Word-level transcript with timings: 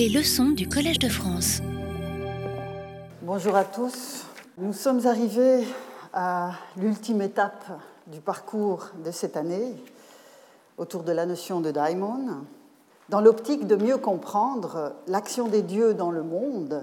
Les 0.00 0.08
leçons 0.08 0.52
du 0.52 0.66
Collège 0.66 0.98
de 0.98 1.10
France. 1.10 1.60
Bonjour 3.20 3.54
à 3.54 3.64
tous. 3.64 4.24
Nous 4.56 4.72
sommes 4.72 5.06
arrivés 5.06 5.62
à 6.14 6.52
l'ultime 6.78 7.20
étape 7.20 7.66
du 8.06 8.22
parcours 8.22 8.86
de 9.04 9.10
cette 9.10 9.36
année 9.36 9.74
autour 10.78 11.02
de 11.02 11.12
la 11.12 11.26
notion 11.26 11.60
de 11.60 11.70
daimon, 11.70 12.46
dans 13.10 13.20
l'optique 13.20 13.66
de 13.66 13.76
mieux 13.76 13.98
comprendre 13.98 14.94
l'action 15.06 15.48
des 15.48 15.60
dieux 15.60 15.92
dans 15.92 16.10
le 16.10 16.22
monde 16.22 16.82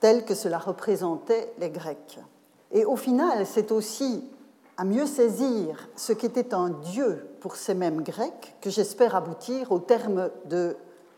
telle 0.00 0.24
que 0.24 0.34
cela 0.34 0.58
représentait 0.58 1.52
les 1.60 1.70
Grecs. 1.70 2.18
Et 2.72 2.84
au 2.84 2.96
final, 2.96 3.46
c'est 3.46 3.70
aussi 3.70 4.24
à 4.76 4.84
mieux 4.84 5.06
saisir 5.06 5.88
ce 5.94 6.12
qu'était 6.12 6.54
un 6.54 6.70
dieu 6.70 7.24
pour 7.38 7.54
ces 7.54 7.74
mêmes 7.74 8.02
Grecs 8.02 8.56
que 8.60 8.68
j'espère 8.68 9.14
aboutir 9.14 9.70
au 9.70 9.78
terme 9.78 10.28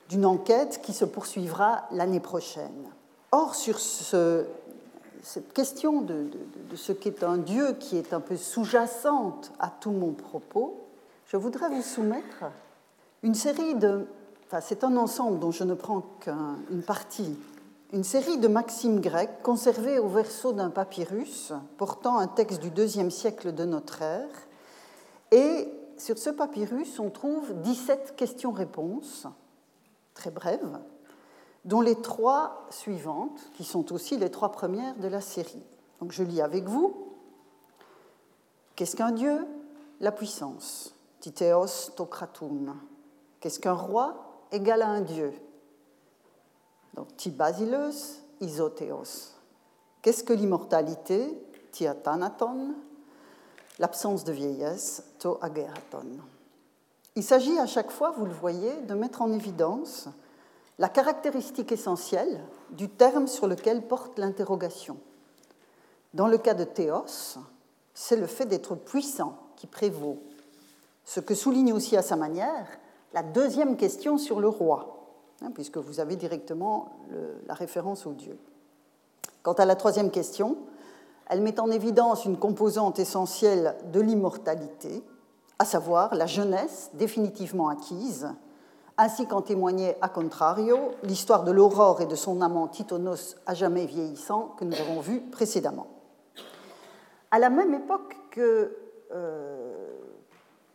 d'une 0.09 0.27
enquête 0.27 0.80
qui 0.82 0.93
se 0.93 1.05
poursuivra 1.05 1.84
l'année 1.91 2.20
prochaine. 2.20 2.91
Or, 3.33 3.55
sur 3.55 3.78
ce, 3.78 4.47
cette 5.23 5.52
question 5.52 6.02
de, 6.02 6.28
ce 6.74 6.92
qu'est 6.92 7.23
un 7.23 7.38
dieu 7.38 7.73
qui 7.80 7.97
est 7.97 8.12
un 8.12 8.20
peu 8.20 8.37
sous-jacente 8.37 9.52
à 9.59 9.69
tout 9.69 9.91
mon 9.91 10.12
propos, 10.12 10.80
je 11.27 11.37
voudrais 11.37 11.69
vous 11.69 11.83
soumettre 11.83 12.45
une 13.23 13.34
série 13.34 13.75
de... 13.75 14.06
Enfin, 14.47 14.61
c'est 14.61 14.84
un 14.84 14.97
ensemble 14.97 15.38
dont 15.38 15.51
je 15.51 15.64
ne 15.64 15.75
prends 15.75 16.02
qu'une 16.20 16.83
partie 16.86 17.36
une 17.95 18.02
série 18.02 18.39
de 18.39 18.48
maximes 18.48 19.00
grecques 19.00 19.41
conservées 19.45 20.00
au 20.00 20.09
verso 20.09 20.52
d'un 20.52 20.70
papyrus 20.70 21.52
portant 21.77 22.19
un 22.19 22.27
texte 22.27 22.61
du 22.61 22.70
deuxième 22.70 23.12
siècle 23.12 23.55
de 23.55 23.64
notre 23.64 24.02
ère. 24.02 24.28
Et 25.30 25.69
sur 25.97 26.19
ce 26.19 26.30
papyrus, 26.30 26.98
on 26.98 27.11
trouve 27.11 27.55
17 27.62 28.14
questions-réponses, 28.16 29.28
très 30.14 30.30
brèves, 30.30 30.78
dont 31.64 31.80
les 31.80 32.00
trois 32.00 32.66
suivantes, 32.70 33.41
qui 33.55 33.64
sont 33.64 33.92
aussi 33.92 34.16
les 34.16 34.30
trois 34.30 34.52
premières 34.52 34.97
de 34.97 35.08
la 35.08 35.20
série. 35.20 35.62
Donc 36.00 36.12
je 36.12 36.22
lis 36.22 36.41
avec 36.41 36.64
vous. 36.64 37.12
Qu'est-ce 38.77 38.97
qu'un 38.97 39.12
dieu? 39.12 39.47
La 40.00 40.12
puissance. 40.12 40.94
Titeos 41.20 41.91
tokratum. 41.97 42.77
Qu'est-ce 43.41 43.61
qu'un 43.61 43.74
roi 43.74 44.47
Égal 44.50 44.83
à 44.83 44.89
un 44.89 45.00
dieu? 45.00 45.33
Donc, 46.94 47.17
ti 47.17 47.30
basileus. 47.30 48.20
Qu'est-ce 50.02 50.24
que 50.24 50.33
l'immortalité? 50.33 51.41
Tiatanaton. 51.72 52.74
L'absence 53.78 54.22
de 54.24 54.33
vieillesse, 54.33 55.02
to 55.19 55.39
ageraton. 55.41 56.20
Il 57.17 57.23
s'agit 57.23 57.59
à 57.59 57.67
chaque 57.67 57.91
fois, 57.91 58.11
vous 58.11 58.27
le 58.27 58.33
voyez, 58.33 58.81
de 58.83 58.95
mettre 58.95 59.23
en 59.23 59.31
évidence 59.33 60.09
la 60.79 60.89
caractéristique 60.89 61.70
essentielle 61.70 62.41
du 62.70 62.89
terme 62.89 63.29
sur 63.29 63.47
lequel 63.47 63.83
porte 63.83 64.19
l'interrogation. 64.19 64.98
Dans 66.12 66.27
le 66.27 66.39
cas 66.39 66.55
de 66.55 66.65
théos, 66.65 67.39
c'est 67.95 68.17
le 68.17 68.27
fait 68.27 68.47
d'être 68.47 68.75
puissant 68.75 69.37
qui 69.57 69.67
prévaut, 69.67 70.19
ce 71.05 71.20
que 71.20 71.35
souligne 71.35 71.73
aussi 71.73 71.97
à 71.97 72.03
sa 72.03 72.17
manière 72.17 72.67
la 73.12 73.23
deuxième 73.23 73.77
question 73.77 74.19
sur 74.19 74.41
le 74.41 74.48
roi. 74.48 74.95
Hein, 75.42 75.51
puisque 75.53 75.79
vous 75.79 76.01
avez 76.01 76.17
directement 76.17 76.92
la 77.47 77.55
référence 77.55 78.07
au 78.07 78.12
Dieu. 78.12 78.39
Quant 79.42 79.53
à 79.53 79.65
la 79.65 79.77
troisième 79.77 80.11
question, 80.11 80.57
elle 81.27 81.42
met 81.42 81.61
en 81.61 81.70
évidence 81.70 82.25
une 82.25 82.39
composante 82.39 82.98
essentielle 82.98 83.77
de 83.92 84.01
l'immortalité, 84.01 85.03
à 85.58 85.64
savoir 85.64 86.14
la 86.14 86.27
jeunesse 86.27 86.91
définitivement 86.94 87.69
acquise, 87.69 88.28
ainsi 88.97 89.27
qu'en 89.27 89.42
témoignait 89.42 89.96
a 90.00 90.08
contrario 90.08 90.92
l'histoire 91.02 91.44
de 91.44 91.52
l'aurore 91.52 92.00
et 92.00 92.06
de 92.06 92.14
son 92.14 92.41
amant 92.41 92.69
Titonos 92.69 93.36
à 93.46 93.55
jamais 93.55 93.86
vieillissant 93.86 94.55
que 94.56 94.64
nous 94.64 94.80
avons 94.80 95.00
vu 95.00 95.20
précédemment. 95.20 95.86
À 97.30 97.38
la 97.38 97.50
même 97.50 97.74
époque 97.74 98.16
que, 98.30 98.77
euh, 99.12 99.98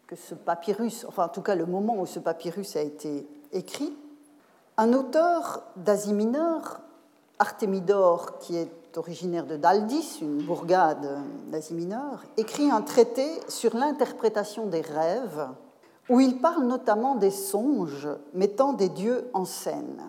que 0.07 0.15
ce 0.15 0.35
papyrus, 0.35 1.05
enfin 1.07 1.25
en 1.25 1.29
tout 1.29 1.41
cas 1.41 1.55
le 1.55 1.65
moment 1.65 1.97
où 1.99 2.05
ce 2.05 2.19
papyrus 2.19 2.75
a 2.75 2.81
été 2.81 3.27
écrit, 3.51 3.95
un 4.77 4.93
auteur 4.93 5.63
d'Asie 5.75 6.13
mineure, 6.13 6.81
Artémidore, 7.37 8.37
qui 8.39 8.57
est 8.57 8.69
originaire 8.97 9.45
de 9.45 9.57
Daldis, 9.57 10.19
une 10.21 10.41
bourgade 10.41 11.19
d'Asie 11.51 11.73
mineure, 11.73 12.23
écrit 12.37 12.69
un 12.71 12.81
traité 12.81 13.27
sur 13.47 13.75
l'interprétation 13.75 14.65
des 14.67 14.81
rêves, 14.81 15.47
où 16.09 16.19
il 16.19 16.39
parle 16.39 16.63
notamment 16.65 17.15
des 17.15 17.31
songes 17.31 18.09
mettant 18.33 18.73
des 18.73 18.89
dieux 18.89 19.29
en 19.33 19.45
scène. 19.45 20.03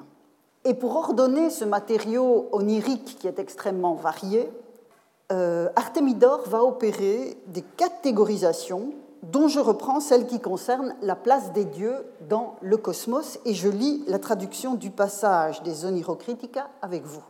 Et 0.65 0.75
pour 0.75 0.97
ordonner 0.97 1.51
ce 1.51 1.65
matériau 1.65 2.49
onirique 2.53 3.17
qui 3.19 3.27
est 3.27 3.39
extrêmement 3.39 3.95
varié, 3.95 4.51
euh, 5.33 5.69
va 6.47 6.65
opérer 6.65 7.39
des 7.47 7.63
catégorisations 7.63 8.93
dont 9.23 9.49
je 9.49 9.61
reprends 9.61 10.01
celle 10.01 10.27
qui 10.27 10.41
concerne 10.41 10.95
la 11.03 11.15
place 11.15 11.53
des 11.53 11.65
dieux 11.65 12.07
dans 12.29 12.57
le 12.63 12.77
cosmos, 12.77 13.39
et 13.45 13.55
je 13.55 13.69
lis 13.69 14.03
la 14.07 14.19
traduction 14.19 14.75
du 14.75 14.91
passage 14.91 15.63
des 15.63 15.85
Onirocritica 15.85 16.69
avec 16.83 17.05
vous. 17.05 17.23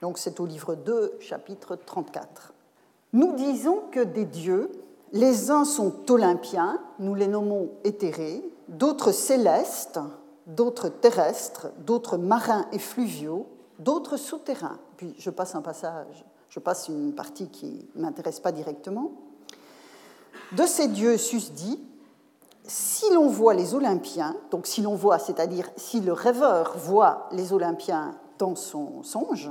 Donc 0.00 0.18
c'est 0.18 0.40
au 0.40 0.46
livre 0.46 0.74
2, 0.74 1.18
chapitre 1.20 1.76
34. 1.76 2.52
Nous 3.12 3.34
disons 3.34 3.82
que 3.90 4.00
des 4.00 4.24
dieux, 4.24 4.70
les 5.12 5.50
uns 5.50 5.64
sont 5.64 6.10
olympiens, 6.10 6.80
nous 6.98 7.14
les 7.14 7.26
nommons 7.26 7.70
éthérés, 7.84 8.42
d'autres 8.68 9.12
célestes, 9.12 9.98
d'autres 10.46 10.88
terrestres, 10.88 11.68
d'autres 11.78 12.18
marins 12.18 12.66
et 12.72 12.78
fluviaux, 12.78 13.46
d'autres 13.78 14.16
souterrains. 14.16 14.78
Puis 14.96 15.14
je 15.18 15.30
passe 15.30 15.54
un 15.54 15.62
passage, 15.62 16.24
je 16.48 16.60
passe 16.60 16.88
une 16.88 17.14
partie 17.14 17.48
qui 17.48 17.88
ne 17.94 18.02
m'intéresse 18.02 18.40
pas 18.40 18.52
directement 18.52 19.12
de 20.52 20.64
ces 20.64 20.88
dieux 20.88 21.16
susdits, 21.16 21.80
si 22.64 23.10
l'on 23.12 23.28
voit 23.28 23.54
les 23.54 23.74
Olympiens, 23.74 24.36
donc 24.50 24.66
si 24.66 24.82
l'on 24.82 24.94
voit, 24.94 25.18
c'est-à-dire 25.18 25.70
si 25.76 26.00
le 26.00 26.12
rêveur 26.12 26.76
voit 26.76 27.28
les 27.32 27.52
Olympiens 27.52 28.14
dans 28.38 28.54
son 28.54 29.02
songe, 29.02 29.50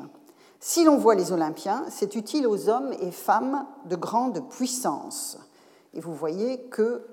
si 0.68 0.84
l'on 0.84 0.98
voit 0.98 1.16
les 1.16 1.32
Olympiens, 1.32 1.86
c'est 1.88 2.16
utile 2.16 2.46
aux 2.46 2.68
hommes 2.68 2.92
et 3.00 3.12
femmes 3.12 3.66
de 3.86 3.96
grande 3.96 4.50
puissance. 4.50 5.38
Et 5.94 6.02
vous 6.02 6.14
voyez 6.14 6.60
que 6.60 7.08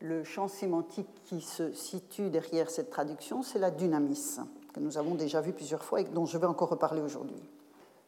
le 0.00 0.22
champ 0.22 0.48
sémantique 0.48 1.08
qui 1.24 1.40
se 1.40 1.72
situe 1.72 2.28
derrière 2.28 2.68
cette 2.68 2.90
traduction, 2.90 3.42
c'est 3.42 3.58
la 3.58 3.70
dynamis, 3.70 4.36
que 4.74 4.80
nous 4.80 4.98
avons 4.98 5.14
déjà 5.14 5.40
vu 5.40 5.54
plusieurs 5.54 5.82
fois 5.82 6.02
et 6.02 6.04
dont 6.04 6.26
je 6.26 6.36
vais 6.36 6.46
encore 6.46 6.68
reparler 6.68 7.00
aujourd'hui. 7.00 7.42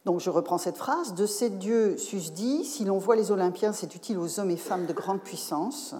Donc 0.05 0.19
je 0.19 0.29
reprends 0.29 0.59
cette 0.59 0.77
phrase. 0.77 1.15
De 1.15 1.25
ces 1.25 1.49
dieux 1.49 1.97
susdits, 1.97 2.63
si 2.63 2.85
l'on 2.85 2.99
voit 2.99 3.15
les 3.15 3.31
Olympiens, 3.31 3.73
c'est 3.73 3.95
utile 3.95 4.19
aux 4.19 4.39
hommes 4.39 4.51
et 4.51 4.57
femmes 4.57 4.85
de 4.85 4.93
grande 4.93 5.21
puissance. 5.21 5.95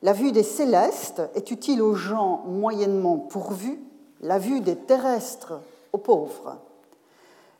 La 0.00 0.14
vue 0.14 0.32
des 0.32 0.44
célestes 0.44 1.20
est 1.34 1.50
utile 1.50 1.82
aux 1.82 1.94
gens 1.94 2.42
moyennement 2.46 3.18
pourvus. 3.18 3.84
La 4.22 4.38
vue 4.38 4.62
des 4.62 4.76
terrestres 4.76 5.60
aux 5.92 5.98
pauvres. 5.98 6.56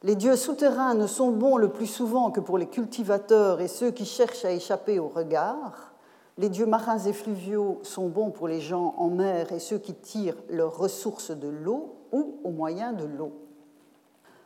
Les 0.04 0.16
dieux 0.16 0.36
souterrains 0.36 0.92
ne 0.92 1.06
sont 1.06 1.30
bons 1.30 1.56
le 1.56 1.70
plus 1.70 1.86
souvent 1.86 2.30
que 2.30 2.40
pour 2.40 2.58
les 2.58 2.66
cultivateurs 2.66 3.62
et 3.62 3.68
ceux 3.68 3.90
qui 3.90 4.04
cherchent 4.04 4.44
à 4.44 4.52
échapper 4.52 4.98
au 4.98 5.08
regard. 5.08 5.94
Les 6.36 6.50
dieux 6.50 6.66
marins 6.66 6.98
et 6.98 7.14
fluviaux 7.14 7.80
sont 7.84 8.08
bons 8.08 8.30
pour 8.30 8.46
les 8.46 8.60
gens 8.60 8.94
en 8.98 9.08
mer 9.08 9.50
et 9.52 9.58
ceux 9.58 9.78
qui 9.78 9.94
tirent 9.94 10.36
leurs 10.50 10.76
ressources 10.76 11.30
de 11.30 11.48
l'eau 11.48 11.94
ou 12.12 12.38
au 12.44 12.50
moyen 12.50 12.92
de 12.92 13.06
l'eau. 13.06 13.32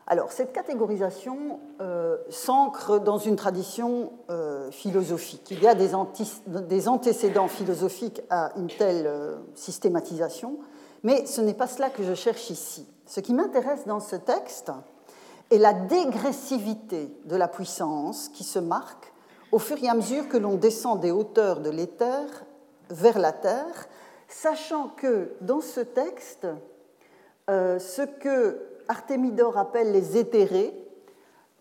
Alors, 0.07 0.31
cette 0.31 0.53
catégorisation 0.53 1.59
euh, 1.81 2.19
s'ancre 2.31 3.01
dans 3.01 3.19
une 3.19 3.35
tradition 3.35 4.13
euh, 4.31 4.71
philosophique. 4.71 5.51
Il 5.51 5.61
y 5.61 5.67
a 5.67 5.75
des, 5.75 6.89
antécédents 6.89 7.49
philosophiques 7.49 8.23
à 8.31 8.53
une 8.57 8.69
telle 8.69 9.09
euh, 9.09 9.39
systématisation, 9.57 10.57
mais 11.03 11.27
ce 11.27 11.41
n'est 11.41 11.53
pas 11.53 11.67
cela 11.67 11.91
que 11.91 12.05
je 12.05 12.15
cherche 12.15 12.49
ici. 12.49 12.87
Ce 13.07 13.19
qui 13.19 13.35
m'intéresse 13.35 13.87
dans 13.87 14.01
ce 14.01 14.15
texte 14.15 14.71
est 15.51 15.59
la 15.59 15.73
dégressivité 15.73 17.11
de 17.25 17.37
la 17.37 17.49
puissance 17.49 18.29
qui 18.29 18.45
se 18.45 18.59
marque 18.59 19.13
au 19.53 19.59
fur 19.59 19.83
et 19.83 19.89
à 19.89 19.95
mesure 19.95 20.29
que 20.29 20.37
l'on 20.37 20.57
descend 20.57 21.01
des 21.01 21.11
hauteurs 21.11 21.61
de 21.61 21.71
l'éther 21.71 22.27
vers 22.91 23.19
la 23.19 23.33
terre, 23.33 23.89
sachant 24.29 24.89
que 24.89 25.33
dans 25.41 25.61
ce 25.61 25.81
texte, 25.81 26.47
ce 27.49 28.03
que 28.03 28.59
Artémidore 28.89 29.57
appelle 29.57 29.93
les 29.93 30.19
éthérés, 30.19 30.75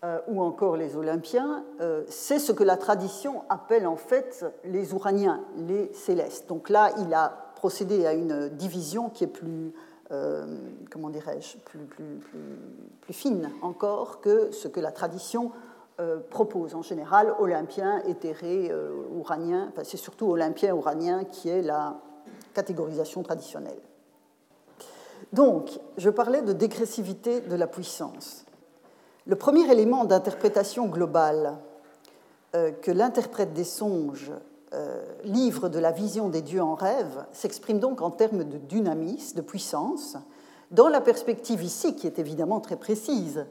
euh, 0.04 0.20
ou 0.28 0.40
encore 0.40 0.76
les 0.76 0.94
Olympiens, 0.94 1.64
euh, 1.80 2.04
c'est 2.08 2.38
ce 2.38 2.52
que 2.52 2.62
la 2.62 2.76
tradition 2.76 3.42
appelle 3.48 3.84
en 3.84 3.96
fait 3.96 4.46
les 4.62 4.94
Ouraniens, 4.94 5.44
les 5.56 5.92
célestes. 5.92 6.48
Donc 6.48 6.68
là, 6.68 6.92
il 7.00 7.12
a 7.14 7.52
procédé 7.56 8.06
à 8.06 8.12
une 8.12 8.48
division 8.48 9.10
qui 9.10 9.24
est 9.24 9.26
plus, 9.26 9.66
euh, 9.66 9.70
comment 10.08 11.10
dirais-je, 11.10 11.58
plus, 11.58 11.80
fine 13.10 13.50
encore 13.62 14.20
que 14.20 14.50
ce 14.52 14.68
que 14.68 14.80
la 14.80 14.92
tradition 14.92 15.52
propose. 16.30 16.74
En 16.74 16.82
général, 16.82 17.34
Olympien, 17.38 18.02
éthéré, 18.04 18.72
Ouranien, 19.14 19.68
enfin, 19.70 19.82
c'est 19.84 19.96
surtout 19.96 20.26
Olympien, 20.26 20.74
Ouranien 20.74 21.24
qui 21.24 21.48
est 21.48 21.62
la 21.62 22.00
catégorisation 22.54 23.22
traditionnelle. 23.22 23.80
Donc, 25.32 25.78
je 25.96 26.10
parlais 26.10 26.42
de 26.42 26.52
dégressivité 26.52 27.40
de 27.40 27.54
la 27.54 27.66
puissance. 27.66 28.44
Le 29.26 29.36
premier 29.36 29.70
élément 29.70 30.04
d'interprétation 30.04 30.86
globale 30.86 31.58
euh, 32.54 32.72
que 32.72 32.90
l'interprète 32.90 33.52
des 33.52 33.64
songes 33.64 34.32
euh, 34.74 35.02
livre 35.24 35.68
de 35.68 35.78
la 35.78 35.92
vision 35.92 36.28
des 36.28 36.42
dieux 36.42 36.62
en 36.62 36.74
rêve 36.74 37.24
s'exprime 37.32 37.78
donc 37.78 38.02
en 38.02 38.10
termes 38.10 38.44
de 38.44 38.58
dynamisme, 38.58 39.36
de 39.36 39.42
puissance, 39.42 40.16
dans 40.70 40.88
la 40.88 41.00
perspective 41.00 41.62
ici, 41.62 41.96
qui 41.96 42.06
est 42.06 42.18
évidemment 42.18 42.60
très 42.60 42.76
précise, 42.76 43.46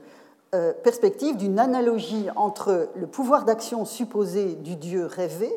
euh, 0.53 0.73
perspective 0.83 1.35
d'une 1.35 1.57
analogie 1.57 2.27
entre 2.35 2.89
le 2.95 3.07
pouvoir 3.07 3.45
d'action 3.45 3.83
supposé 3.83 4.55
du 4.55 4.75
dieu 4.75 5.05
rêvé 5.05 5.51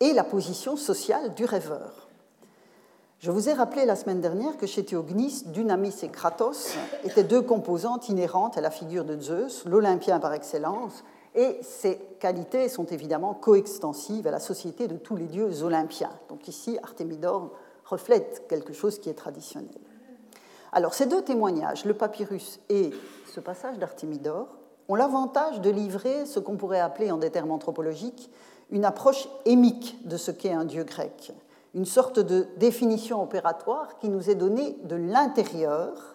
et 0.00 0.12
la 0.12 0.24
position 0.24 0.76
sociale 0.76 1.32
du 1.34 1.44
rêveur. 1.44 2.08
Je 3.18 3.30
vous 3.30 3.48
ai 3.48 3.52
rappelé 3.52 3.86
la 3.86 3.96
semaine 3.96 4.20
dernière 4.20 4.56
que 4.58 4.66
chez 4.66 4.84
Théognis, 4.84 5.44
Dynamis 5.46 5.94
et 6.02 6.08
Kratos 6.08 6.74
étaient 7.04 7.24
deux 7.24 7.40
composantes 7.40 8.08
inhérentes 8.08 8.58
à 8.58 8.60
la 8.60 8.70
figure 8.70 9.04
de 9.04 9.18
Zeus, 9.18 9.64
l'Olympien 9.64 10.18
par 10.18 10.34
excellence, 10.34 11.04
et 11.34 11.58
ces 11.62 11.98
qualités 12.20 12.68
sont 12.68 12.86
évidemment 12.86 13.34
coextensives 13.34 14.26
à 14.26 14.30
la 14.30 14.40
société 14.40 14.88
de 14.88 14.96
tous 14.96 15.16
les 15.16 15.26
dieux 15.26 15.62
olympiens. 15.62 16.12
Donc 16.28 16.48
ici, 16.48 16.78
Artémidor 16.82 17.50
reflète 17.84 18.44
quelque 18.48 18.72
chose 18.72 18.98
qui 18.98 19.08
est 19.08 19.14
traditionnel. 19.14 19.70
Alors 20.72 20.94
ces 20.94 21.06
deux 21.06 21.22
témoignages, 21.22 21.84
le 21.84 21.94
papyrus 21.94 22.60
et 22.68 22.90
ce 23.32 23.40
passage 23.40 23.78
d'Artémidor, 23.78 24.48
ont 24.88 24.94
l'avantage 24.94 25.60
de 25.60 25.70
livrer 25.70 26.26
ce 26.26 26.38
qu'on 26.38 26.56
pourrait 26.56 26.80
appeler 26.80 27.10
en 27.10 27.18
des 27.18 27.30
termes 27.30 27.50
anthropologiques 27.50 28.30
une 28.70 28.84
approche 28.84 29.28
émique 29.44 29.98
de 30.06 30.16
ce 30.16 30.30
qu'est 30.30 30.52
un 30.52 30.64
dieu 30.64 30.84
grec 30.84 31.32
une 31.74 31.84
sorte 31.86 32.18
de 32.18 32.46
définition 32.58 33.22
opératoire 33.22 33.98
qui 33.98 34.08
nous 34.08 34.28
est 34.28 34.34
donnée 34.34 34.76
de 34.84 34.96
l'intérieur 34.96 36.11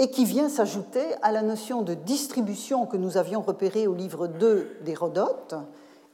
et 0.00 0.10
qui 0.10 0.24
vient 0.24 0.48
s'ajouter 0.48 1.04
à 1.20 1.30
la 1.30 1.42
notion 1.42 1.82
de 1.82 1.92
distribution 1.92 2.86
que 2.86 2.96
nous 2.96 3.18
avions 3.18 3.42
repérée 3.42 3.86
au 3.86 3.92
livre 3.92 4.28
2 4.28 4.78
d'Hérodote 4.80 5.54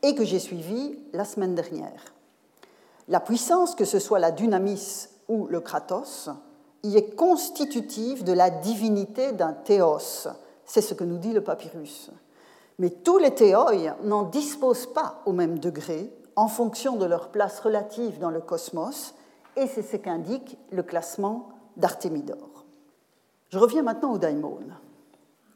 et 0.02 0.16
que 0.16 0.24
j'ai 0.24 0.40
suivi 0.40 0.98
la 1.12 1.24
semaine 1.24 1.54
dernière. 1.54 2.02
La 3.06 3.20
puissance, 3.20 3.76
que 3.76 3.84
ce 3.84 4.00
soit 4.00 4.18
la 4.18 4.32
dynamis 4.32 5.06
ou 5.28 5.46
le 5.46 5.60
kratos, 5.60 6.30
y 6.82 6.96
est 6.96 7.14
constitutive 7.14 8.24
de 8.24 8.32
la 8.32 8.50
divinité 8.50 9.30
d'un 9.30 9.52
théos. 9.52 10.26
C'est 10.64 10.80
ce 10.80 10.94
que 10.94 11.04
nous 11.04 11.18
dit 11.18 11.32
le 11.32 11.44
papyrus. 11.44 12.10
Mais 12.80 12.90
tous 12.90 13.18
les 13.18 13.36
théoi 13.36 13.70
n'en 14.02 14.24
disposent 14.24 14.92
pas 14.92 15.22
au 15.26 15.32
même 15.32 15.60
degré 15.60 16.12
en 16.34 16.48
fonction 16.48 16.96
de 16.96 17.06
leur 17.06 17.28
place 17.28 17.60
relative 17.60 18.18
dans 18.18 18.30
le 18.30 18.40
cosmos, 18.40 19.14
et 19.54 19.68
c'est 19.68 19.82
ce 19.82 19.96
qu'indique 19.96 20.58
le 20.72 20.82
classement 20.82 21.50
d'Artémidor. 21.76 22.55
Je 23.50 23.58
reviens 23.58 23.82
maintenant 23.82 24.12
au 24.12 24.18
daimon. 24.18 24.58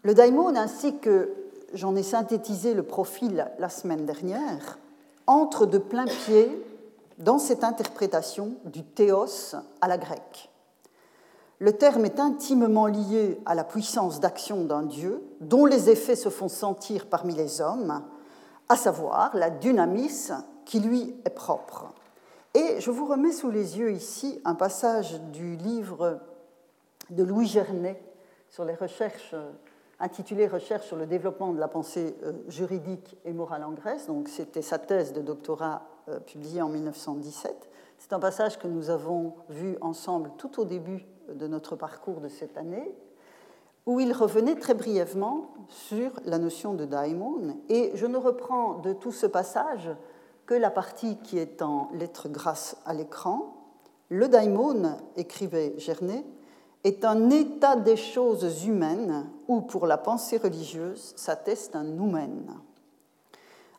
Le 0.02 0.14
daimon, 0.14 0.54
ainsi 0.54 0.98
que 0.98 1.34
j'en 1.74 1.96
ai 1.96 2.02
synthétisé 2.02 2.74
le 2.74 2.82
profil 2.82 3.50
la 3.58 3.68
semaine 3.68 4.06
dernière, 4.06 4.78
entre 5.26 5.66
de 5.66 5.78
plein 5.78 6.06
pied 6.06 6.64
dans 7.18 7.38
cette 7.38 7.64
interprétation 7.64 8.54
du 8.64 8.82
théos 8.82 9.54
à 9.80 9.88
la 9.88 9.98
grecque. 9.98 10.50
Le 11.58 11.72
terme 11.72 12.06
est 12.06 12.18
intimement 12.18 12.86
lié 12.86 13.38
à 13.44 13.54
la 13.54 13.64
puissance 13.64 14.20
d'action 14.20 14.64
d'un 14.64 14.82
dieu, 14.82 15.22
dont 15.40 15.66
les 15.66 15.90
effets 15.90 16.16
se 16.16 16.30
font 16.30 16.48
sentir 16.48 17.06
parmi 17.06 17.34
les 17.34 17.60
hommes, 17.60 18.02
à 18.68 18.76
savoir 18.76 19.36
la 19.36 19.50
dynamis 19.50 20.30
qui 20.64 20.80
lui 20.80 21.14
est 21.24 21.34
propre. 21.34 21.92
Et 22.54 22.80
je 22.80 22.90
vous 22.90 23.04
remets 23.04 23.32
sous 23.32 23.50
les 23.50 23.78
yeux 23.78 23.92
ici 23.92 24.40
un 24.44 24.54
passage 24.54 25.20
du 25.32 25.56
livre 25.56 26.20
de 27.10 27.22
Louis 27.22 27.46
Gernet 27.46 28.02
sur 28.48 28.64
les 28.64 28.74
recherches 28.74 29.34
intitulé 30.00 30.46
Recherche 30.46 30.86
sur 30.86 30.96
le 30.96 31.06
développement 31.06 31.52
de 31.52 31.60
la 31.60 31.68
pensée 31.68 32.16
euh, 32.24 32.32
juridique 32.48 33.16
et 33.24 33.32
morale 33.32 33.64
en 33.64 33.72
Grèce. 33.72 34.06
Donc, 34.06 34.28
c'était 34.28 34.62
sa 34.62 34.78
thèse 34.78 35.12
de 35.12 35.20
doctorat 35.20 35.82
euh, 36.08 36.18
publiée 36.18 36.62
en 36.62 36.70
1917. 36.70 37.68
C'est 37.98 38.12
un 38.14 38.18
passage 38.18 38.58
que 38.58 38.66
nous 38.66 38.88
avons 38.88 39.34
vu 39.50 39.76
ensemble 39.82 40.32
tout 40.38 40.58
au 40.58 40.64
début 40.64 41.04
de 41.28 41.46
notre 41.46 41.76
parcours 41.76 42.20
de 42.20 42.28
cette 42.28 42.56
année, 42.56 42.94
où 43.84 44.00
il 44.00 44.12
revenait 44.12 44.56
très 44.56 44.74
brièvement 44.74 45.50
sur 45.68 46.12
la 46.24 46.38
notion 46.38 46.72
de 46.72 46.86
daimon. 46.86 47.58
Et 47.68 47.92
je 47.94 48.06
ne 48.06 48.16
reprends 48.16 48.78
de 48.78 48.94
tout 48.94 49.12
ce 49.12 49.26
passage 49.26 49.90
que 50.46 50.54
la 50.54 50.70
partie 50.70 51.18
qui 51.18 51.38
est 51.38 51.60
en 51.60 51.90
lettres 51.92 52.28
grasses 52.28 52.76
à 52.86 52.94
l'écran. 52.94 53.54
Le 54.08 54.28
daimon, 54.28 54.96
écrivait 55.16 55.74
Gernet, 55.76 56.24
est 56.84 57.04
un 57.04 57.30
état 57.30 57.76
des 57.76 57.96
choses 57.96 58.64
humaines 58.64 59.26
où, 59.48 59.60
pour 59.60 59.86
la 59.86 59.98
pensée 59.98 60.38
religieuse, 60.38 61.12
s'atteste 61.16 61.76
un 61.76 61.84
noumen. 61.84 62.54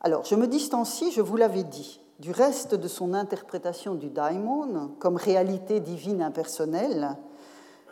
Alors, 0.01 0.25
je 0.25 0.36
me 0.36 0.48
distancie, 0.48 1.12
je 1.12 1.21
vous 1.21 1.38
l'avais 1.38 1.63
dit, 1.63 2.01
du 2.19 2.31
reste 2.31 2.75
de 2.75 2.88
son 2.88 3.13
interprétation 3.13 3.95
du 3.95 4.09
daimon 4.09 4.92
comme 5.00 5.15
réalité 5.15 5.80
divine 5.80 6.21
impersonnelle, 6.21 7.18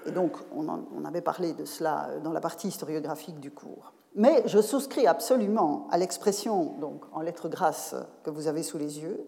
et 0.05 0.11
donc 0.11 0.37
on, 0.55 1.05
avait 1.05 1.21
parlé 1.21 1.53
de 1.53 1.65
cela 1.65 2.09
dans 2.23 2.31
la 2.31 2.39
partie 2.39 2.69
historiographique 2.69 3.39
du 3.39 3.51
cours. 3.51 3.91
Mais 4.15 4.43
je 4.45 4.61
souscris 4.61 5.07
absolument 5.07 5.87
à 5.91 5.97
l'expression 5.97 6.75
donc 6.79 7.03
en 7.11 7.21
lettres 7.21 7.49
grasses 7.49 7.95
que 8.23 8.29
vous 8.29 8.47
avez 8.47 8.63
sous 8.63 8.77
les 8.77 8.99
yeux, 8.99 9.19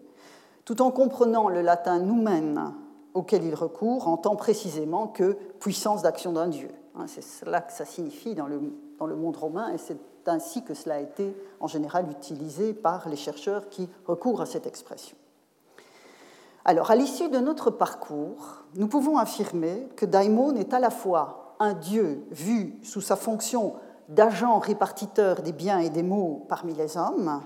tout 0.64 0.80
en 0.82 0.90
comprenant 0.90 1.48
le 1.48 1.60
latin 1.60 1.98
noumen 1.98 2.74
auquel 3.14 3.44
il 3.44 3.54
recourt, 3.54 4.08
en 4.08 4.16
tant 4.16 4.36
précisément 4.36 5.06
que 5.06 5.36
puissance 5.60 6.02
d'action 6.02 6.32
d'un 6.32 6.48
dieu. 6.48 6.70
Hein, 6.96 7.06
c'est 7.06 7.22
cela 7.22 7.60
que 7.60 7.72
ça 7.72 7.84
signifie 7.84 8.34
dans 8.34 8.46
le, 8.46 8.60
dans 8.98 9.06
le 9.06 9.16
monde 9.16 9.36
romain, 9.36 9.72
et 9.72 9.78
c'est 9.78 9.98
ainsi 10.26 10.62
que 10.62 10.74
cela 10.74 10.96
a 10.96 11.00
été 11.00 11.36
en 11.60 11.66
général 11.66 12.10
utilisé 12.10 12.74
par 12.74 13.08
les 13.08 13.16
chercheurs 13.16 13.68
qui 13.68 13.88
recourent 14.06 14.40
à 14.40 14.46
cette 14.46 14.66
expression. 14.66 15.16
Alors, 16.64 16.90
à 16.90 16.96
l'issue 16.96 17.28
de 17.28 17.38
notre 17.38 17.70
parcours, 17.70 18.64
nous 18.76 18.86
pouvons 18.86 19.18
affirmer 19.18 19.88
que 19.96 20.06
Daimon 20.06 20.54
est 20.54 20.72
à 20.72 20.78
la 20.78 20.90
fois 20.90 21.56
un 21.58 21.74
dieu 21.74 22.24
vu 22.30 22.78
sous 22.82 23.00
sa 23.00 23.16
fonction 23.16 23.74
d'agents 24.08 24.58
répartiteurs 24.58 25.42
des 25.42 25.52
biens 25.52 25.80
et 25.80 25.90
des 25.90 26.02
maux 26.02 26.44
parmi 26.48 26.74
les 26.74 26.96
hommes, 26.96 27.40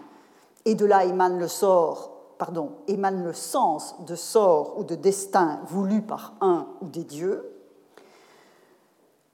et 0.64 0.74
de 0.74 0.84
là 0.84 1.04
émane 1.04 1.38
le 1.38 1.48
sort, 1.48 2.15
pardon, 2.38 2.72
émane 2.88 3.24
le 3.24 3.32
sens 3.32 3.96
de 4.06 4.14
sort 4.14 4.78
ou 4.78 4.84
de 4.84 4.94
destin 4.94 5.60
voulu 5.66 6.02
par 6.02 6.34
un 6.40 6.66
ou 6.80 6.88
des 6.88 7.04
dieux. 7.04 7.52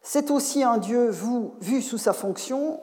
C'est 0.03 0.31
aussi 0.31 0.63
un 0.63 0.79
dieu 0.79 1.11
vu, 1.61 1.81
sous 1.81 1.99
sa 1.99 2.13
fonction, 2.13 2.81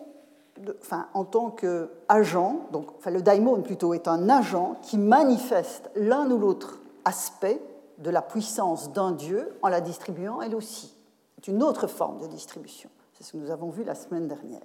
enfin, 0.81 1.07
en 1.13 1.25
tant 1.25 1.49
qu'agent, 1.49 2.67
donc 2.71 2.87
le 3.05 3.21
daimon 3.21 3.61
plutôt 3.61 3.93
est 3.93 4.07
un 4.07 4.29
agent 4.29 4.77
qui 4.81 4.97
manifeste 4.97 5.89
l'un 5.95 6.29
ou 6.31 6.37
l'autre 6.37 6.79
aspect 7.05 7.61
de 7.97 8.09
la 8.09 8.21
puissance 8.21 8.93
d'un 8.93 9.11
dieu 9.11 9.53
en 9.61 9.67
la 9.67 9.81
distribuant 9.81 10.41
elle 10.41 10.55
aussi. 10.55 10.95
C'est 11.35 11.51
une 11.51 11.61
autre 11.63 11.87
forme 11.87 12.19
de 12.19 12.27
distribution. 12.27 12.89
C'est 13.13 13.23
ce 13.25 13.33
que 13.33 13.37
nous 13.37 13.51
avons 13.51 13.69
vu 13.69 13.83
la 13.83 13.95
semaine 13.95 14.27
dernière. 14.27 14.61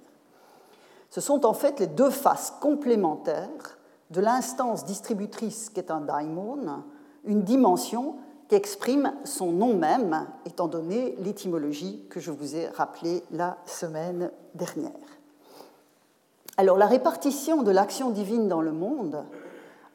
Ce 1.09 1.21
sont 1.21 1.45
en 1.45 1.53
fait 1.53 1.79
les 1.79 1.87
deux 1.87 2.09
faces 2.09 2.53
complémentaires 2.61 3.77
de 4.11 4.21
l'instance 4.21 4.85
distributrice 4.85 5.69
qu'est 5.69 5.91
un 5.91 6.01
daimon, 6.01 6.83
une 7.23 7.43
dimension 7.43 8.15
qui 8.47 8.55
exprime 8.55 9.13
son 9.23 9.51
nom 9.51 9.75
même, 9.75 10.27
étant 10.45 10.67
donné 10.67 11.15
l'étymologie 11.19 12.05
que 12.09 12.19
je 12.19 12.31
vous 12.31 12.55
ai 12.55 12.67
rappelée 12.67 13.23
la 13.31 13.57
semaine 13.65 14.31
dernière. 14.53 14.91
Alors 16.57 16.77
la 16.77 16.85
répartition 16.85 17.63
de 17.63 17.71
l'action 17.71 18.11
divine 18.11 18.47
dans 18.47 18.61
le 18.61 18.71
monde 18.71 19.25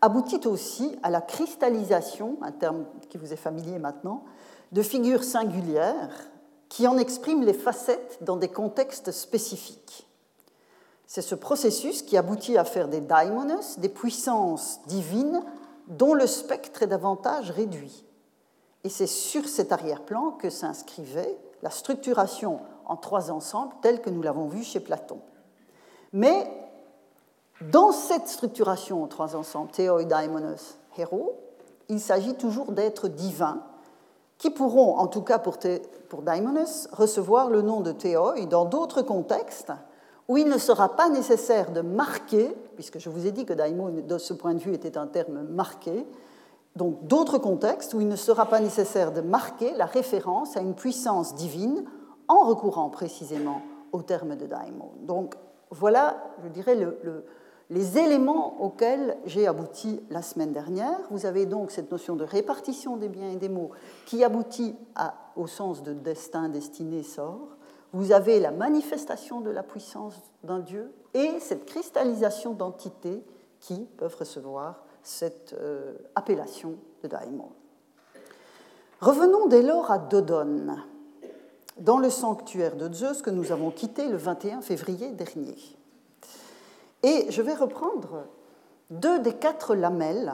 aboutit 0.03 0.47
aussi 0.47 0.97
à 1.03 1.11
la 1.11 1.21
cristallisation, 1.21 2.39
un 2.43 2.53
terme 2.53 2.85
qui 3.09 3.19
vous 3.19 3.33
est 3.33 3.37
familier 3.37 3.79
maintenant, 3.79 4.25
de 4.73 4.83
figures 4.83 5.25
singulières 5.25 6.31
qui 6.69 6.87
en 6.87 6.99
exprime 6.99 7.43
les 7.43 7.53
facettes 7.53 8.19
dans 8.23 8.37
des 8.37 8.49
contextes 8.49 9.11
spécifiques. 9.11 10.10
C'est 11.13 11.23
ce 11.23 11.35
processus 11.35 12.03
qui 12.03 12.17
aboutit 12.17 12.57
à 12.57 12.63
faire 12.63 12.87
des 12.87 13.01
daimones, 13.01 13.59
des 13.79 13.89
puissances 13.89 14.79
divines 14.87 15.43
dont 15.89 16.15
le 16.15 16.29
spectre 16.29 16.85
est 16.85 16.87
davantage 16.87 17.51
réduit. 17.51 18.05
Et 18.85 18.89
c'est 18.89 19.09
sur 19.09 19.49
cet 19.49 19.73
arrière-plan 19.73 20.31
que 20.31 20.51
s'inscrivait 20.51 21.37
la 21.63 21.71
structuration 21.71 22.61
en 22.87 22.95
trois 22.95 23.33
ensembles 23.33 23.75
telle 23.83 24.03
que 24.03 24.09
nous 24.09 24.23
l'avons 24.23 24.47
vu 24.47 24.63
chez 24.63 24.79
Platon. 24.79 25.19
Mais 26.13 26.49
dans 27.61 27.91
cette 27.91 28.29
structuration 28.29 29.03
en 29.03 29.09
trois 29.09 29.35
ensembles, 29.35 29.73
Théoi, 29.73 30.05
Daimonos, 30.05 30.79
Héros, 30.97 31.41
il 31.89 31.99
s'agit 31.99 32.35
toujours 32.35 32.71
d'êtres 32.71 33.09
divins 33.09 33.65
qui 34.39 34.51
pourront, 34.51 34.97
en 34.97 35.09
tout 35.09 35.23
cas 35.23 35.41
pour, 35.41 35.59
pour 36.09 36.23
recevoir 36.93 37.51
le 37.51 37.63
nom 37.63 37.81
de 37.81 37.91
théoi 37.91 38.41
dans 38.47 38.65
d'autres 38.65 39.03
contextes 39.03 39.73
où 40.31 40.37
il 40.37 40.49
ne 40.49 40.59
sera 40.59 40.95
pas 40.95 41.09
nécessaire 41.09 41.73
de 41.73 41.81
marquer, 41.81 42.55
puisque 42.77 43.01
je 43.01 43.11
vous 43.11 43.27
ai 43.27 43.33
dit 43.33 43.45
que 43.45 43.53
daimon, 43.53 43.91
de 44.07 44.17
ce 44.17 44.33
point 44.33 44.55
de 44.55 44.61
vue, 44.61 44.73
était 44.73 44.97
un 44.97 45.09
terme 45.09 45.43
marqué, 45.43 46.07
donc 46.77 47.05
d'autres 47.09 47.39
contextes 47.39 47.95
où 47.95 48.01
il 48.01 48.07
ne 48.07 48.15
sera 48.15 48.47
pas 48.47 48.61
nécessaire 48.61 49.11
de 49.11 49.23
marquer 49.23 49.73
la 49.73 49.87
référence 49.87 50.57
à 50.57 50.61
une 50.61 50.75
puissance 50.75 51.35
divine 51.35 51.83
en 52.29 52.45
recourant 52.45 52.91
précisément 52.91 53.63
au 53.91 54.03
terme 54.03 54.37
de 54.37 54.47
daimon. 54.47 54.93
Donc 55.01 55.35
voilà, 55.73 56.23
je 56.45 56.49
dirais, 56.49 56.79
les 57.69 57.99
éléments 57.99 58.63
auxquels 58.63 59.17
j'ai 59.27 59.49
abouti 59.49 60.01
la 60.11 60.23
semaine 60.23 60.53
dernière. 60.53 60.97
Vous 61.11 61.27
avez 61.27 61.45
donc 61.45 61.73
cette 61.73 61.91
notion 61.91 62.15
de 62.15 62.23
répartition 62.23 62.97
des 62.97 63.09
biens 63.09 63.31
et 63.31 63.37
des 63.37 63.49
mots 63.49 63.73
qui 64.07 64.23
aboutit 64.23 64.77
au 65.35 65.49
sens 65.49 65.83
de 65.83 65.93
destin, 65.93 66.49
destinée, 66.49 67.03
sort. 67.03 67.57
Vous 67.93 68.13
avez 68.13 68.39
la 68.39 68.51
manifestation 68.51 69.41
de 69.41 69.51
la 69.51 69.63
puissance 69.63 70.15
d'un 70.45 70.61
Dieu 70.61 70.93
et 71.15 71.41
cette 71.41 71.67
cristallisation 71.67 72.53
d'entités 72.53 73.25
qui 73.59 73.89
peuvent 73.97 74.17
recevoir 74.17 74.85
cette 75.03 75.55
euh, 75.55 75.95
appellation 76.15 76.77
de 77.03 77.09
daimon. 77.09 77.51
Revenons 79.01 79.47
dès 79.49 79.63
lors 79.63 79.91
à 79.91 79.99
Dodon, 79.99 80.77
dans 81.79 81.99
le 81.99 82.11
sanctuaire 82.11 82.77
de 82.77 82.93
Zeus 82.93 83.23
que 83.23 83.31
nous 83.31 83.51
avons 83.51 83.71
quitté 83.71 84.09
le 84.09 84.17
21 84.17 84.61
février 84.61 85.11
dernier. 85.13 85.57
Et 87.03 87.27
je 87.31 87.41
vais 87.41 87.55
reprendre 87.55 88.27
deux 88.91 89.19
des 89.21 89.33
quatre 89.33 89.75
lamelles 89.75 90.33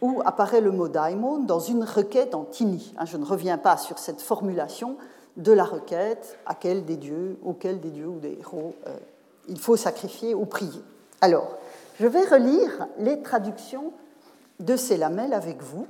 où 0.00 0.20
apparaît 0.24 0.60
le 0.60 0.72
mot 0.72 0.88
daimon 0.88 1.38
dans 1.38 1.60
une 1.60 1.84
requête 1.84 2.34
en 2.34 2.44
tini. 2.44 2.94
Hein, 2.98 3.04
je 3.04 3.16
ne 3.16 3.24
reviens 3.24 3.58
pas 3.58 3.76
sur 3.76 3.98
cette 3.98 4.20
formulation 4.20 4.96
de 5.36 5.52
la 5.52 5.64
requête 5.64 6.38
à 6.46 6.54
quel 6.54 6.84
des 6.84 6.96
dieux, 6.96 7.38
auquel 7.44 7.80
des 7.80 7.90
dieux 7.90 8.06
ou 8.06 8.18
des 8.18 8.38
héros 8.38 8.74
euh, 8.86 8.96
il 9.48 9.58
faut 9.58 9.76
sacrifier 9.76 10.34
ou 10.34 10.46
prier. 10.46 10.82
Alors, 11.20 11.56
je 12.00 12.06
vais 12.06 12.24
relire 12.24 12.86
les 12.98 13.22
traductions 13.22 13.92
de 14.60 14.76
ces 14.76 14.96
lamelles 14.96 15.34
avec 15.34 15.62
vous. 15.62 15.86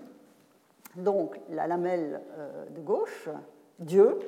Donc, 0.97 1.41
la 1.51 1.67
lamelle 1.67 2.21
euh, 2.39 2.65
de 2.71 2.81
gauche, 2.81 3.29
Dieu, 3.79 4.19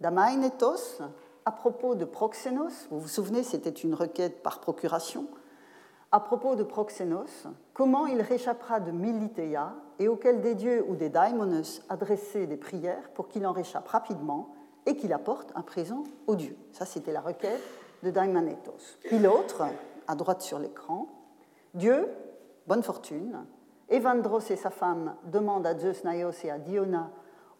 Damainetos, 0.00 1.02
à 1.44 1.52
propos 1.52 1.94
de 1.94 2.04
Proxénos, 2.04 2.86
vous 2.90 3.00
vous 3.00 3.08
souvenez, 3.08 3.42
c'était 3.42 3.70
une 3.70 3.94
requête 3.94 4.42
par 4.42 4.60
procuration, 4.60 5.26
à 6.10 6.20
propos 6.20 6.54
de 6.54 6.62
Proxénos, 6.62 7.46
comment 7.74 8.06
il 8.06 8.22
réchappera 8.22 8.80
de 8.80 8.90
Militéa 8.90 9.74
et 9.98 10.08
auquel 10.08 10.40
des 10.40 10.54
dieux 10.54 10.84
ou 10.88 10.96
des 10.96 11.10
daimonos 11.10 11.82
adressaient 11.88 12.46
des 12.46 12.56
prières 12.56 13.10
pour 13.14 13.28
qu'il 13.28 13.46
en 13.46 13.52
réchappe 13.52 13.88
rapidement 13.88 14.54
et 14.86 14.96
qu'il 14.96 15.12
apporte 15.12 15.52
un 15.54 15.62
présent 15.62 16.04
aux 16.26 16.34
dieux. 16.34 16.56
Ça, 16.72 16.86
c'était 16.86 17.12
la 17.12 17.20
requête 17.20 17.60
de 18.02 18.10
Daimanetos. 18.10 18.96
Puis 19.04 19.18
l'autre, 19.18 19.64
à 20.06 20.14
droite 20.14 20.40
sur 20.40 20.58
l'écran. 20.58 21.08
Dieu, 21.74 22.08
bonne 22.66 22.82
fortune. 22.82 23.44
Evandros 23.90 24.50
et 24.50 24.56
sa 24.56 24.70
femme 24.70 25.14
demandent 25.24 25.66
à 25.66 25.76
Zeus 25.78 26.04
Naios 26.04 26.44
et 26.44 26.50
à 26.50 26.58
Diona, 26.58 27.10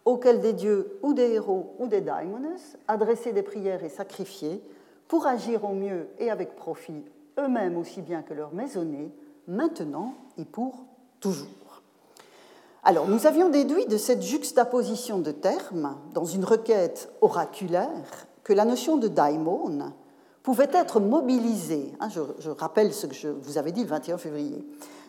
auxquels 0.06 0.40
des 0.40 0.54
dieux 0.54 0.98
ou 1.02 1.12
des 1.12 1.32
héros 1.32 1.74
ou 1.78 1.86
des 1.86 2.00
daimones, 2.00 2.56
adresser 2.86 3.32
des 3.32 3.42
prières 3.42 3.84
et 3.84 3.90
sacrifier 3.90 4.62
pour 5.06 5.26
agir 5.26 5.64
au 5.64 5.74
mieux 5.74 6.08
et 6.18 6.30
avec 6.30 6.56
profit, 6.56 7.04
eux-mêmes 7.38 7.76
aussi 7.76 8.02
bien 8.02 8.22
que 8.22 8.34
leurs 8.34 8.52
maisonnées, 8.52 9.12
maintenant 9.46 10.14
et 10.36 10.44
pour 10.44 10.84
toujours. 11.20 11.48
Alors, 12.84 13.08
nous 13.08 13.26
avions 13.26 13.48
déduit 13.48 13.86
de 13.86 13.96
cette 13.96 14.22
juxtaposition 14.22 15.18
de 15.18 15.32
termes, 15.32 15.96
dans 16.14 16.24
une 16.24 16.44
requête 16.44 17.12
oraculaire, 17.20 18.26
que 18.44 18.52
la 18.52 18.64
notion 18.64 18.96
de 18.96 19.08
daimon, 19.08 19.92
pouvait 20.42 20.70
être 20.72 21.00
mobilisée. 21.00 21.92
Hein, 22.00 22.08
je, 22.08 22.50
rappelle 22.50 22.94
ce 22.94 23.06
que 23.06 23.14
je 23.14 23.28
vous 23.28 23.58
avais 23.58 23.72
dit 23.72 23.82
le 23.82 23.88
21 23.88 24.16
février. 24.16 24.66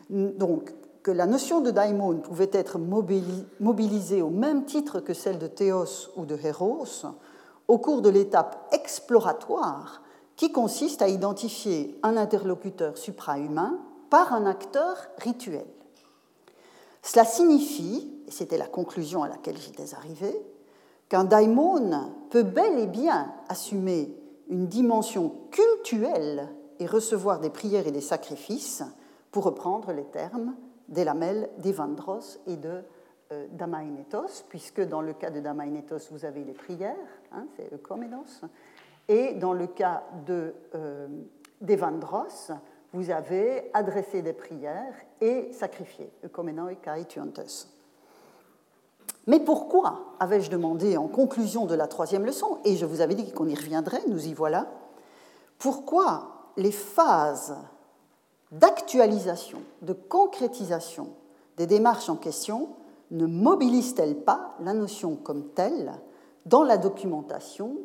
Donc, 0.09 0.73
que 1.03 1.11
la 1.11 1.25
notion 1.25 1.61
de 1.61 1.71
daimon 1.71 2.17
pouvait 2.17 2.49
être 2.51 2.77
mobilisée 2.77 4.21
au 4.21 4.29
même 4.29 4.65
titre 4.65 4.99
que 4.99 5.13
celle 5.13 5.39
de 5.39 5.47
théos 5.47 6.09
ou 6.17 6.25
de 6.25 6.37
héros 6.43 6.83
au 7.69 7.77
cours 7.77 8.01
de 8.01 8.09
l'étape 8.09 8.67
exploratoire 8.73 10.01
qui 10.39 10.53
consiste 10.53 11.01
à 11.01 11.09
identifier 11.09 11.99
un 12.01 12.15
interlocuteur 12.15 12.97
suprahumain 12.97 13.77
par 14.09 14.31
un 14.31 14.45
acteur 14.45 14.95
rituel. 15.17 15.65
Cela 17.01 17.25
signifie, 17.25 18.09
et 18.25 18.31
c'était 18.31 18.57
la 18.57 18.67
conclusion 18.67 19.21
à 19.21 19.27
laquelle 19.27 19.57
j'étais 19.57 19.93
arrivé, 19.93 20.33
qu'un 21.09 21.25
daimon 21.25 22.13
peut 22.29 22.43
bel 22.43 22.79
et 22.79 22.87
bien 22.87 23.33
assumer 23.49 24.15
une 24.47 24.67
dimension 24.67 25.35
cultuelle 25.51 26.47
et 26.79 26.85
recevoir 26.85 27.41
des 27.41 27.49
prières 27.49 27.87
et 27.87 27.91
des 27.91 27.99
sacrifices, 27.99 28.83
pour 29.33 29.43
reprendre 29.43 29.91
les 29.91 30.05
termes 30.05 30.55
des 30.87 31.03
lamelles 31.03 31.49
d'Evandros 31.57 32.39
et 32.47 32.55
de 32.55 32.81
euh, 33.33 33.45
puisque 34.47 34.81
dans 34.87 35.01
le 35.01 35.13
cas 35.13 35.31
de 35.31 35.41
Damainetos, 35.41 36.09
vous 36.11 36.23
avez 36.23 36.45
les 36.45 36.53
prières, 36.53 36.95
hein, 37.33 37.45
c'est 37.57 37.73
Eukomenos, 37.73 38.41
et 39.09 39.33
dans 39.33 39.53
le 39.53 39.67
cas 39.67 40.03
euh, 40.29 41.07
d'Evandros, 41.59 42.51
vous 42.93 43.09
avez 43.09 43.69
adressé 43.73 44.21
des 44.21 44.33
prières 44.33 44.93
et 45.19 45.51
sacrifié. 45.51 46.09
Mais 49.27 49.39
pourquoi, 49.39 50.15
avais-je 50.19 50.49
demandé 50.49 50.95
en 50.95 51.07
conclusion 51.07 51.65
de 51.65 51.75
la 51.75 51.87
troisième 51.87 52.25
leçon, 52.25 52.59
et 52.63 52.77
je 52.77 52.85
vous 52.85 53.01
avais 53.01 53.15
dit 53.15 53.31
qu'on 53.31 53.47
y 53.47 53.55
reviendrait, 53.55 54.01
nous 54.07 54.27
y 54.27 54.33
voilà, 54.33 54.67
pourquoi 55.57 56.51
les 56.55 56.71
phases 56.71 57.55
d'actualisation, 58.51 59.61
de 59.81 59.93
concrétisation 59.93 61.09
des 61.57 61.67
démarches 61.67 62.09
en 62.09 62.15
question 62.15 62.69
ne 63.11 63.25
mobilisent-elles 63.25 64.21
pas 64.21 64.55
la 64.61 64.73
notion 64.73 65.15
comme 65.15 65.49
telle 65.49 65.93
dans 66.45 66.63
la 66.63 66.77
documentation 66.77 67.75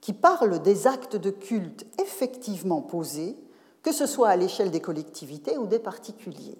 qui 0.00 0.12
parle 0.12 0.60
des 0.60 0.86
actes 0.86 1.16
de 1.16 1.30
culte 1.30 1.86
effectivement 2.00 2.82
posés, 2.82 3.36
que 3.82 3.92
ce 3.92 4.06
soit 4.06 4.28
à 4.28 4.36
l'échelle 4.36 4.70
des 4.70 4.80
collectivités 4.80 5.58
ou 5.58 5.66
des 5.66 5.78
particuliers. 5.78 6.58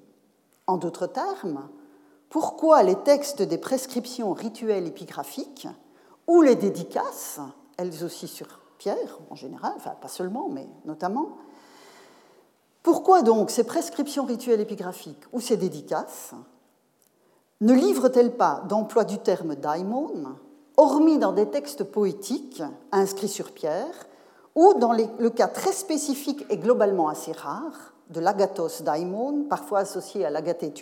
En 0.66 0.76
d'autres 0.76 1.06
termes, 1.06 1.68
pourquoi 2.28 2.82
les 2.82 2.96
textes 2.96 3.42
des 3.42 3.58
prescriptions 3.58 4.32
rituelles 4.32 4.86
épigraphiques 4.86 5.68
ou 6.26 6.42
les 6.42 6.56
dédicaces, 6.56 7.40
elles 7.76 8.04
aussi 8.04 8.28
sur 8.28 8.46
pierre 8.76 9.18
en 9.30 9.34
général, 9.34 9.72
enfin 9.76 9.94
pas 10.00 10.08
seulement, 10.08 10.48
mais 10.48 10.68
notamment, 10.84 11.38
pourquoi 12.82 13.22
donc 13.22 13.50
ces 13.50 13.64
prescriptions 13.64 14.24
rituelles 14.24 14.60
épigraphiques 14.60 15.24
ou 15.32 15.40
ces 15.40 15.56
dédicaces 15.56 16.34
ne 17.60 17.74
livrent-elles 17.74 18.36
pas 18.36 18.62
d'emploi 18.68 19.04
du 19.04 19.18
terme 19.18 19.56
daimon, 19.56 20.36
hormis 20.78 21.18
dans 21.18 21.32
des 21.32 21.50
textes 21.50 21.84
poétiques 21.84 22.62
inscrits 22.92 23.28
sur 23.28 23.52
pierre, 23.52 24.06
ou 24.54 24.74
dans 24.74 24.92
le 24.92 25.28
cas 25.28 25.48
très 25.48 25.72
spécifique 25.72 26.46
et 26.48 26.56
globalement 26.56 27.08
assez 27.08 27.32
rare 27.32 27.92
de 28.10 28.20
l'agathos 28.20 28.82
daimon, 28.82 29.44
parfois 29.44 29.80
associé 29.80 30.24
à 30.24 30.30
l'agathé 30.30 30.72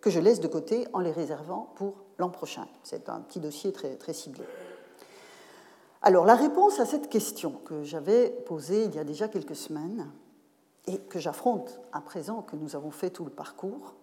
que 0.00 0.10
je 0.10 0.20
laisse 0.20 0.40
de 0.40 0.48
côté 0.48 0.86
en 0.92 1.00
les 1.00 1.10
réservant 1.10 1.72
pour 1.74 1.94
l'an 2.18 2.30
prochain. 2.30 2.66
C'est 2.82 3.08
un 3.08 3.20
petit 3.20 3.40
dossier 3.40 3.72
très, 3.72 3.96
très 3.96 4.12
ciblé. 4.12 4.44
Alors, 6.02 6.24
la 6.24 6.36
réponse 6.36 6.78
à 6.78 6.86
cette 6.86 7.08
question 7.08 7.54
que 7.64 7.82
j'avais 7.82 8.30
posée 8.30 8.84
il 8.84 8.94
y 8.94 8.98
a 8.98 9.04
déjà 9.04 9.28
quelques 9.28 9.56
semaines 9.56 10.08
et 10.86 10.98
que 10.98 11.18
j'affronte 11.18 11.80
à 11.92 12.00
présent 12.00 12.42
que 12.42 12.54
nous 12.54 12.76
avons 12.76 12.92
fait 12.92 13.10
tout 13.10 13.24
le 13.24 13.30
parcours, 13.30 13.94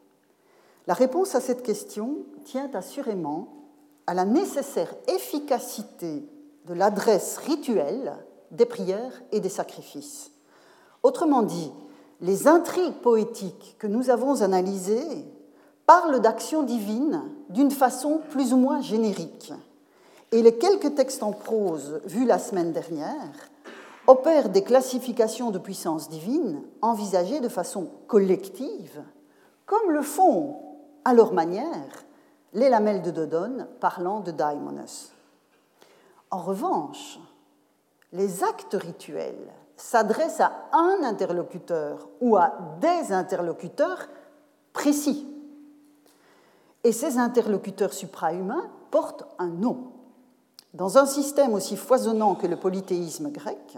la 0.85 0.93
réponse 0.93 1.33
à 1.33 1.39
cette 1.39 1.63
question 1.63 2.17
tient 2.43 2.69
assurément 2.73 3.62
à 4.07 4.13
la 4.13 4.25
nécessaire 4.25 4.93
efficacité 5.07 6.27
de 6.65 6.73
l'adresse 6.73 7.37
rituelle 7.37 8.13
des 8.51 8.65
prières 8.65 9.21
et 9.31 9.39
des 9.39 9.49
sacrifices. 9.49 10.31
Autrement 11.01 11.41
dit, 11.41 11.71
les 12.21 12.47
intrigues 12.47 13.01
poétiques 13.01 13.75
que 13.79 13.87
nous 13.87 14.09
avons 14.09 14.41
analysées 14.41 15.25
parle 15.85 16.21
d'action 16.21 16.63
divine 16.63 17.23
d'une 17.49 17.71
façon 17.71 18.21
plus 18.29 18.53
ou 18.53 18.57
moins 18.57 18.81
générique. 18.81 19.51
Et 20.31 20.41
les 20.41 20.57
quelques 20.57 20.95
textes 20.95 21.23
en 21.23 21.31
prose 21.31 21.99
vus 22.05 22.25
la 22.25 22.39
semaine 22.39 22.71
dernière 22.71 23.49
opèrent 24.07 24.49
des 24.49 24.63
classifications 24.63 25.51
de 25.51 25.59
puissance 25.59 26.09
divine 26.09 26.61
envisagées 26.81 27.39
de 27.39 27.49
façon 27.49 27.89
collective, 28.07 29.03
comme 29.65 29.91
le 29.91 30.01
font, 30.01 30.55
à 31.05 31.13
leur 31.13 31.33
manière, 31.33 32.05
les 32.53 32.69
lamelles 32.69 33.01
de 33.01 33.11
Dodone 33.11 33.67
parlant 33.79 34.19
de 34.19 34.31
Daimonos. 34.31 35.11
En 36.31 36.39
revanche, 36.39 37.19
les 38.11 38.43
actes 38.43 38.77
rituels 38.79 39.51
s'adressent 39.75 40.41
à 40.41 40.51
un 40.71 41.03
interlocuteur 41.03 42.07
ou 42.21 42.37
à 42.37 42.53
des 42.79 43.11
interlocuteurs 43.11 44.07
précis 44.71 45.27
et 46.83 46.91
ces 46.91 47.17
interlocuteurs 47.17 47.93
suprahumains 47.93 48.69
portent 48.91 49.25
un 49.39 49.47
nom. 49.47 49.91
Dans 50.73 50.97
un 50.97 51.05
système 51.05 51.53
aussi 51.53 51.77
foisonnant 51.77 52.35
que 52.35 52.47
le 52.47 52.57
polythéisme 52.57 53.29
grec, 53.31 53.77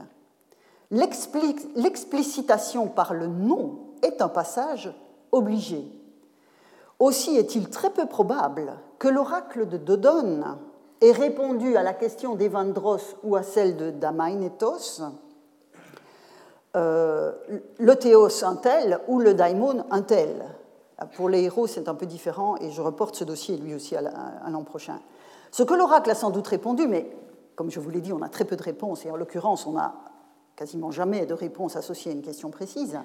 l'explicitation 0.91 2.87
par 2.87 3.13
le 3.13 3.27
nom 3.27 3.79
est 4.01 4.21
un 4.21 4.29
passage 4.29 4.93
obligé. 5.31 5.85
Aussi 6.99 7.37
est-il 7.37 7.69
très 7.69 7.89
peu 7.89 8.05
probable 8.05 8.73
que 8.99 9.07
l'oracle 9.07 9.67
de 9.67 9.77
Dodone 9.77 10.57
ait 11.01 11.11
répondu 11.11 11.75
à 11.75 11.83
la 11.83 11.93
question 11.93 12.35
d'Evandros 12.35 13.17
ou 13.23 13.35
à 13.35 13.43
celle 13.43 13.75
de 13.75 13.91
Damainetos, 13.91 15.01
euh, 16.75 17.31
le 17.77 17.95
théos 17.95 18.43
un 18.43 18.55
tel 18.55 18.99
ou 19.07 19.19
le 19.19 19.33
daimon 19.33 19.85
un 19.91 20.01
tel. 20.01 20.45
Pour 21.15 21.27
les 21.27 21.43
héros, 21.43 21.67
c'est 21.67 21.89
un 21.89 21.95
peu 21.95 22.05
différent 22.05 22.55
et 22.57 22.71
je 22.71 22.81
reporte 22.81 23.15
ce 23.15 23.23
dossier 23.23 23.57
lui 23.57 23.75
aussi 23.75 23.95
à 23.95 24.49
l'an 24.49 24.63
prochain. 24.63 24.99
Ce 25.51 25.63
que 25.63 25.73
l'oracle 25.73 26.09
a 26.09 26.15
sans 26.15 26.31
doute 26.31 26.47
répondu, 26.47 26.87
mais 26.87 27.09
comme 27.55 27.71
je 27.71 27.79
vous 27.79 27.89
l'ai 27.89 28.01
dit, 28.01 28.13
on 28.13 28.21
a 28.21 28.29
très 28.29 28.45
peu 28.45 28.55
de 28.55 28.63
réponses 28.63 29.05
et 29.05 29.11
en 29.11 29.15
l'occurrence, 29.15 29.67
on 29.67 29.73
n'a 29.73 29.95
quasiment 30.55 30.91
jamais 30.91 31.25
de 31.25 31.33
réponse 31.33 31.75
associée 31.75 32.11
à 32.11 32.15
une 32.15 32.21
question 32.21 32.49
précise. 32.49 32.97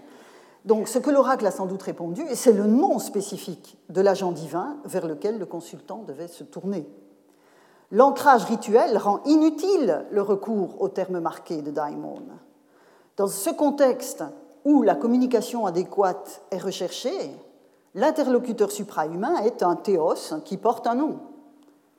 Donc, 0.64 0.88
ce 0.88 0.98
que 0.98 1.10
l'oracle 1.10 1.46
a 1.46 1.50
sans 1.50 1.66
doute 1.66 1.82
répondu, 1.82 2.22
c'est 2.34 2.52
le 2.52 2.66
nom 2.66 2.98
spécifique 2.98 3.78
de 3.88 4.00
l'agent 4.00 4.32
divin 4.32 4.76
vers 4.84 5.06
lequel 5.06 5.38
le 5.38 5.46
consultant 5.46 6.04
devait 6.06 6.28
se 6.28 6.44
tourner. 6.44 6.86
L'ancrage 7.92 8.44
rituel 8.44 8.98
rend 8.98 9.20
inutile 9.24 10.04
le 10.10 10.22
recours 10.22 10.80
au 10.80 10.88
terme 10.88 11.18
marqué 11.18 11.62
de 11.62 11.70
daimon. 11.70 12.22
Dans 13.16 13.26
ce 13.26 13.50
contexte 13.50 14.22
où 14.64 14.82
la 14.82 14.94
communication 14.94 15.66
adéquate 15.66 16.42
est 16.50 16.58
recherchée, 16.58 17.32
l'interlocuteur 17.94 18.70
suprahumain 18.70 19.42
est 19.42 19.62
un 19.62 19.76
théos 19.76 20.34
qui 20.44 20.56
porte 20.56 20.86
un 20.86 20.94
nom. 20.94 21.18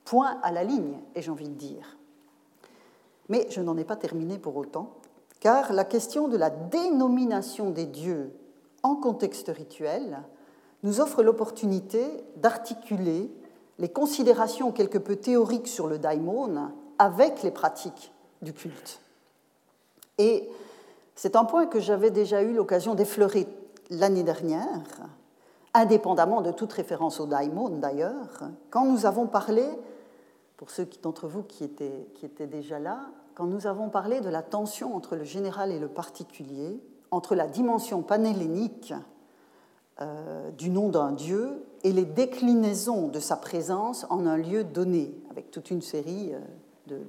Point 0.06 0.38
à 0.44 0.52
la 0.52 0.64
ligne, 0.64 1.00
ai-je 1.16 1.32
envie 1.32 1.50
de 1.50 1.56
dire. 1.56 1.98
Mais 3.28 3.48
je 3.50 3.62
n'en 3.62 3.78
ai 3.78 3.84
pas 3.84 3.96
terminé 3.96 4.38
pour 4.38 4.56
autant, 4.56 4.92
car 5.40 5.74
la 5.74 5.84
question 5.84 6.28
de 6.28 6.38
la 6.38 6.50
dénomination 6.50 7.72
des 7.72 7.86
dieux 7.86 8.32
en 8.84 8.96
contexte 8.96 9.50
rituel 9.50 10.22
nous 10.84 11.00
offre 11.00 11.24
l'opportunité 11.24 12.24
d'articuler 12.38 13.32
les 13.80 13.90
considérations 13.90 14.72
quelque 14.72 14.98
peu 14.98 15.16
théoriques 15.16 15.68
sur 15.68 15.88
le 15.88 15.98
daimon 15.98 16.70
avec 17.00 17.44
les 17.44 17.52
pratiques 17.52 18.12
du 18.42 18.54
culte. 18.54 19.02
Et 20.18 20.50
c'est 21.16 21.36
un 21.36 21.46
point 21.46 21.66
que 21.66 21.80
j'avais 21.80 22.12
déjà 22.12 22.42
eu 22.42 22.54
l'occasion 22.54 22.96
d'effleurer 22.96 23.48
l'année 23.90 24.24
dernière, 24.24 24.84
indépendamment 25.74 26.42
de 26.42 26.52
toute 26.52 26.74
référence 26.74 27.20
au 27.20 27.26
daimon 27.26 27.70
d'ailleurs, 27.70 28.44
quand 28.70 28.86
nous 28.86 29.06
avons 29.06 29.28
parlé, 29.28 29.66
pour 30.58 30.70
ceux 30.70 30.88
d'entre 31.02 31.28
vous 31.28 31.44
qui 31.44 31.64
étaient, 31.64 32.08
qui 32.14 32.26
étaient 32.26 32.48
déjà 32.48 32.78
là, 32.80 33.00
quand 33.34 33.46
nous 33.46 33.66
avons 33.66 33.90
parlé 33.90 34.22
de 34.22 34.30
la 34.30 34.44
tension 34.44 34.96
entre 34.96 35.16
le 35.16 35.24
général 35.24 35.72
et 35.72 35.80
le 35.80 35.88
particulier, 35.88 36.80
entre 37.12 37.36
la 37.36 37.48
dimension 37.48 38.02
panhellénique 38.02 38.94
euh, 40.00 40.50
du 40.52 40.70
nom 40.70 40.90
d'un 40.90 41.12
dieu 41.12 41.64
et 41.84 41.92
les 41.92 42.06
déclinaisons 42.06 43.08
de 43.08 43.20
sa 43.20 43.36
présence 43.36 44.06
en 44.10 44.26
un 44.26 44.38
lieu 44.38 44.64
donné, 44.64 45.14
avec 45.30 45.52
toute 45.52 45.70
une 45.70 45.82
série 45.82 46.32
euh, 46.34 47.00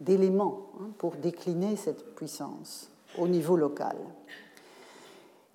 d'éléments 0.00 0.66
hein, 0.80 0.88
pour 0.98 1.12
décliner 1.12 1.76
cette 1.76 2.14
puissance 2.14 2.90
au 3.18 3.28
niveau 3.28 3.56
local. 3.56 3.96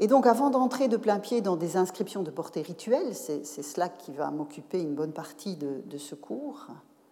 Et 0.01 0.07
donc, 0.07 0.25
avant 0.25 0.49
d'entrer 0.49 0.87
de 0.87 0.95
plein 0.95 1.19
pied 1.19 1.41
dans 1.41 1.57
des 1.57 1.75
inscriptions 1.75 2.23
de 2.23 2.31
portée 2.31 2.61
rituelle, 2.61 3.13
c'est 3.13 3.43
cela 3.43 3.89
qui 3.89 4.13
va 4.13 4.31
m'occuper 4.31 4.81
une 4.81 4.95
bonne 4.95 5.11
partie 5.11 5.57
de, 5.57 5.81
de, 5.85 5.97
ce 5.97 6.15
cours, 6.15 6.67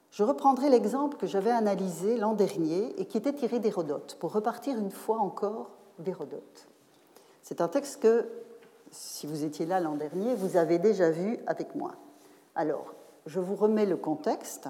je 0.09 0.23
reprendrai 0.23 0.69
l'exemple 0.69 1.17
que 1.17 1.27
j'avais 1.27 1.51
analysé 1.51 2.15
l'an 2.17 2.33
dernier 2.33 2.97
et 2.97 3.05
qui 3.05 3.17
était 3.17 3.33
tiré 3.33 3.59
d'Hérodote, 3.59 4.15
pour 4.21 4.31
repartir 4.31 4.77
une 4.77 4.91
fois 4.91 5.19
encore 5.19 5.71
d'Hérodote. 5.99 6.69
C'est 7.47 7.61
un 7.61 7.69
texte 7.69 8.01
que, 8.01 8.27
si 8.91 9.25
vous 9.25 9.45
étiez 9.45 9.65
là 9.65 9.79
l'an 9.79 9.95
dernier, 9.95 10.35
vous 10.35 10.57
avez 10.57 10.79
déjà 10.79 11.11
vu 11.11 11.39
avec 11.47 11.75
moi. 11.75 11.93
Alors, 12.55 12.93
je 13.25 13.39
vous 13.39 13.55
remets 13.55 13.85
le 13.85 13.95
contexte. 13.95 14.67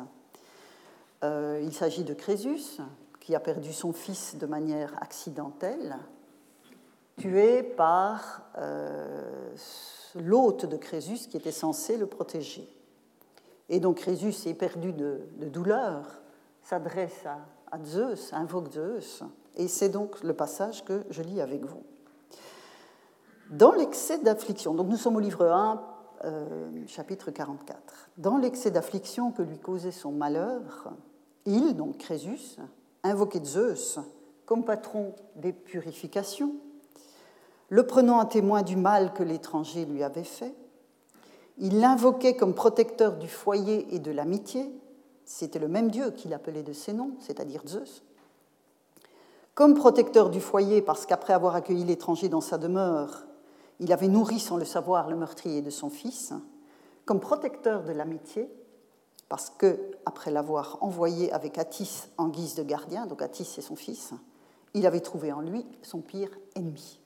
Euh, 1.24 1.60
il 1.64 1.74
s'agit 1.74 2.04
de 2.04 2.14
Crésus, 2.14 2.78
qui 3.20 3.34
a 3.34 3.40
perdu 3.40 3.74
son 3.74 3.94
fils 3.94 4.36
de 4.38 4.46
manière 4.46 4.94
accidentelle, 5.02 5.98
tué 7.18 7.64
par 7.64 8.44
euh, 8.60 9.56
l'hôte 10.14 10.68
de 10.68 10.78
Crésus 10.78 11.28
qui 11.28 11.38
était 11.38 11.52
censé 11.52 11.98
le 11.98 12.06
protéger. 12.06 12.70
Et 13.70 13.80
donc 13.80 13.98
Crésus, 13.98 14.46
éperdu 14.46 14.94
de, 14.94 15.22
de 15.38 15.50
douleur, 15.50 16.22
s'adresse 16.62 17.26
à, 17.26 17.40
à 17.76 17.84
Zeus, 17.84 18.34
invoque 18.34 18.72
Zeus, 18.72 19.24
et 19.56 19.68
c'est 19.68 19.90
donc 19.90 20.22
le 20.22 20.36
passage 20.36 20.86
que 20.86 21.02
je 21.10 21.24
lis 21.24 21.42
avec 21.42 21.66
vous. 21.66 21.82
Dans 23.50 23.72
l'excès 23.72 24.18
d'affliction, 24.18 24.74
donc 24.74 24.88
nous 24.88 24.98
sommes 24.98 25.16
au 25.16 25.22
livre 25.22 25.46
1, 25.46 25.82
euh, 26.26 26.70
chapitre 26.88 27.32
44, 27.32 28.10
dans 28.18 28.38
l'excès 28.38 28.72
d'affliction 28.72 29.32
que 29.32 29.42
lui 29.42 29.58
causait 29.58 29.92
son 29.92 30.12
malheur, 30.12 30.92
il, 31.46 31.76
donc 31.76 31.98
Crésus, 31.98 32.58
invoqué 33.04 33.40
Zeus 33.44 34.00
comme 34.46 34.66
patron 34.66 35.14
des 35.36 35.54
purifications, 35.54 36.56
le 37.70 37.86
prenant 37.86 38.20
à 38.20 38.26
témoin 38.26 38.64
du 38.64 38.76
mal 38.76 39.14
que 39.14 39.24
l'étranger 39.24 39.86
lui 39.86 40.04
avait 40.04 40.24
fait. 40.24 40.54
Il 41.58 41.80
l'invoquait 41.80 42.36
comme 42.36 42.54
protecteur 42.54 43.18
du 43.18 43.28
foyer 43.28 43.94
et 43.94 44.00
de 44.00 44.12
l'amitié. 44.12 44.72
C'était 45.26 45.60
le 45.60 45.68
même 45.68 45.90
Dieu 45.90 46.12
qu'il 46.12 46.34
appelait 46.34 46.64
de 46.64 46.74
ses 46.74 46.94
noms, 46.94 47.12
c'est-à-dire 47.20 47.62
Zeus. 47.68 48.04
Comme 49.54 49.74
protecteur 49.74 50.30
du 50.30 50.40
foyer, 50.40 50.82
parce 50.82 51.06
qu'après 51.06 51.34
avoir 51.34 51.56
accueilli 51.56 51.84
l'étranger 51.84 52.30
dans 52.30 52.42
sa 52.42 52.58
demeure, 52.58 53.28
il 53.80 53.92
avait 53.94 54.08
nourri 54.08 54.40
sans 54.40 54.58
le 54.58 54.66
savoir 54.66 55.10
le 55.10 55.16
meurtrier 55.16 55.62
de 55.62 55.70
son 55.70 55.90
fils. 55.90 56.34
Comme 57.06 57.20
protecteur 57.20 57.84
de 57.84 57.92
l'amitié, 57.92 58.50
parce 59.30 59.50
que, 59.50 59.92
après 60.06 60.32
l'avoir 60.32 60.78
envoyé 60.82 61.32
avec 61.32 61.58
Atis 61.58 62.08
en 62.18 62.28
guise 62.28 62.56
de 62.56 62.64
gardien, 62.64 63.06
donc 63.06 63.22
Atis 63.22 63.56
et 63.58 63.62
son 63.62 63.76
fils, 63.76 64.14
il 64.74 64.86
avait 64.86 65.02
trouvé 65.02 65.32
en 65.32 65.42
lui 65.42 65.66
son 65.82 66.00
pire 66.00 66.30
ennemi. 66.56 67.00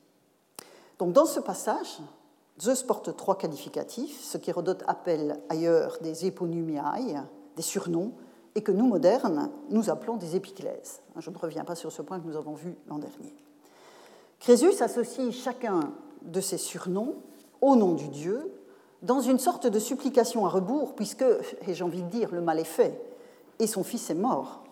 Donc 0.98 1.12
dans 1.12 1.26
ce 1.26 1.40
passage, 1.40 2.00
Zeus 2.60 2.82
porte 2.82 3.16
trois 3.16 3.36
qualificatifs, 3.38 4.20
ce 4.22 4.38
qu'Hérodote 4.38 4.84
appelle 4.86 5.40
ailleurs 5.48 5.98
des 6.00 6.26
éponymiae, 6.26 7.26
des 7.56 7.62
surnoms, 7.62 8.12
et 8.54 8.62
que 8.62 8.72
nous, 8.72 8.86
modernes, 8.86 9.50
nous 9.70 9.88
appelons 9.88 10.16
des 10.16 10.36
épiclèses. 10.36 11.00
Je 11.16 11.30
ne 11.30 11.38
reviens 11.38 11.64
pas 11.64 11.74
sur 11.74 11.90
ce 11.90 12.02
point 12.02 12.20
que 12.20 12.26
nous 12.26 12.36
avons 12.36 12.54
vu 12.54 12.76
l'an 12.86 12.98
dernier. 12.98 13.34
Crésus 14.38 14.82
associe 14.82 15.32
chacun 15.32 15.92
de 16.24 16.40
ces 16.40 16.58
surnoms 16.58 17.16
au 17.60 17.76
nom 17.76 17.92
du 17.92 18.08
dieu 18.08 18.52
dans 19.02 19.20
une 19.20 19.38
sorte 19.38 19.66
de 19.66 19.78
supplication 19.78 20.46
à 20.46 20.48
rebours, 20.48 20.94
puisque, 20.94 21.24
et 21.66 21.74
j'ai 21.74 21.84
envie 21.84 22.02
de 22.02 22.08
dire, 22.08 22.32
le 22.32 22.40
mal 22.40 22.58
est 22.60 22.64
fait, 22.64 23.00
et 23.58 23.66
son 23.66 23.82
fils 23.82 24.10
est 24.10 24.14
mort. 24.14 24.62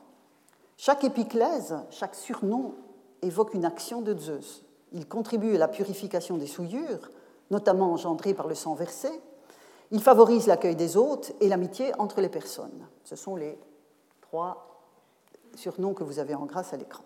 Chaque 0.77 1.05
épiclèse, 1.05 1.77
chaque 1.91 2.15
surnom 2.15 2.75
évoque 3.23 3.55
une 3.55 3.65
action 3.65 4.01
de 4.01 4.17
Zeus. 4.17 4.65
Il 4.93 5.07
contribue 5.07 5.57
à 5.57 5.59
la 5.59 5.69
purification 5.69 6.37
des 6.37 6.47
souillures, 6.47 7.11
notamment 7.51 7.93
engendrées 7.93 8.35
par 8.35 8.49
le 8.49 8.55
sang 8.55 8.75
versé. 8.75 9.09
Il 9.91 10.01
favorise 10.01 10.47
l'accueil 10.47 10.77
des 10.77 10.97
hôtes 10.97 11.33
et 11.41 11.49
l'amitié 11.49 11.93
entre 11.99 12.21
les 12.21 12.29
personnes. 12.29 12.87
Ce 13.05 13.17
sont 13.17 13.37
les 13.37 13.59
trois 14.21 14.85
surnoms 15.57 15.95
que 15.95 16.05
vous 16.05 16.21
avez 16.21 16.35
en 16.35 16.47
grâce 16.47 16.73
à 16.73 16.77
l'écran. 16.77 17.05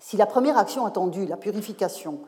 Si 0.00 0.16
la 0.16 0.26
première 0.26 0.58
action 0.58 0.86
attendue, 0.86 1.26
la 1.26 1.36
purification, 1.36 2.20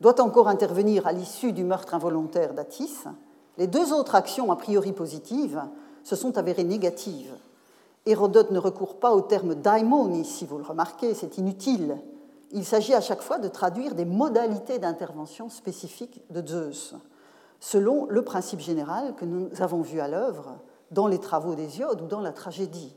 doit 0.00 0.20
encore 0.20 0.48
intervenir 0.48 1.06
à 1.06 1.12
l'issue 1.12 1.52
du 1.52 1.64
meurtre 1.64 1.94
involontaire 1.94 2.54
d'Atis, 2.54 3.04
les 3.58 3.66
deux 3.66 3.92
autres 3.92 4.14
actions 4.14 4.50
a 4.50 4.56
priori 4.56 4.92
positives 4.92 5.62
se 6.04 6.16
sont 6.16 6.38
avérées 6.38 6.64
négatives. 6.64 7.34
Hérodote 8.06 8.50
ne 8.50 8.58
recourt 8.58 8.98
pas 8.98 9.12
au 9.12 9.20
terme 9.20 9.54
daimon 9.54 10.10
ici, 10.12 10.46
vous 10.46 10.56
le 10.56 10.64
remarquez, 10.64 11.12
c'est 11.12 11.36
inutile. 11.36 11.98
Il 12.52 12.64
s'agit 12.64 12.94
à 12.94 13.00
chaque 13.00 13.20
fois 13.20 13.38
de 13.38 13.48
traduire 13.48 13.94
des 13.94 14.06
modalités 14.06 14.78
d'intervention 14.78 15.50
spécifiques 15.50 16.22
de 16.30 16.46
Zeus, 16.46 16.94
selon 17.60 18.06
le 18.06 18.22
principe 18.22 18.60
général 18.60 19.14
que 19.16 19.26
nous 19.26 19.50
avons 19.60 19.82
vu 19.82 20.00
à 20.00 20.08
l'œuvre 20.08 20.56
dans 20.90 21.06
les 21.06 21.18
travaux 21.18 21.54
d'Hésiode 21.54 22.00
ou 22.00 22.06
dans 22.06 22.20
la 22.20 22.32
tragédie. 22.32 22.96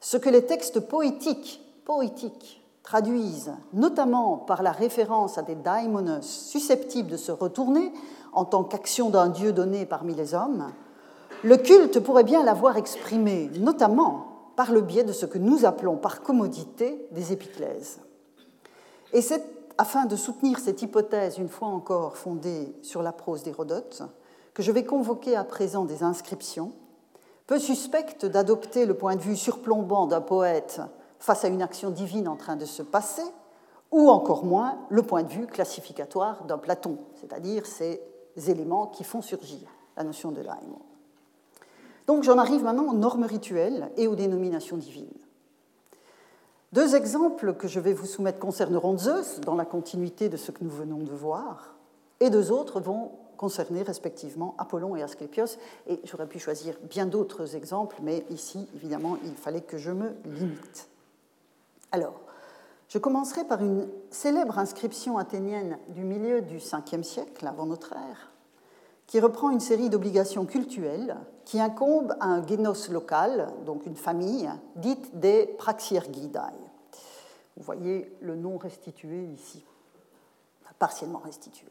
Ce 0.00 0.16
que 0.16 0.28
les 0.28 0.44
textes 0.44 0.80
poétiques, 0.80 1.62
poétiques 1.84 2.61
traduisent, 2.82 3.52
notamment 3.72 4.36
par 4.36 4.62
la 4.62 4.72
référence 4.72 5.38
à 5.38 5.42
des 5.42 5.54
daimonos 5.54 6.22
susceptibles 6.22 7.10
de 7.10 7.16
se 7.16 7.32
retourner 7.32 7.92
en 8.32 8.44
tant 8.44 8.64
qu'action 8.64 9.10
d'un 9.10 9.28
Dieu 9.28 9.52
donné 9.52 9.86
parmi 9.86 10.14
les 10.14 10.34
hommes, 10.34 10.72
le 11.44 11.56
culte 11.56 12.00
pourrait 12.00 12.24
bien 12.24 12.44
l'avoir 12.44 12.76
exprimé, 12.76 13.50
notamment 13.58 14.26
par 14.56 14.72
le 14.72 14.80
biais 14.80 15.04
de 15.04 15.12
ce 15.12 15.26
que 15.26 15.38
nous 15.38 15.64
appelons 15.64 15.96
par 15.96 16.22
commodité 16.22 17.06
des 17.12 17.32
épiclèses. 17.32 18.00
Et 19.12 19.22
c'est 19.22 19.44
afin 19.78 20.04
de 20.04 20.16
soutenir 20.16 20.58
cette 20.58 20.82
hypothèse, 20.82 21.38
une 21.38 21.48
fois 21.48 21.68
encore 21.68 22.16
fondée 22.16 22.74
sur 22.82 23.02
la 23.02 23.12
prose 23.12 23.42
d'Hérodote, 23.42 24.02
que 24.54 24.62
je 24.62 24.70
vais 24.70 24.84
convoquer 24.84 25.34
à 25.34 25.44
présent 25.44 25.84
des 25.84 26.02
inscriptions, 26.02 26.72
peu 27.46 27.58
suspectes 27.58 28.26
d'adopter 28.26 28.86
le 28.86 28.94
point 28.94 29.16
de 29.16 29.20
vue 29.20 29.36
surplombant 29.36 30.06
d'un 30.06 30.20
poète 30.20 30.80
face 31.22 31.44
à 31.44 31.48
une 31.48 31.62
action 31.62 31.90
divine 31.90 32.26
en 32.26 32.34
train 32.36 32.56
de 32.56 32.64
se 32.64 32.82
passer, 32.82 33.22
ou 33.92 34.10
encore 34.10 34.44
moins 34.44 34.78
le 34.88 35.02
point 35.02 35.22
de 35.22 35.30
vue 35.30 35.46
classificatoire 35.46 36.44
d'un 36.44 36.58
Platon, 36.58 36.98
c'est-à-dire 37.20 37.64
ces 37.64 38.00
éléments 38.48 38.88
qui 38.88 39.04
font 39.04 39.22
surgir. 39.22 39.68
la 39.96 40.04
notion 40.04 40.32
de 40.32 40.40
daimon. 40.40 40.80
Donc 42.06 42.24
j'en 42.24 42.38
arrive 42.38 42.64
maintenant 42.64 42.88
aux 42.88 42.94
normes 42.94 43.24
rituelles 43.24 43.90
et 43.96 44.08
aux 44.08 44.16
dénominations 44.16 44.78
divines. 44.78 45.06
Deux 46.72 46.96
exemples 46.96 47.54
que 47.54 47.68
je 47.68 47.78
vais 47.78 47.92
vous 47.92 48.06
soumettre 48.06 48.38
concerneront 48.38 48.96
Zeus, 48.96 49.40
dans 49.40 49.54
la 49.54 49.66
continuité 49.66 50.30
de 50.30 50.38
ce 50.38 50.50
que 50.50 50.64
nous 50.64 50.70
venons 50.70 51.04
de 51.04 51.12
voir, 51.12 51.76
et 52.20 52.30
deux 52.30 52.50
autres 52.50 52.80
vont 52.80 53.12
concerner 53.36 53.82
respectivement 53.82 54.54
Apollon 54.56 54.96
et 54.96 55.02
Asclépios. 55.02 55.58
Et 55.86 56.00
j'aurais 56.04 56.26
pu 56.26 56.38
choisir 56.38 56.76
bien 56.88 57.06
d'autres 57.06 57.54
exemples, 57.54 57.96
mais 58.02 58.24
ici, 58.30 58.66
évidemment, 58.74 59.18
il 59.24 59.34
fallait 59.34 59.60
que 59.60 59.76
je 59.76 59.90
me 59.90 60.14
limite. 60.24 60.88
Alors, 61.92 62.14
je 62.88 62.98
commencerai 62.98 63.44
par 63.44 63.62
une 63.62 63.88
célèbre 64.10 64.58
inscription 64.58 65.18
athénienne 65.18 65.78
du 65.88 66.04
milieu 66.04 66.40
du 66.40 66.56
5e 66.56 67.02
siècle 67.02 67.46
avant 67.46 67.66
notre 67.66 67.92
ère, 67.92 68.32
qui 69.06 69.20
reprend 69.20 69.50
une 69.50 69.60
série 69.60 69.90
d'obligations 69.90 70.46
cultuelles 70.46 71.16
qui 71.44 71.60
incombent 71.60 72.16
à 72.20 72.26
un 72.26 72.46
génos 72.46 72.88
local, 72.90 73.48
donc 73.66 73.86
une 73.86 73.96
famille, 73.96 74.50
dite 74.76 75.18
des 75.18 75.46
Praxiergidae. 75.58 76.52
Vous 77.56 77.62
voyez 77.62 78.16
le 78.20 78.36
nom 78.36 78.56
restitué 78.56 79.24
ici, 79.24 79.64
partiellement 80.78 81.20
restitué. 81.20 81.68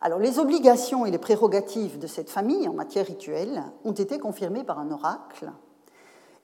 Alors, 0.00 0.18
les 0.18 0.40
obligations 0.40 1.06
et 1.06 1.12
les 1.12 1.18
prérogatives 1.18 2.00
de 2.00 2.08
cette 2.08 2.30
famille 2.30 2.68
en 2.68 2.72
matière 2.72 3.06
rituelle 3.06 3.62
ont 3.84 3.92
été 3.92 4.18
confirmées 4.18 4.64
par 4.64 4.80
un 4.80 4.90
oracle, 4.90 5.52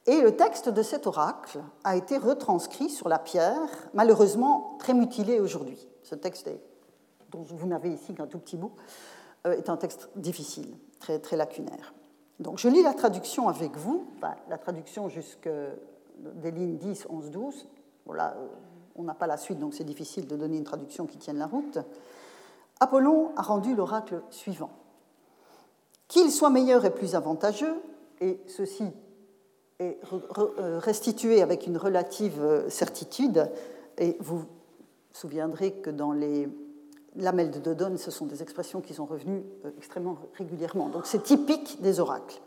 et 0.08 0.22
le 0.22 0.34
texte 0.34 0.70
de 0.70 0.82
cet 0.82 1.06
oracle 1.06 1.60
a 1.84 1.94
été 1.94 2.16
retranscrit 2.16 2.88
sur 2.88 3.10
la 3.10 3.18
pierre, 3.18 3.68
malheureusement 3.92 4.76
très 4.78 4.94
mutilé 4.94 5.38
aujourd'hui. 5.38 5.86
Ce 6.02 6.14
texte, 6.14 6.50
dont 7.30 7.42
vous 7.42 7.66
n'avez 7.66 7.90
ici 7.90 8.14
qu'un 8.14 8.26
tout 8.26 8.38
petit 8.38 8.56
bout, 8.56 8.72
euh, 9.46 9.52
est 9.52 9.68
un 9.68 9.76
texte 9.76 10.08
difficile, 10.16 10.74
très, 10.98 11.18
très 11.18 11.36
lacunaire. 11.36 11.92
Donc, 12.40 12.56
je 12.58 12.68
lis 12.68 12.82
la 12.82 12.94
traduction 12.94 13.48
avec 13.48 13.76
vous, 13.76 14.06
la 14.48 14.56
traduction 14.56 15.10
jusque 15.10 15.50
des 16.18 16.50
lignes 16.52 16.78
10, 16.78 17.08
11, 17.10 17.30
12. 17.30 17.68
Voilà, 18.06 18.34
on 18.96 19.02
n'a 19.02 19.14
pas 19.14 19.26
la 19.26 19.36
suite, 19.36 19.58
donc 19.58 19.74
c'est 19.74 19.84
difficile 19.84 20.26
de 20.26 20.36
donner 20.36 20.56
une 20.56 20.64
traduction 20.64 21.04
qui 21.04 21.18
tienne 21.18 21.36
la 21.36 21.46
route. 21.46 21.78
Apollon 22.80 23.32
a 23.36 23.42
rendu 23.42 23.74
l'oracle 23.74 24.22
suivant. 24.30 24.70
Qu'il 26.06 26.30
soit 26.30 26.48
meilleur 26.48 26.86
et 26.86 26.94
plus 26.94 27.14
avantageux, 27.14 27.74
et 28.20 28.40
ceci 28.46 28.84
est 29.78 29.98
euh, 30.12 30.78
restitué 30.78 31.42
avec 31.42 31.66
une 31.66 31.76
relative 31.76 32.42
euh, 32.42 32.68
certitude, 32.68 33.50
et 33.96 34.16
vous 34.20 34.38
vous 34.38 34.46
souviendrez 35.12 35.72
que 35.72 35.90
dans 35.90 36.12
les 36.12 36.48
lamelles 37.16 37.50
de 37.50 37.58
Dodone, 37.58 37.96
ce 37.96 38.10
sont 38.10 38.26
des 38.26 38.42
expressions 38.42 38.80
qui 38.80 38.94
sont 38.94 39.06
revenues 39.06 39.44
euh, 39.64 39.70
extrêmement 39.78 40.18
régulièrement. 40.36 40.88
Donc 40.88 41.06
c'est 41.06 41.22
typique 41.22 41.80
des 41.80 42.00
oracles. 42.00 42.40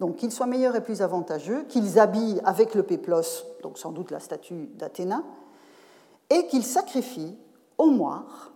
Donc 0.00 0.16
qu'ils 0.16 0.32
soient 0.32 0.46
meilleurs 0.46 0.74
et 0.74 0.82
plus 0.82 1.02
avantageux, 1.02 1.64
qu'ils 1.68 1.98
habillent 1.98 2.40
avec 2.44 2.74
le 2.74 2.82
péplos, 2.82 3.44
donc 3.62 3.78
sans 3.78 3.92
doute 3.92 4.10
la 4.10 4.20
statue 4.20 4.68
d'Athéna, 4.74 5.22
et 6.30 6.46
qu'ils 6.48 6.64
sacrifient 6.64 7.36
au 7.78 7.86
moire 7.86 8.52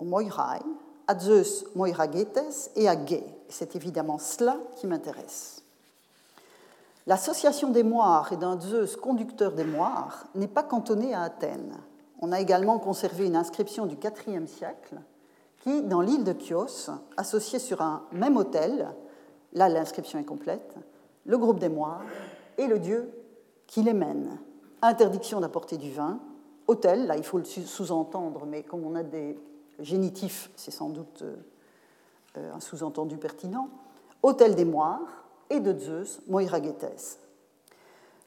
au 0.00 0.04
Moirai, 0.04 0.60
à 1.06 1.18
Zeus 1.18 1.66
Moiragetes 1.74 2.70
et 2.74 2.88
à 2.88 2.96
Gay. 2.96 3.24
C'est 3.48 3.76
évidemment 3.76 4.18
cela 4.18 4.58
qui 4.76 4.86
m'intéresse. 4.86 5.59
L'association 7.06 7.70
des 7.70 7.82
moires 7.82 8.32
et 8.32 8.36
d'un 8.36 8.60
Zeus 8.60 8.96
conducteur 8.96 9.52
des 9.52 9.64
moires 9.64 10.26
n'est 10.34 10.48
pas 10.48 10.62
cantonnée 10.62 11.14
à 11.14 11.22
Athènes. 11.22 11.76
On 12.20 12.32
a 12.32 12.40
également 12.40 12.78
conservé 12.78 13.26
une 13.26 13.36
inscription 13.36 13.86
du 13.86 13.96
IVe 13.96 14.46
siècle 14.46 14.96
qui, 15.62 15.82
dans 15.82 16.00
l'île 16.00 16.24
de 16.24 16.34
Chios, 16.38 16.90
associait 17.16 17.58
sur 17.58 17.80
un 17.80 18.02
même 18.12 18.36
autel, 18.36 18.88
là 19.52 19.68
l'inscription 19.68 20.18
est 20.18 20.24
complète, 20.24 20.74
le 21.24 21.38
groupe 21.38 21.58
des 21.58 21.68
moires 21.68 22.04
et 22.58 22.66
le 22.66 22.78
dieu 22.78 23.10
qui 23.66 23.82
les 23.82 23.94
mène. 23.94 24.38
Interdiction 24.82 25.40
d'apporter 25.40 25.78
du 25.78 25.90
vin, 25.90 26.20
autel, 26.66 27.06
là 27.06 27.16
il 27.16 27.24
faut 27.24 27.38
le 27.38 27.44
sous-entendre, 27.44 28.46
mais 28.46 28.62
comme 28.62 28.84
on 28.84 28.94
a 28.94 29.02
des 29.02 29.38
génitif, 29.82 30.50
c'est 30.56 30.70
sans 30.70 30.90
doute 30.90 31.22
euh, 32.36 32.54
un 32.54 32.60
sous-entendu 32.60 33.16
pertinent, 33.16 33.68
hôtel 34.22 34.54
des 34.54 34.64
moires 34.64 35.24
et 35.50 35.60
de 35.60 35.78
Zeus, 35.78 36.20
Moiragetes. 36.28 37.18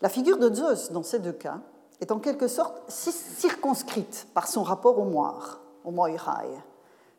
La 0.01 0.09
figure 0.09 0.37
de 0.37 0.53
Zeus, 0.53 0.91
dans 0.91 1.03
ces 1.03 1.19
deux 1.19 1.31
cas, 1.31 1.61
est 2.01 2.11
en 2.11 2.19
quelque 2.19 2.47
sorte 2.47 2.83
circonscrite 2.89 4.27
par 4.33 4.47
son 4.47 4.61
rapport 4.63 4.99
aux 4.99 5.05
moires, 5.05 5.61
aux 5.85 5.91
Moirai. 5.91 6.49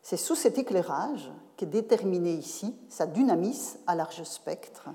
C'est 0.03 0.17
sous 0.17 0.35
cet 0.35 0.59
éclairage 0.59 1.31
qu'est 1.57 1.65
déterminée 1.65 2.33
ici 2.33 2.75
sa 2.89 3.07
dynamis 3.07 3.77
à 3.87 3.95
large 3.95 4.23
spectre. 4.23 4.89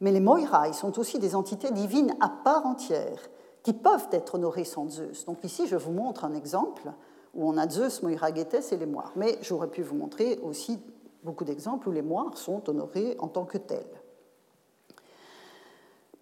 Mais 0.00 0.12
les 0.12 0.20
Moirai 0.20 0.72
sont 0.72 0.98
aussi 0.98 1.18
des 1.18 1.34
entités 1.34 1.70
divines 1.70 2.14
à 2.20 2.30
part 2.30 2.64
entière 2.64 3.28
qui 3.62 3.74
peuvent 3.74 4.08
être 4.12 4.36
honorées 4.36 4.64
sans 4.64 4.88
Zeus. 4.88 5.26
Donc 5.26 5.44
ici, 5.44 5.66
je 5.66 5.76
vous 5.76 5.92
montre 5.92 6.24
un 6.24 6.32
exemple 6.34 6.90
où 7.34 7.46
on 7.46 7.58
a 7.58 7.68
Zeus, 7.68 8.02
Moiragetes 8.02 8.72
et 8.72 8.76
les 8.78 8.86
moires. 8.86 9.12
Mais 9.16 9.38
j'aurais 9.42 9.68
pu 9.68 9.82
vous 9.82 9.96
montrer 9.96 10.38
aussi 10.42 10.78
beaucoup 11.22 11.44
d'exemples 11.44 11.88
où 11.88 11.92
les 11.92 12.00
moires 12.00 12.38
sont 12.38 12.70
honorées 12.70 13.16
en 13.18 13.28
tant 13.28 13.44
que 13.44 13.58
telles. 13.58 13.84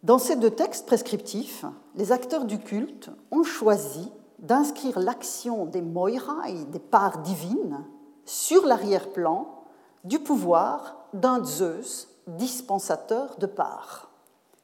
Dans 0.07 0.19
ces 0.19 0.37
deux 0.37 0.53
textes 0.53 0.87
prescriptifs, 0.87 1.65
les 1.97 2.13
acteurs 2.13 2.45
du 2.45 2.61
culte 2.61 3.11
ont 3.33 3.43
choisi 3.43 4.13
d'inscrire 4.39 5.01
l'action 5.01 5.67
des 5.67 5.83
moirai, 5.83 6.53
des 6.69 6.79
parts 6.79 7.19
divines, 7.23 7.85
sur 8.25 8.65
l'arrière-plan 8.67 9.65
du 10.05 10.21
pouvoir 10.21 11.09
d'un 11.13 11.45
Zeus 11.45 12.07
dispensateur 12.29 13.37
de 13.39 13.47
parts. 13.47 14.13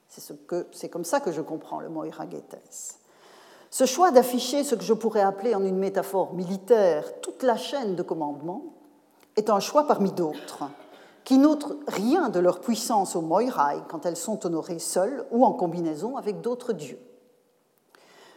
C'est 0.07 0.89
comme 0.89 1.05
ça 1.05 1.19
que 1.19 1.33
je 1.33 1.41
comprends 1.41 1.81
le 1.81 1.89
moiragetes. 1.89 3.01
Ce 3.69 3.85
choix 3.85 4.13
d'afficher 4.13 4.63
ce 4.63 4.77
que 4.77 4.85
je 4.85 4.95
pourrais 4.95 5.23
appeler 5.23 5.57
en 5.57 5.65
une 5.65 5.79
métaphore 5.79 6.35
militaire 6.35 7.21
toute 7.21 7.43
la 7.43 7.57
chaîne 7.57 7.97
de 7.97 8.05
commandement 8.05 8.63
est 9.35 9.51
un 9.51 9.59
choix 9.59 9.89
parmi 9.89 10.13
d'autres, 10.13 10.67
qui 11.25 11.39
n'outrent 11.39 11.77
rien 11.87 12.29
de 12.29 12.41
leur 12.41 12.61
puissance 12.61 13.17
au 13.17 13.21
Moirai 13.21 13.83
quand 13.89 14.07
elles 14.07 14.17
sont 14.17 14.45
honorées 14.45 14.79
seules 14.79 15.25
ou 15.31 15.45
en 15.45 15.53
combinaison 15.53 16.17
avec 16.17 16.41
d'autres 16.41 16.73
dieux. 16.73 16.99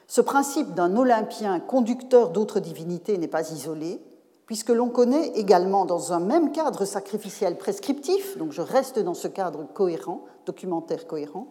Ce 0.07 0.21
principe 0.21 0.73
d'un 0.73 0.95
Olympien 0.97 1.59
conducteur 1.59 2.29
d'autres 2.29 2.59
divinités 2.59 3.17
n'est 3.17 3.27
pas 3.27 3.51
isolé, 3.51 3.99
puisque 4.45 4.69
l'on 4.69 4.89
connaît 4.89 5.29
également 5.29 5.85
dans 5.85 6.13
un 6.13 6.19
même 6.19 6.51
cadre 6.51 6.85
sacrificiel 6.85 7.57
prescriptif, 7.57 8.37
donc 8.37 8.51
je 8.51 8.61
reste 8.61 8.99
dans 8.99 9.15
ce 9.15 9.27
cadre 9.27 9.65
cohérent, 9.73 10.21
documentaire 10.45 11.07
cohérent, 11.07 11.47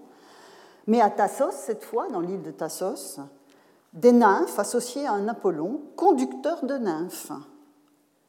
mais 0.86 1.00
à 1.00 1.10
Tassos, 1.10 1.50
cette 1.50 1.82
fois, 1.82 2.08
dans 2.08 2.20
l'île 2.20 2.42
de 2.42 2.50
Tassos, 2.50 3.18
des 3.92 4.12
nymphes 4.12 4.58
associées 4.58 5.06
à 5.06 5.12
un 5.12 5.28
Apollon, 5.28 5.80
conducteur 5.96 6.64
de 6.64 6.76
nymphes. 6.76 7.32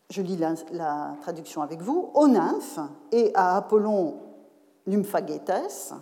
Je 0.09 0.21
lis 0.21 0.37
la, 0.37 1.15
traduction 1.21 1.61
avec 1.61 1.81
vous. 1.81 2.11
Aux 2.13 2.27
nymphes 2.27 2.79
et 3.11 3.31
à 3.33 3.57
Apollon 3.57 4.19
nymphagetes, 4.87 5.93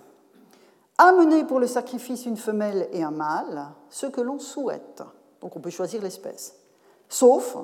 amener 0.98 1.46
pour 1.46 1.60
le 1.60 1.68
sacrifice 1.68 2.26
une 2.26 2.38
femelle 2.38 2.90
et 2.92 3.04
un 3.04 3.12
mâle, 3.12 3.68
ce 3.90 4.06
que 4.06 4.22
l'on 4.22 4.40
souhaite. 4.40 5.04
Donc 5.42 5.56
on 5.56 5.60
peut 5.60 5.70
choisir 5.70 6.02
l'espèce, 6.02 6.56
sauf 7.08 7.58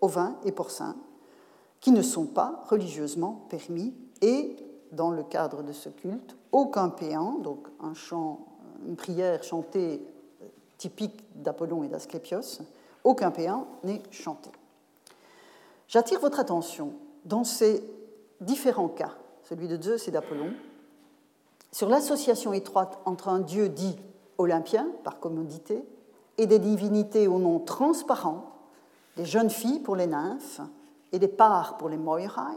ovins 0.00 0.36
et 0.44 0.52
porcins, 0.52 0.96
qui 1.80 1.92
ne 1.92 2.02
sont 2.02 2.26
pas 2.26 2.64
religieusement 2.68 3.46
permis, 3.48 3.94
et 4.20 4.56
dans 4.92 5.10
le 5.10 5.22
cadre 5.22 5.62
de 5.62 5.72
ce 5.72 5.88
culte, 5.88 6.36
aucun 6.52 6.88
péant, 6.88 7.38
donc 7.38 7.68
un 7.80 7.94
chant, 7.94 8.46
une 8.86 8.96
prière 8.96 9.42
chantée 9.42 10.02
typique 10.78 11.24
d'Apollon 11.34 11.82
et 11.82 11.88
d'Asclépios, 11.88 12.62
aucun 13.02 13.30
péant 13.30 13.66
n'est 13.82 14.02
chanté. 14.10 14.50
J'attire 15.94 16.18
votre 16.18 16.40
attention 16.40 16.94
dans 17.24 17.44
ces 17.44 17.80
différents 18.40 18.88
cas, 18.88 19.12
celui 19.44 19.68
de 19.68 19.80
Zeus 19.80 20.08
et 20.08 20.10
d'Apollon, 20.10 20.52
sur 21.70 21.88
l'association 21.88 22.52
étroite 22.52 22.98
entre 23.04 23.28
un 23.28 23.38
dieu 23.38 23.68
dit 23.68 23.96
olympien, 24.36 24.88
par 25.04 25.20
commodité, 25.20 25.84
et 26.36 26.48
des 26.48 26.58
divinités 26.58 27.28
au 27.28 27.38
nom 27.38 27.60
transparent, 27.60 28.56
des 29.16 29.24
jeunes 29.24 29.50
filles 29.50 29.78
pour 29.78 29.94
les 29.94 30.08
nymphes 30.08 30.62
et 31.12 31.20
des 31.20 31.28
parts 31.28 31.76
pour 31.76 31.88
les 31.88 31.96
moirai. 31.96 32.56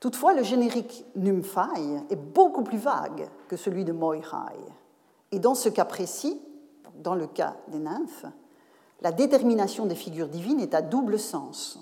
Toutefois, 0.00 0.34
le 0.34 0.42
générique 0.42 1.04
nymphai 1.14 2.00
est 2.10 2.16
beaucoup 2.16 2.64
plus 2.64 2.78
vague 2.78 3.28
que 3.46 3.56
celui 3.56 3.84
de 3.84 3.92
moirai. 3.92 4.56
Et 5.30 5.38
dans 5.38 5.54
ce 5.54 5.68
cas 5.68 5.84
précis, 5.84 6.42
dans 6.96 7.14
le 7.14 7.28
cas 7.28 7.54
des 7.68 7.78
nymphes, 7.78 8.26
la 9.04 9.12
détermination 9.12 9.84
des 9.84 9.94
figures 9.94 10.28
divines 10.28 10.60
est 10.60 10.74
à 10.74 10.80
double 10.80 11.18
sens. 11.18 11.78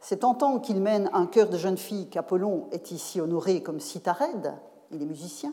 C'est 0.00 0.22
en 0.22 0.32
tant 0.32 0.60
qu'il 0.60 0.80
mène 0.80 1.10
un 1.12 1.26
chœur 1.26 1.48
de 1.48 1.58
jeunes 1.58 1.76
filles 1.76 2.08
qu'Apollon 2.08 2.68
est 2.70 2.92
ici 2.92 3.20
honoré 3.20 3.64
comme 3.64 3.80
citared, 3.80 4.54
il 4.92 5.02
est 5.02 5.06
musicien, 5.06 5.52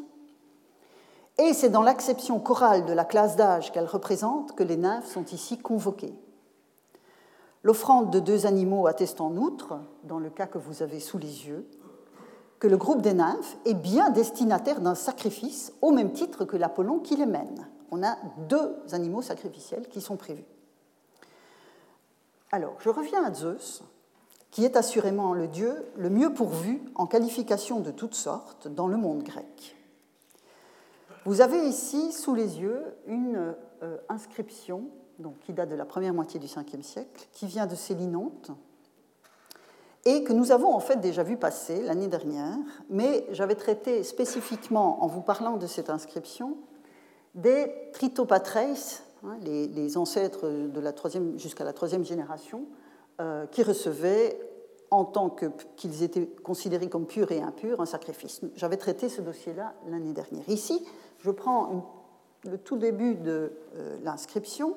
et 1.39 1.54
c'est 1.54 1.69
dans 1.69 1.82
l'acception 1.82 2.39
chorale 2.39 2.86
de 2.86 2.93
la 2.93 3.06
classe 3.06 3.36
d'âge 3.36 3.72
qu'elle 3.72 3.88
représente 3.88 4.56
que 4.56 4.62
les 4.62 4.78
nymphes 4.78 5.12
sont 5.12 5.26
ici 5.26 5.58
convoquées. 5.58 6.13
L'offrande 7.63 8.12
de 8.12 8.19
deux 8.19 8.45
animaux 8.45 8.86
atteste 8.86 9.19
en 9.19 9.36
outre, 9.36 9.80
dans 10.04 10.19
le 10.19 10.30
cas 10.30 10.45
que 10.45 10.60
vous 10.60 10.84
avez 10.84 11.00
sous 11.00 11.17
les 11.17 11.48
yeux, 11.48 11.67
que 12.60 12.67
le 12.67 12.78
groupe 12.78 13.02
des 13.02 13.15
nymphes 13.15 13.58
est 13.65 13.74
bien 13.74 14.12
destinataire 14.12 14.80
d'un 14.80 14.95
sacrifice 14.95 15.74
au 15.82 15.89
même 15.89 16.12
titre 16.12 16.45
que 16.45 16.58
l'Apollon 16.58 17.00
qui 17.00 17.15
les 17.15 17.26
mène. 17.26 17.67
On 17.89 18.04
a 18.04 18.15
deux 18.48 18.76
animaux 18.91 19.24
sacrificiels 19.24 19.88
qui 19.88 20.02
sont 20.02 20.15
prévus. 20.15 20.45
Alors, 22.51 22.75
je 22.79 22.89
reviens 22.89 23.23
à 23.23 23.33
Zeus, 23.33 23.83
qui 24.51 24.65
est 24.65 24.75
assurément 24.75 25.33
le 25.33 25.47
dieu 25.47 25.85
le 25.95 26.09
mieux 26.09 26.33
pourvu 26.33 26.81
en 26.95 27.05
qualifications 27.05 27.79
de 27.79 27.91
toutes 27.91 28.15
sortes 28.15 28.67
dans 28.67 28.88
le 28.88 28.97
monde 28.97 29.23
grec. 29.23 29.75
Vous 31.25 31.41
avez 31.41 31.67
ici 31.67 32.12
sous 32.12 32.33
les 32.33 32.59
yeux 32.59 32.83
une 33.05 33.55
euh, 33.83 33.97
inscription 34.09 34.89
qui 35.41 35.53
date 35.53 35.69
de 35.69 35.75
la 35.75 35.85
première 35.85 36.13
moitié 36.13 36.39
du 36.39 36.47
5e 36.47 36.81
siècle, 36.81 37.27
qui 37.33 37.45
vient 37.45 37.67
de 37.67 37.75
Célinonte, 37.75 38.51
et 40.05 40.23
que 40.23 40.33
nous 40.33 40.51
avons 40.51 40.73
en 40.73 40.79
fait 40.79 41.01
déjà 41.01 41.23
vu 41.23 41.38
passer 41.38 41.81
l'année 41.83 42.07
dernière, 42.07 42.55
mais 42.89 43.27
j'avais 43.31 43.55
traité 43.55 44.03
spécifiquement, 44.03 45.03
en 45.03 45.07
vous 45.07 45.21
parlant 45.21 45.57
de 45.57 45.67
cette 45.67 45.89
inscription, 45.89 46.57
des 47.35 47.71
tritopatreis, 47.93 49.01
hein, 49.23 49.38
les, 49.41 49.97
ancêtres 49.97 50.47
de 50.49 50.79
la 50.79 50.93
troisième, 50.93 51.38
jusqu'à 51.38 51.63
la 51.63 51.73
troisième 51.73 52.03
génération, 52.03 52.65
euh, 53.21 53.45
qui 53.47 53.63
recevaient, 53.63 54.39
en 54.91 55.05
tant 55.05 55.29
qu'ils 55.75 56.03
étaient 56.03 56.25
considérés 56.25 56.89
comme 56.89 57.05
purs 57.05 57.32
et 57.32 57.41
impurs, 57.41 57.79
un 57.79 57.86
sacrifice. 57.86 58.41
J'avais 58.55 58.77
traité 58.77 59.08
ce 59.08 59.21
dossier-là 59.21 59.75
l'année 59.88 60.13
dernière. 60.13 60.47
Ici, 60.49 60.84
je 61.19 61.29
prends 61.32 62.10
le 62.43 62.58
tout 62.58 62.77
début 62.77 63.15
de 63.15 63.51
euh, 63.75 63.97
l'inscription, 64.03 64.75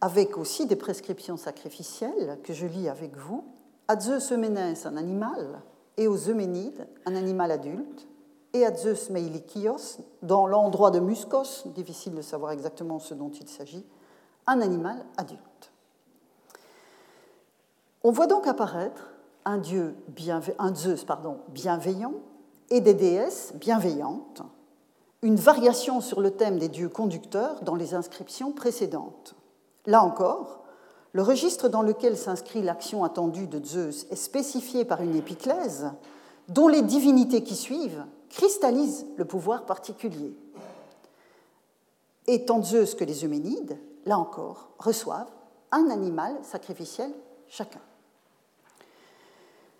avec 0.00 0.36
aussi 0.36 0.66
des 0.66 0.76
prescriptions 0.76 1.36
sacrificielles 1.36 2.38
que 2.42 2.52
je 2.52 2.66
lis 2.66 2.88
avec 2.88 3.16
vous. 3.16 3.44
À 3.88 3.98
Zeus 3.98 4.32
Euménès, 4.32 4.86
un 4.86 4.96
animal, 4.96 5.62
et 5.96 6.08
aux 6.08 6.28
Euménides, 6.28 6.86
un 7.04 7.14
animal 7.14 7.50
adulte, 7.50 8.08
et 8.52 8.66
à 8.66 8.74
Zeus 8.74 9.10
Meilikios, 9.10 9.98
dans 10.22 10.46
l'endroit 10.46 10.90
de 10.90 11.00
Muscos, 11.00 11.66
difficile 11.66 12.14
de 12.14 12.22
savoir 12.22 12.52
exactement 12.52 12.98
ce 12.98 13.14
dont 13.14 13.30
il 13.30 13.48
s'agit, 13.48 13.84
un 14.46 14.60
animal 14.60 15.04
adulte. 15.16 15.72
On 18.02 18.10
voit 18.10 18.26
donc 18.26 18.46
apparaître 18.46 19.10
un, 19.44 19.58
dieu 19.58 19.94
Zeus 20.74 21.06
bienveillant 21.48 22.14
et 22.70 22.80
des 22.80 22.94
déesses 22.94 23.52
bienveillantes, 23.54 24.42
une 25.22 25.36
variation 25.36 26.00
sur 26.00 26.20
le 26.20 26.30
thème 26.30 26.58
des 26.58 26.68
dieux 26.68 26.88
conducteurs 26.88 27.60
dans 27.62 27.74
les 27.74 27.94
inscriptions 27.94 28.52
précédentes. 28.52 29.34
Là 29.86 30.02
encore, 30.02 30.60
le 31.12 31.22
registre 31.22 31.68
dans 31.68 31.82
lequel 31.82 32.16
s'inscrit 32.16 32.62
l'action 32.62 33.04
attendue 33.04 33.46
de 33.46 33.64
Zeus 33.64 34.06
est 34.10 34.16
spécifié 34.16 34.84
par 34.84 35.02
une 35.02 35.16
épiclèse 35.16 35.90
dont 36.48 36.68
les 36.68 36.82
divinités 36.82 37.42
qui 37.42 37.56
suivent 37.56 38.04
cristallisent 38.30 39.06
le 39.16 39.24
pouvoir 39.24 39.66
particulier. 39.66 40.34
Et 42.26 42.44
tant 42.46 42.62
Zeus 42.62 42.94
que 42.94 43.04
les 43.04 43.24
Euménides, 43.24 43.78
là 44.06 44.18
encore, 44.18 44.70
reçoivent 44.78 45.30
un 45.72 45.90
animal 45.90 46.36
sacrificiel 46.42 47.12
chacun. 47.48 47.80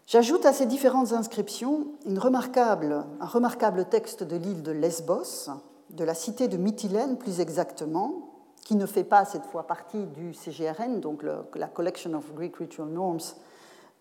J'ajoute 0.06 0.44
à 0.44 0.52
ces 0.52 0.66
différentes 0.66 1.12
inscriptions 1.12 1.86
un 2.04 2.18
remarquable 2.18 3.84
texte 3.88 4.24
de 4.24 4.36
l'île 4.36 4.62
de 4.62 4.72
Lesbos, 4.72 5.50
de 5.90 6.04
la 6.04 6.14
cité 6.14 6.48
de 6.48 6.56
Mytilène 6.56 7.16
plus 7.16 7.40
exactement, 7.40 8.30
qui 8.64 8.74
ne 8.74 8.86
fait 8.86 9.04
pas 9.04 9.24
cette 9.24 9.46
fois 9.46 9.68
partie 9.68 10.04
du 10.06 10.34
CGRN, 10.34 11.00
donc 11.00 11.22
la 11.54 11.68
Collection 11.68 12.12
of 12.14 12.34
Greek 12.34 12.56
Ritual 12.56 12.88
Norms, 12.88 13.20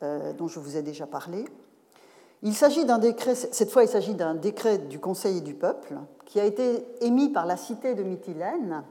euh, 0.01 0.33
dont 0.33 0.47
je 0.47 0.59
vous 0.59 0.77
ai 0.77 0.81
déjà 0.81 1.05
parlé. 1.05 1.45
Il 2.41 2.53
s'agit 2.53 2.85
cette 3.33 3.71
fois 3.71 3.83
il 3.83 3.89
s'agit 3.89 4.15
d'un 4.15 4.35
décret 4.35 4.77
du 4.77 4.99
Conseil 4.99 5.41
du 5.41 5.53
peuple, 5.53 5.95
qui 6.25 6.39
a 6.39 6.45
été 6.45 6.85
émis 7.01 7.29
par 7.29 7.45
la 7.45 7.57
cité 7.57 7.95
de 7.95 8.03
Mytilène 8.03 8.83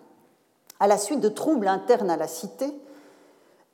à 0.80 0.86
la 0.86 0.98
suite 0.98 1.20
de 1.20 1.28
troubles 1.28 1.68
internes 1.68 2.10
à 2.10 2.16
la 2.16 2.28
cité, 2.28 2.66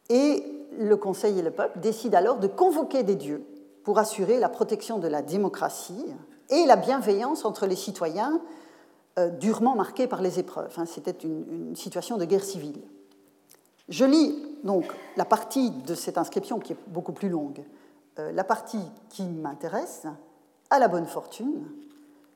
et 0.08 0.44
le 0.78 0.96
Conseil 0.96 1.38
et 1.38 1.42
le 1.42 1.50
peuple 1.50 1.78
décident 1.80 2.18
alors 2.18 2.38
de 2.38 2.46
convoquer 2.46 3.02
des 3.02 3.14
dieux 3.14 3.44
pour 3.84 3.98
assurer 3.98 4.38
la 4.38 4.48
protection 4.48 4.98
de 4.98 5.08
la 5.08 5.22
démocratie 5.22 6.06
et 6.50 6.64
la 6.66 6.76
bienveillance 6.76 7.44
entre 7.44 7.66
les 7.66 7.76
citoyens 7.76 8.40
euh, 9.18 9.30
durement 9.30 9.76
marqués 9.76 10.06
par 10.06 10.22
les 10.22 10.38
épreuves. 10.38 10.74
Hein, 10.78 10.86
c'était 10.86 11.16
une, 11.26 11.76
situation 11.76 12.16
de 12.16 12.24
guerre 12.24 12.44
civile. 12.44 12.80
Je 13.88 14.04
lis 14.04 14.36
donc 14.64 14.86
la 15.16 15.24
partie 15.24 15.70
de 15.70 15.94
cette 15.94 16.18
inscription 16.18 16.58
qui 16.58 16.72
est 16.72 16.78
beaucoup 16.86 17.12
plus 17.12 17.28
longue, 17.28 17.62
la 18.16 18.44
partie 18.44 18.84
qui 19.08 19.24
m'intéresse, 19.24 20.06
à 20.70 20.78
la 20.78 20.88
bonne 20.88 21.06
fortune, 21.06 21.66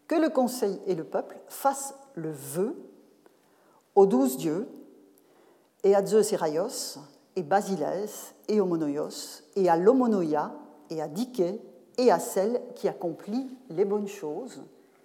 que 0.06 0.14
le 0.14 0.30
Conseil 0.30 0.80
et 0.86 0.94
le 0.94 1.04
peuple 1.04 1.36
fassent 1.48 1.94
le 2.14 2.30
vœu 2.30 2.76
aux 3.94 4.06
douze 4.06 4.36
dieux 4.36 4.68
et 5.84 5.94
à 5.94 6.04
Zeus 6.04 6.32
et 6.32 6.36
Raios 6.36 6.98
et 7.36 7.42
Basilès 7.42 8.34
et 8.48 8.60
Homonoios 8.60 9.42
et 9.56 9.68
à 9.68 9.76
l'Homonoia 9.76 10.52
et 10.90 11.02
à 11.02 11.08
Dike 11.08 11.42
et 11.98 12.10
à 12.10 12.18
celle 12.18 12.60
qui 12.74 12.88
accomplit 12.88 13.48
les 13.70 13.84
bonnes 13.84 14.08
choses. 14.08 14.62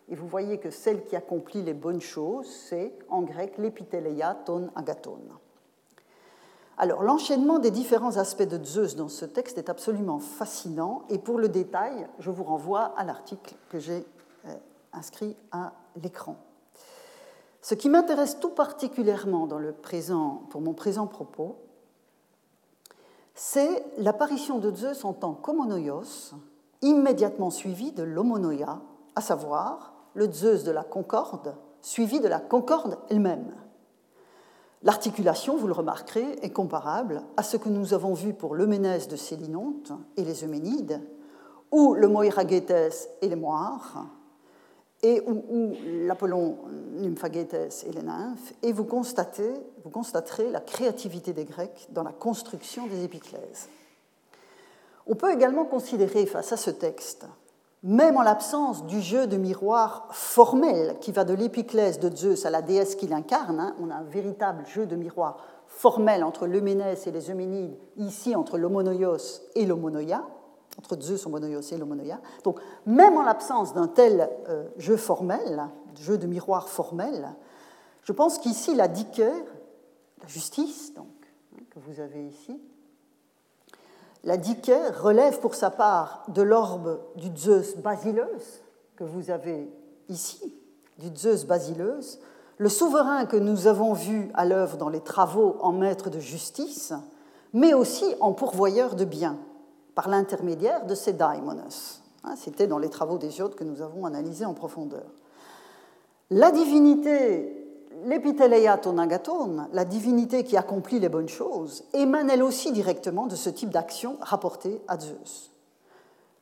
Et 0.09 0.15
vous 0.15 0.27
voyez 0.27 0.57
que 0.57 0.69
celle 0.69 1.03
qui 1.05 1.15
accomplit 1.15 1.63
les 1.63 1.73
bonnes 1.73 2.01
choses, 2.01 2.47
c'est 2.47 2.93
en 3.09 3.21
grec 3.21 3.57
l'épithéleia 3.57 4.35
ton 4.45 4.69
agaton. 4.75 5.19
Alors, 6.77 7.03
l'enchaînement 7.03 7.59
des 7.59 7.71
différents 7.71 8.17
aspects 8.17 8.41
de 8.43 8.63
Zeus 8.63 8.95
dans 8.95 9.07
ce 9.07 9.25
texte 9.25 9.57
est 9.57 9.69
absolument 9.69 10.19
fascinant, 10.19 11.03
et 11.09 11.19
pour 11.19 11.37
le 11.37 11.49
détail, 11.49 12.07
je 12.19 12.31
vous 12.31 12.43
renvoie 12.43 12.93
à 12.97 13.03
l'article 13.03 13.55
que 13.69 13.79
j'ai 13.79 14.05
euh, 14.47 14.55
inscrit 14.91 15.35
à 15.51 15.73
l'écran. 16.01 16.35
Ce 17.61 17.75
qui 17.75 17.89
m'intéresse 17.89 18.39
tout 18.39 18.49
particulièrement 18.49 19.47
pour 20.49 20.61
mon 20.61 20.73
présent 20.73 21.07
propos, 21.07 21.57
c'est 23.35 23.85
l'apparition 23.97 24.59
de 24.59 24.75
Zeus 24.75 25.05
en 25.05 25.13
tant 25.13 25.33
qu'homonoios, 25.33 26.33
immédiatement 26.81 27.49
suivi 27.51 27.91
de 27.91 28.03
l'homonoia, 28.03 28.81
à 29.15 29.21
savoir 29.21 29.93
le 30.13 30.31
Zeus 30.31 30.63
de 30.63 30.71
la 30.71 30.83
concorde, 30.83 31.55
suivi 31.81 32.19
de 32.19 32.27
la 32.27 32.39
concorde 32.39 32.97
elle-même. 33.09 33.53
L'articulation, 34.83 35.55
vous 35.55 35.67
le 35.67 35.73
remarquerez, 35.73 36.39
est 36.41 36.49
comparable 36.49 37.21
à 37.37 37.43
ce 37.43 37.55
que 37.55 37.69
nous 37.69 37.93
avons 37.93 38.13
vu 38.13 38.33
pour 38.33 38.53
l'Euménès 38.53 39.07
de 39.07 39.15
Célinonte 39.15 39.93
et 40.17 40.23
les 40.23 40.43
Euménides, 40.43 41.01
ou 41.71 41.93
le 41.93 42.07
Moiragetes 42.07 43.09
et 43.21 43.29
les 43.29 43.35
Moires, 43.35 44.05
et 45.01 45.21
ou, 45.21 45.73
l'Apollon 46.05 46.57
Nymphagetes 46.97 47.85
et 47.87 47.91
les 47.91 48.03
nymphes, 48.03 48.53
et 48.61 48.71
vous, 48.73 48.83
vous 48.83 49.89
constaterez 49.89 50.49
la 50.51 50.59
créativité 50.59 51.33
des 51.33 51.45
Grecs 51.45 51.87
dans 51.91 52.03
la 52.03 52.13
construction 52.13 52.87
des 52.87 53.03
épiclèses. 53.03 53.69
On 55.07 55.15
peut 55.15 55.31
également 55.31 55.65
considérer 55.65 56.25
face 56.25 56.51
à 56.53 56.57
ce 56.57 56.69
texte, 56.69 57.25
même 57.83 58.15
en 58.15 58.21
l'absence 58.21 58.85
du 58.85 59.01
jeu 59.01 59.27
de 59.27 59.35
miroir 59.35 60.07
formel 60.11 60.97
qui 61.01 61.11
va 61.11 61.25
de 61.25 61.33
l'épiclèse 61.33 61.99
de 61.99 62.15
Zeus 62.15 62.45
à 62.45 62.49
la 62.49 62.61
déesse 62.61 62.95
qu'il 62.95 63.13
incarne, 63.13 63.59
hein, 63.59 63.75
on 63.81 63.89
a 63.89 63.95
un 63.95 64.03
véritable 64.03 64.65
jeu 64.65 64.85
de 64.85 64.95
miroir 64.95 65.37
formel 65.67 66.23
entre 66.23 66.47
l'Euménès 66.47 67.05
et 67.07 67.11
les 67.11 67.29
Euménides, 67.29 67.77
ici 67.97 68.35
entre 68.35 68.57
l'Homonoios 68.57 69.41
et 69.55 69.65
l'Homonoia, 69.65 70.25
entre 70.77 70.99
Zeus, 70.99 71.25
Homonoios 71.25 71.71
et 71.71 71.77
l'Homonoia. 71.77 72.21
Donc, 72.43 72.59
même 72.85 73.17
en 73.17 73.23
l'absence 73.23 73.73
d'un 73.73 73.87
tel 73.87 74.29
euh, 74.47 74.69
jeu 74.77 74.95
formel, 74.95 75.63
jeu 75.95 76.17
de 76.17 76.25
miroir 76.25 76.69
formel, 76.69 77.35
je 78.03 78.13
pense 78.13 78.37
qu'ici, 78.37 78.75
la 78.75 78.87
diker, 78.87 79.45
la 80.21 80.27
justice, 80.27 80.93
donc, 80.93 81.07
hein, 81.55 81.63
que 81.69 81.79
vous 81.79 81.99
avez 81.99 82.25
ici, 82.27 82.61
la 84.23 84.37
diker 84.37 85.01
relève 85.01 85.39
pour 85.39 85.55
sa 85.55 85.69
part 85.69 86.23
de 86.29 86.41
l'orbe 86.41 86.99
du 87.15 87.29
Zeus 87.35 87.75
basileus, 87.77 88.63
que 88.95 89.03
vous 89.03 89.29
avez 89.29 89.69
ici, 90.09 90.55
du 90.97 91.09
Zeus 91.15 91.45
basileus, 91.45 92.19
le 92.57 92.69
souverain 92.69 93.25
que 93.25 93.35
nous 93.35 93.67
avons 93.67 93.93
vu 93.93 94.29
à 94.33 94.45
l'œuvre 94.45 94.77
dans 94.77 94.89
les 94.89 95.01
travaux 95.01 95.57
en 95.59 95.71
maître 95.71 96.09
de 96.09 96.19
justice, 96.19 96.93
mais 97.51 97.73
aussi 97.73 98.05
en 98.19 98.31
pourvoyeur 98.31 98.95
de 98.95 99.05
biens 99.05 99.37
par 99.95 100.07
l'intermédiaire 100.07 100.85
de 100.85 100.95
ces 100.95 101.13
daimonos. 101.13 102.01
Hein, 102.23 102.35
c'était 102.37 102.67
dans 102.67 102.79
les 102.79 102.89
travaux 102.89 103.17
d'Hésiode 103.17 103.55
que 103.55 103.63
nous 103.63 103.81
avons 103.81 104.05
analysés 104.05 104.45
en 104.45 104.53
profondeur. 104.53 105.05
La 106.29 106.51
divinité, 106.51 107.62
l'épithéleia 108.05 108.77
tonagaton, 108.77 109.67
la 109.71 109.85
divinité 109.85 110.43
qui 110.43 110.57
accomplit 110.57 110.99
les 110.99 111.09
bonnes 111.09 111.29
choses, 111.29 111.83
émane 111.93 112.29
elle 112.29 112.43
aussi 112.43 112.71
directement 112.71 113.27
de 113.27 113.35
ce 113.35 113.49
type 113.49 113.69
d'action 113.69 114.17
rapportée 114.21 114.81
à 114.87 114.99
Zeus. 114.99 115.51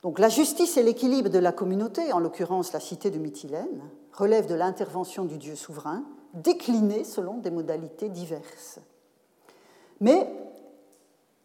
Donc 0.02 0.17
la 0.19 0.30
justice 0.30 0.78
et 0.78 0.84
l'équilibre 0.84 1.30
de 1.30 1.39
la 1.39 1.52
communauté, 1.52 2.12
en 2.12 2.19
l'occurrence 2.19 2.74
la 2.74 2.80
cité 2.80 3.12
de 3.12 3.19
Mytilène, 3.19 3.84
relèvent 4.13 4.47
de 4.47 4.56
l'intervention 4.56 5.26
du 5.26 5.38
Dieu 5.38 5.56
souverain, 5.56 6.04
déclinée 6.34 7.04
selon 7.04 7.38
des 7.38 7.52
modalités 7.52 8.10
diverses. 8.10 8.80
Mais 10.00 10.28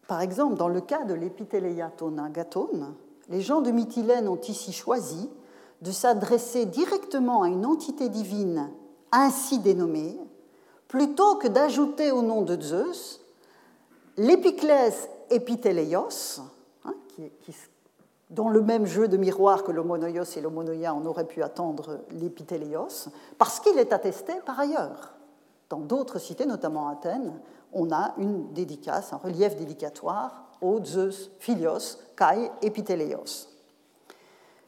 par 0.07 0.21
exemple, 0.21 0.55
dans 0.55 0.69
le 0.69 0.81
cas 0.81 1.03
de 1.03 1.13
l'épithéleia 1.13 1.91
tonagaton, 1.95 2.95
les 3.29 3.41
gens 3.41 3.61
de 3.61 3.71
Mytilène 3.71 4.27
ont 4.27 4.39
ici 4.39 4.71
choisi 4.71 5.29
de 5.81 5.91
s'adresser 5.91 6.65
directement 6.65 7.43
à 7.43 7.49
une 7.49 7.65
entité 7.65 8.09
divine 8.09 8.71
ainsi 9.11 9.59
dénommée, 9.59 10.17
plutôt 10.87 11.35
que 11.35 11.47
d'ajouter 11.47 12.11
au 12.11 12.21
nom 12.21 12.41
de 12.41 12.59
Zeus 12.61 13.21
l'épiclès 14.17 15.09
épithéléos, 15.29 16.41
hein, 16.85 16.93
dans 18.29 18.49
le 18.49 18.61
même 18.61 18.85
jeu 18.85 19.07
de 19.07 19.17
miroir 19.17 19.63
que 19.63 19.71
l'homonoios 19.71 20.35
et 20.35 20.41
l'homonoia, 20.41 20.93
on 20.93 21.05
aurait 21.05 21.27
pu 21.27 21.43
attendre 21.43 21.99
l'épithéléos, 22.11 23.09
parce 23.37 23.59
qu'il 23.59 23.77
est 23.77 23.93
attesté 23.93 24.33
par 24.45 24.59
ailleurs. 24.59 25.13
Dans 25.69 25.79
d'autres 25.79 26.19
cités, 26.19 26.45
notamment 26.45 26.87
Athènes, 26.87 27.39
on 27.73 27.91
a 27.91 28.13
une 28.17 28.53
dédicace, 28.53 29.13
un 29.13 29.17
relief 29.17 29.55
dédicatoire 29.55 30.45
au 30.61 30.83
Zeus 30.83 31.29
Philios 31.39 31.97
Kai 32.15 32.49
Epithéléos. 32.61 33.47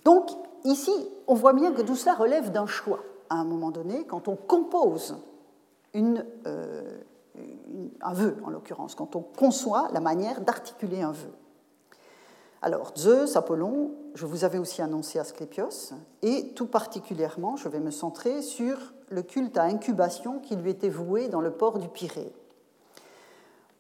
Donc, 0.03 0.29
ici, 0.63 0.91
on 1.27 1.33
voit 1.33 1.53
bien 1.53 1.71
que 1.71 1.81
tout 1.81 1.95
cela 1.95 2.15
relève 2.15 2.51
d'un 2.51 2.67
choix. 2.67 2.99
À 3.29 3.35
un 3.35 3.43
moment 3.43 3.71
donné, 3.71 4.05
quand 4.05 4.27
on 4.27 4.35
compose 4.35 5.17
euh, 5.95 6.99
un 8.01 8.13
vœu, 8.13 8.37
en 8.43 8.49
l'occurrence, 8.49 8.95
quand 8.95 9.15
on 9.15 9.21
conçoit 9.21 9.89
la 9.93 9.99
manière 9.99 10.41
d'articuler 10.41 11.01
un 11.01 11.11
vœu. 11.11 11.31
Alors, 12.61 12.91
Zeus, 12.97 13.37
Apollon, 13.37 13.91
je 14.15 14.25
vous 14.25 14.43
avais 14.43 14.57
aussi 14.57 14.81
annoncé 14.81 15.17
Asclépios, 15.17 15.93
et 16.21 16.49
tout 16.55 16.65
particulièrement, 16.65 17.55
je 17.55 17.69
vais 17.69 17.79
me 17.79 17.91
centrer 17.91 18.41
sur 18.41 18.77
le 19.09 19.21
culte 19.21 19.57
à 19.57 19.63
incubation 19.63 20.39
qui 20.39 20.55
lui 20.55 20.71
était 20.71 20.89
voué 20.89 21.29
dans 21.29 21.41
le 21.41 21.51
port 21.51 21.79
du 21.79 21.87
Pirée. 21.87 22.33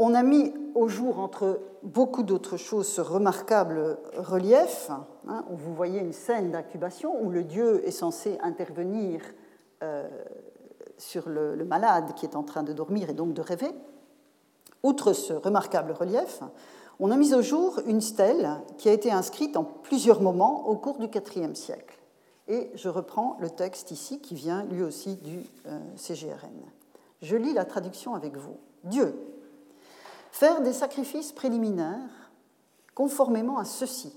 On 0.01 0.13
a 0.13 0.23
mis 0.23 0.53
au 0.75 0.87
jour, 0.87 1.19
entre 1.19 1.59
beaucoup 1.83 2.23
d'autres 2.23 2.55
choses, 2.55 2.87
ce 2.87 3.01
remarquable 3.01 3.97
relief, 4.17 4.89
hein, 5.27 5.43
où 5.51 5.57
vous 5.57 5.75
voyez 5.75 5.99
une 5.99 6.13
scène 6.13 6.51
d'incubation 6.51 7.21
où 7.21 7.29
le 7.29 7.43
dieu 7.43 7.85
est 7.85 7.91
censé 7.91 8.37
intervenir 8.41 9.21
euh, 9.83 10.07
sur 10.97 11.27
le, 11.27 11.65
malade 11.65 12.13
qui 12.15 12.25
est 12.25 12.37
en 12.37 12.43
train 12.43 12.63
de 12.63 12.71
dormir 12.71 13.09
et 13.09 13.13
donc 13.13 13.33
de 13.33 13.41
rêver. 13.41 13.71
Outre 14.83 15.11
ce 15.11 15.33
remarquable 15.33 15.91
relief, 15.91 16.41
on 17.01 17.11
a 17.11 17.17
mis 17.17 17.33
au 17.33 17.41
jour 17.41 17.79
une 17.85 18.01
stèle 18.01 18.49
qui 18.77 18.87
a 18.87 18.93
été 18.93 19.11
inscrite 19.11 19.57
en 19.57 19.65
plusieurs 19.65 20.21
moments 20.21 20.67
au 20.69 20.77
cours 20.77 20.97
du 20.97 21.07
IVe 21.07 21.55
siècle. 21.55 21.99
Et 22.47 22.71
je 22.75 22.87
reprends 22.87 23.37
le 23.41 23.49
texte 23.49 23.91
ici 23.91 24.21
qui 24.21 24.33
vient 24.33 24.63
lui 24.63 24.81
aussi 24.81 25.15
du 25.17 25.39
euh, 25.67 25.77
CGRN. 25.97 26.71
Je 27.21 27.35
lis 27.35 27.53
la 27.53 27.65
traduction 27.65 28.15
avec 28.15 28.37
vous. 28.37 28.57
Dieu, 28.85 29.13
faire 30.31 30.61
des 30.61 30.73
sacrifices 30.73 31.31
préliminaires 31.31 32.31
conformément 32.95 33.57
à 33.57 33.65
ceci. 33.65 34.13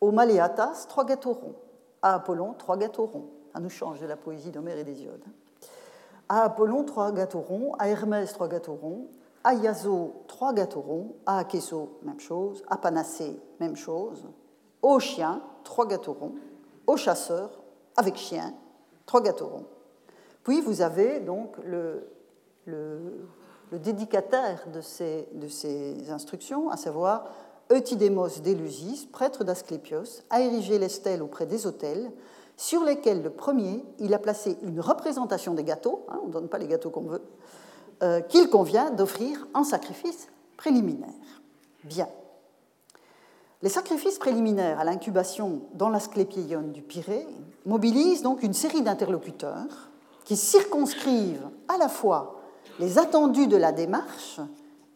Au 0.00 0.12
Maléatas, 0.12 0.86
trois 0.88 1.04
gâteaux 1.04 1.32
ronds. 1.32 1.56
À 2.02 2.14
Apollon, 2.14 2.54
trois 2.54 2.76
gâteaux 2.76 3.06
ronds. 3.06 3.28
Ça 3.52 3.60
nous 3.60 3.70
change 3.70 4.00
de 4.00 4.06
la 4.06 4.16
poésie 4.16 4.50
d'Homère 4.50 4.78
et 4.78 4.84
d'Hésiode. 4.84 5.24
À 6.28 6.42
Apollon, 6.42 6.84
trois 6.84 7.12
gâteaux 7.12 7.40
ronds. 7.40 7.74
À 7.78 7.88
Hermès, 7.88 8.32
trois 8.32 8.48
gâteaux 8.48 8.78
ronds. 8.80 9.08
À 9.42 9.54
Iaso, 9.54 10.22
trois 10.26 10.52
gâteaux 10.52 10.80
ronds. 10.80 11.14
À 11.26 11.38
Akeso, 11.38 11.98
même 12.02 12.20
chose. 12.20 12.62
À 12.68 12.76
Panacée, 12.76 13.38
même 13.58 13.76
chose. 13.76 14.28
Au 14.80 14.98
chien, 14.98 15.42
trois 15.64 15.86
gâteaux 15.86 16.14
ronds. 16.14 16.34
Au 16.86 16.96
chasseur, 16.96 17.50
avec 17.96 18.16
chien, 18.16 18.54
trois 19.06 19.20
gâteaux 19.20 19.48
ronds. 19.48 19.66
Puis 20.44 20.60
vous 20.60 20.82
avez 20.82 21.20
donc 21.20 21.56
le 21.64 22.06
le 23.70 23.78
dédicataire 23.78 24.64
de 24.72 24.80
ces, 24.80 26.10
instructions, 26.10 26.70
à 26.70 26.76
savoir 26.76 27.24
Eutydémos 27.72 28.40
d'Élusis, 28.40 29.06
prêtre 29.06 29.44
d'Asclépios, 29.44 30.22
a 30.28 30.40
érigé 30.40 30.78
les 30.78 30.88
stèles 30.88 31.22
auprès 31.22 31.46
des 31.46 31.66
autels, 31.66 32.10
sur 32.56 32.84
lesquels 32.84 33.22
le 33.22 33.30
premier, 33.30 33.84
il 34.00 34.12
a 34.12 34.18
placé 34.18 34.58
une 34.62 34.80
représentation 34.80 35.54
des 35.54 35.64
gâteaux, 35.64 36.04
hein, 36.08 36.18
on 36.22 36.26
ne 36.26 36.32
donne 36.32 36.48
pas 36.48 36.58
les 36.58 36.66
gâteaux 36.66 36.90
qu'on 36.90 37.02
veut, 37.02 37.22
euh, 38.02 38.20
qu'il 38.20 38.50
convient 38.50 38.90
d'offrir 38.90 39.46
en 39.54 39.64
sacrifice 39.64 40.28
préliminaire. 40.56 41.08
Bien. 41.84 42.08
Les 43.62 43.68
sacrifices 43.68 44.18
préliminaires 44.18 44.80
à 44.80 44.84
l'incubation 44.84 45.62
dans 45.74 45.88
l'Asclépieion 45.88 46.62
du 46.62 46.82
Pirée 46.82 47.26
mobilisent 47.66 48.22
donc 48.22 48.42
une 48.42 48.52
série 48.52 48.82
d'interlocuteurs 48.82 49.90
qui 50.24 50.36
circonscrivent 50.36 51.48
à 51.68 51.78
la 51.78 51.88
fois 51.88 52.39
les 52.80 52.98
attendus 52.98 53.46
de 53.46 53.58
la 53.58 53.72
démarche 53.72 54.40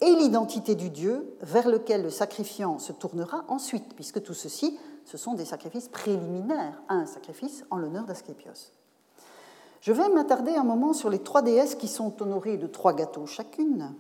et 0.01 0.11
l'identité 0.16 0.75
du 0.75 0.88
Dieu 0.88 1.37
vers 1.42 1.68
lequel 1.68 2.03
le 2.03 2.11
sacrifiant 2.11 2.79
se 2.79 2.92
tournera 2.92 3.44
ensuite, 3.49 3.94
puisque 3.94 4.23
tout 4.23 4.33
ceci, 4.33 4.79
ce 5.05 5.18
sont 5.18 5.35
des 5.35 5.44
sacrifices 5.44 5.88
préliminaires 5.88 6.83
à 6.88 6.94
un 6.94 7.05
sacrifice 7.05 7.62
en 7.70 7.77
l'honneur 7.77 8.05
d'Asclépios. 8.05 8.73
Je 9.83 9.92
vais 9.92 10.09
m'attarder 10.09 10.55
un 10.55 10.64
moment 10.64 10.94
sur 10.94 11.11
les 11.11 11.18
trois 11.18 11.42
déesses 11.42 11.75
qui 11.75 11.88
sont 11.88 12.23
honorées 12.23 12.57
de 12.57 12.66
trois 12.66 12.94
gâteaux 12.94 13.27
chacune, 13.27 13.94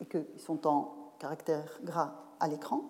et 0.00 0.06
qui 0.06 0.18
sont 0.44 0.66
en 0.66 0.92
caractère 1.20 1.78
gras 1.84 2.14
à 2.40 2.48
l'écran, 2.48 2.82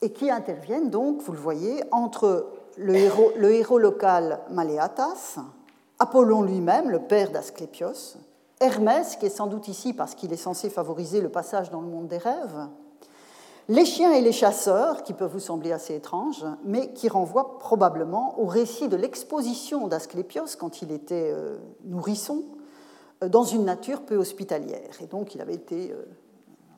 et 0.00 0.10
qui 0.10 0.30
interviennent 0.30 0.88
donc, 0.88 1.20
vous 1.20 1.32
le 1.32 1.38
voyez, 1.38 1.84
entre 1.90 2.46
le 2.78 2.94
héros, 2.94 3.78
local 3.78 4.40
Maléatas, 4.50 5.36
Apollon 5.98 6.40
lui-même, 6.40 6.88
le 6.88 7.00
père 7.00 7.30
d'Asclépios, 7.30 8.16
Hermès, 8.60 9.16
qui 9.16 9.26
est 9.26 9.30
sans 9.30 9.46
doute 9.46 9.68
ici 9.68 9.92
parce 9.92 10.14
qu'il 10.14 10.32
est 10.32 10.36
censé 10.36 10.70
favoriser 10.70 11.20
le 11.20 11.28
passage 11.28 11.70
dans 11.70 11.80
le 11.80 11.86
monde 11.86 12.08
des 12.08 12.18
rêves, 12.18 12.68
les 13.70 13.84
chiens 13.84 14.12
et 14.12 14.22
les 14.22 14.32
chasseurs, 14.32 15.02
qui 15.02 15.12
peuvent 15.12 15.30
vous 15.30 15.40
sembler 15.40 15.72
assez 15.72 15.94
étranges, 15.94 16.46
mais 16.64 16.92
qui 16.94 17.08
renvoient 17.08 17.58
probablement 17.58 18.40
au 18.40 18.46
récit 18.46 18.88
de 18.88 18.96
l'exposition 18.96 19.88
d'Asclépios 19.88 20.56
quand 20.58 20.80
il 20.80 20.90
était 20.90 21.30
euh, 21.30 21.58
nourrisson 21.84 22.44
euh, 23.22 23.28
dans 23.28 23.44
une 23.44 23.66
nature 23.66 24.02
peu 24.02 24.16
hospitalière. 24.16 25.02
Et 25.02 25.06
donc 25.06 25.34
il 25.34 25.42
avait 25.42 25.54
été 25.54 25.92
euh, 25.92 26.06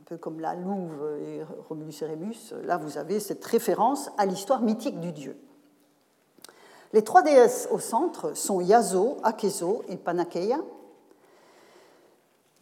un 0.01 0.03
peu 0.05 0.17
comme 0.17 0.41
la 0.41 0.57
Louve 0.57 1.17
et 1.23 1.43
Romulus 1.69 2.03
et 2.03 2.07
Rémus. 2.07 2.55
Là, 2.65 2.77
vous 2.77 2.99
avez 2.99 3.21
cette 3.21 3.45
référence 3.45 4.11
à 4.19 4.27
l'histoire 4.27 4.61
mythique 4.61 4.99
du 4.99 5.13
dieu. 5.13 5.37
Les 6.93 7.03
trois 7.03 7.23
déesses 7.23 7.69
au 7.71 7.79
centre 7.79 8.37
sont 8.37 8.61
Iaso, 8.61 9.19
Akeso 9.23 9.83
et 9.89 9.97
Panakeia, 9.97 10.59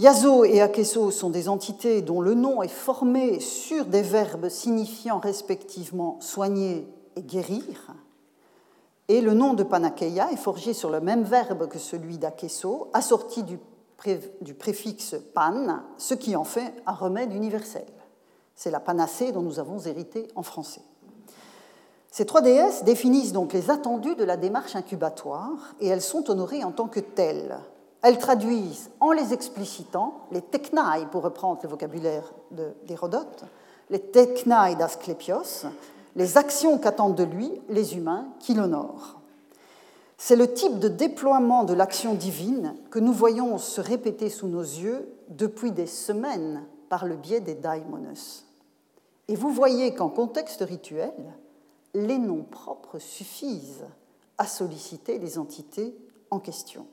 Yazo 0.00 0.44
et 0.44 0.61
Akeso 0.61 1.11
sont 1.11 1.28
des 1.28 1.48
entités 1.48 2.02
dont 2.02 2.20
le 2.20 2.34
nom 2.34 2.62
est 2.62 2.68
formé 2.68 3.40
sur 3.40 3.84
des 3.84 4.02
verbes 4.02 4.48
signifiant 4.48 5.18
respectivement 5.18 6.18
soigner 6.20 6.87
et 7.16 7.22
guérir. 7.22 7.94
Et 9.08 9.20
le 9.20 9.34
nom 9.34 9.54
de 9.54 9.64
Panakeia 9.64 10.30
est 10.30 10.37
forgé 10.37 10.72
sur 10.72 10.90
le 10.90 11.00
même 11.00 11.24
verbe 11.24 11.66
que 11.66 11.80
celui 11.80 12.16
d'Akeso, 12.16 12.90
assorti 12.92 13.42
du, 13.42 13.58
du 14.40 14.54
préfixe 14.54 15.16
pan, 15.34 15.80
ce 15.96 16.14
qui 16.14 16.37
en 16.37 16.44
fait 16.44 16.74
un 16.87 16.92
remède 16.92 17.32
universel. 17.32 17.87
C'est 18.54 18.70
la 18.70 18.80
panacée 18.80 19.32
dont 19.32 19.42
nous 19.42 19.58
avons 19.58 19.80
hérité 19.80 20.28
en 20.37 20.44
français. 20.44 20.82
Ces 22.12 22.24
trois 22.24 22.40
déesses 22.40 22.84
définissent 22.84 23.32
donc 23.32 23.52
les 23.52 23.68
attendus 23.68 24.14
de 24.14 24.24
la 24.24 24.37
démarche 24.37 24.76
incubatoire 24.76 25.74
et 25.80 25.88
elles 25.88 26.02
sont 26.02 26.30
honorées 26.30 26.62
en 26.62 26.70
tant 26.70 26.87
que 26.87 27.00
telles. 27.00 27.58
Elles 28.02 28.18
traduisent, 28.18 28.90
en 29.00 29.12
les 29.12 29.32
explicitant, 29.32 30.26
les 30.30 30.42
technai, 30.42 31.06
pour 31.11 31.22
reprendre 31.22 31.61
le 31.62 31.68
vocabulaire 31.68 32.32
d'Hérodote, 32.87 33.44
les 33.90 34.00
technai 34.00 34.76
d'Asclépios, 34.76 35.66
les 36.14 36.37
actions 36.37 36.78
qu'attendent 36.78 37.16
de 37.16 37.24
lui 37.24 37.50
les 37.68 37.96
humains 37.96 38.28
qui 38.38 38.54
l'honorent. 38.54 39.20
C'est 40.16 40.37
le 40.37 40.52
type 40.52 40.78
de 40.78 40.88
déploiement 40.88 41.64
de 41.64 41.74
l'action 41.74 42.14
divine 42.14 42.74
que 42.90 42.98
nous 42.98 43.12
voyons 43.12 43.56
se 43.56 43.80
répéter 43.80 44.30
sous 44.30 44.48
nos 44.48 44.62
yeux 44.62 45.08
depuis 45.28 45.70
des 45.70 45.87
semaines 45.87 46.64
par 46.88 47.06
le 47.06 47.16
biais 47.16 47.40
des 47.40 47.54
daimonos. 47.54 48.44
Et 49.28 49.37
vous 49.37 49.52
voyez 49.52 49.94
qu'en 49.94 50.08
contexte 50.08 50.62
rituel, 50.62 51.14
les 51.94 52.18
noms 52.18 52.42
propres 52.42 52.98
suffisent 52.98 53.87
à 54.38 54.46
solliciter 54.46 55.18
les 55.18 55.38
entités 55.38 55.96
en 56.30 56.40
question. 56.40 56.86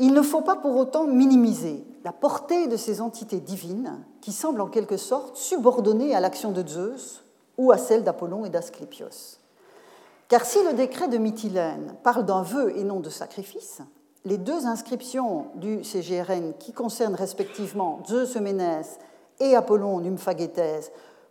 Il 0.00 0.12
ne 0.12 0.22
faut 0.22 0.40
pas 0.40 0.56
pour 0.56 0.76
autant 0.76 1.06
minimiser 1.06 1.84
la 2.04 2.12
portée 2.12 2.66
de 2.66 2.76
ces 2.76 3.00
entités 3.00 3.40
divines 3.40 4.04
qui 4.20 4.32
semblent 4.32 4.60
en 4.60 4.68
quelque 4.68 4.96
sorte 4.96 5.36
subordonnées 5.36 6.14
à 6.14 6.20
l'action 6.20 6.50
de 6.50 6.66
Zeus 6.66 7.22
ou 7.58 7.70
à 7.70 7.78
celle 7.78 8.02
d'Apollon 8.02 8.44
et 8.44 8.50
d'Asclépios. 8.50 9.38
Car 10.28 10.44
si 10.44 10.62
le 10.64 10.72
décret 10.72 11.08
de 11.08 11.18
Mytilène 11.18 11.94
parle 12.02 12.24
d'un 12.24 12.42
vœu 12.42 12.76
et 12.76 12.82
non 12.82 13.00
de 13.00 13.10
sacrifice, 13.10 13.82
les 14.24 14.38
deux 14.38 14.66
inscriptions 14.66 15.48
du 15.54 15.84
CGRN 15.84 16.54
qui 16.58 16.72
concernent 16.72 17.14
respectivement 17.14 18.00
Zeus 18.08 18.36
Euménès 18.36 18.98
et 19.38 19.54
Apollon 19.54 20.00
Nymphagéthèse 20.00 20.90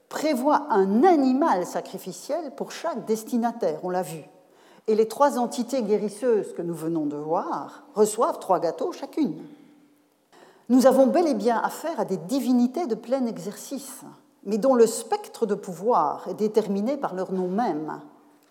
prévoient 0.09 0.67
un 0.69 1.03
animal 1.03 1.65
sacrificiel 1.65 2.51
pour 2.55 2.71
chaque 2.71 3.05
destinataire, 3.05 3.79
on 3.83 3.89
l'a 3.89 4.03
vu. 4.03 4.23
Et 4.87 4.95
les 4.95 5.07
trois 5.07 5.37
entités 5.37 5.81
guérisseuses 5.81 6.53
que 6.53 6.61
nous 6.61 6.73
venons 6.73 7.05
de 7.05 7.15
voir 7.15 7.83
reçoivent 7.95 8.39
trois 8.39 8.59
gâteaux 8.59 8.91
chacune. 8.91 9.41
Nous 10.69 10.87
avons 10.87 11.07
bel 11.07 11.27
et 11.27 11.33
bien 11.33 11.57
affaire 11.57 11.99
à 11.99 12.05
des 12.05 12.17
divinités 12.17 12.87
de 12.87 12.95
plein 12.95 13.25
exercice, 13.25 14.01
mais 14.43 14.57
dont 14.57 14.75
le 14.75 14.87
spectre 14.87 15.45
de 15.45 15.55
pouvoir 15.55 16.27
est 16.27 16.33
déterminé 16.33 16.97
par 16.97 17.15
leur 17.15 17.31
nom 17.31 17.47
même, 17.47 18.01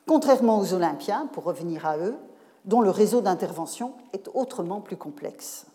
contrairement 0.06 0.58
aux 0.58 0.72
Olympiens, 0.72 1.28
pour 1.32 1.44
revenir 1.44 1.86
à 1.86 1.98
eux, 1.98 2.16
dont 2.64 2.80
le 2.80 2.90
réseau 2.90 3.20
d'intervention 3.20 3.92
est 4.12 4.28
autrement 4.34 4.80
plus 4.80 4.96
complexe. 4.96 5.66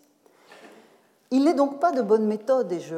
Il 1.32 1.44
n'est 1.44 1.54
donc 1.54 1.80
pas 1.80 1.92
de 1.92 2.02
bonne 2.02 2.26
méthode, 2.26 2.72
et 2.72 2.80
je 2.80 2.96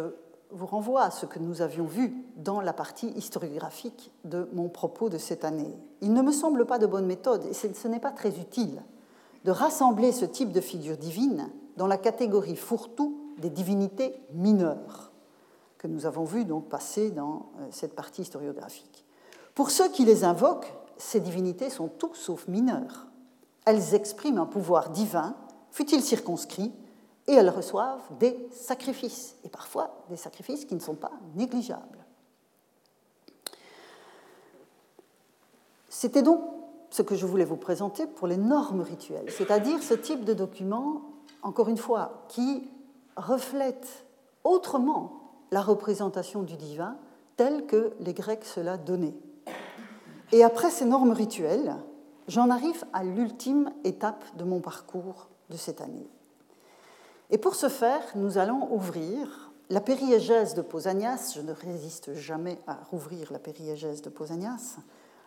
vous 0.51 0.65
renvoie 0.65 1.03
à 1.03 1.11
ce 1.11 1.25
que 1.25 1.39
nous 1.39 1.61
avions 1.61 1.85
vu 1.85 2.15
dans 2.35 2.61
la 2.61 2.73
partie 2.73 3.09
historiographique 3.09 4.11
de 4.23 4.49
mon 4.53 4.67
propos 4.67 5.09
de 5.09 5.17
cette 5.17 5.45
année. 5.45 5.77
Il 6.01 6.13
ne 6.13 6.21
me 6.21 6.31
semble 6.31 6.65
pas 6.65 6.79
de 6.79 6.87
bonne 6.87 7.05
méthode, 7.05 7.45
et 7.45 7.53
ce 7.53 7.87
n'est 7.87 7.99
pas 7.99 8.11
très 8.11 8.39
utile, 8.39 8.81
de 9.45 9.51
rassembler 9.51 10.11
ce 10.11 10.25
type 10.25 10.51
de 10.51 10.61
figure 10.61 10.97
divine 10.97 11.49
dans 11.77 11.87
la 11.87 11.97
catégorie 11.97 12.55
fourre-tout 12.55 13.15
des 13.37 13.49
divinités 13.49 14.19
mineures 14.33 15.09
que 15.79 15.87
nous 15.87 16.05
avons 16.05 16.25
vu 16.25 16.45
donc 16.45 16.69
passer 16.69 17.09
dans 17.09 17.47
euh, 17.59 17.67
cette 17.71 17.95
partie 17.95 18.21
historiographique. 18.21 19.05
Pour 19.55 19.71
ceux 19.71 19.89
qui 19.89 20.05
les 20.05 20.23
invoquent, 20.23 20.71
ces 20.97 21.21
divinités 21.21 21.69
sont 21.69 21.87
tout 21.87 22.13
sauf 22.13 22.47
mineures. 22.47 23.07
Elles 23.65 23.95
expriment 23.95 24.39
un 24.39 24.45
pouvoir 24.45 24.89
divin, 24.89 25.35
fut-il 25.71 26.03
circonscrit, 26.03 26.73
et 27.29 27.33
elles 27.33 27.49
reçoivent 27.51 28.01
des 28.19 28.35
sacrifices, 28.51 29.35
et 29.43 29.49
parfois 29.49 30.03
des 30.09 30.15
sacrifices 30.15 30.65
qui 30.65 30.73
ne 30.73 30.79
sont 30.79 30.95
pas 30.95 31.11
négligeables. 31.35 32.03
C'était 35.89 36.23
donc 36.23 36.41
ce 36.89 37.03
que 37.03 37.13
je 37.13 37.27
voulais 37.27 37.45
vous 37.45 37.55
présenter 37.55 38.07
pour 38.07 38.25
les 38.25 38.35
normes 38.35 38.81
rituelles, 38.81 39.29
c'est-à-dire 39.29 39.83
ce 39.83 39.93
type 39.93 40.25
de 40.25 40.33
document, 40.33 41.03
encore 41.43 41.69
une 41.69 41.77
fois, 41.77 42.23
qui 42.29 42.67
reflète 43.15 44.05
autrement 44.43 45.21
la 45.51 45.61
représentation 45.61 46.41
du 46.41 46.55
divin 46.55 46.97
telle 47.37 47.67
que 47.67 47.93
les 47.99 48.15
Grecs 48.15 48.45
se 48.45 48.59
la 48.59 48.77
donnaient. 48.77 49.15
Et 50.31 50.43
après 50.43 50.71
ces 50.71 50.85
normes 50.85 51.11
rituelles, 51.11 51.75
j'en 52.27 52.49
arrive 52.49 52.85
à 52.91 53.03
l'ultime 53.03 53.71
étape 53.83 54.23
de 54.35 54.43
mon 54.43 54.61
parcours 54.61 55.27
de 55.51 55.57
cette 55.57 55.81
année. 55.81 56.09
Et 57.29 57.37
pour 57.37 57.55
ce 57.55 57.69
faire, 57.69 58.01
nous 58.15 58.37
allons 58.37 58.71
ouvrir 58.73 59.51
la 59.69 59.81
périégèse 59.81 60.55
de 60.55 60.61
Pausanias. 60.61 61.33
Je 61.35 61.41
ne 61.41 61.53
résiste 61.53 62.13
jamais 62.15 62.59
à 62.65 62.75
rouvrir 62.89 63.31
la 63.31 63.39
périégèse 63.39 64.01
de 64.01 64.09
Pausanias, 64.09 64.77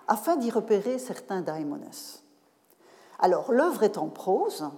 afin 0.09 0.37
d'y 0.37 0.51
repérer 0.51 0.99
certains 0.99 1.43
daimones. 1.43 1.91
Alors, 3.21 3.53
l'œuvre 3.53 3.85
est 3.85 3.99
en 3.99 4.09
prose 4.09 4.69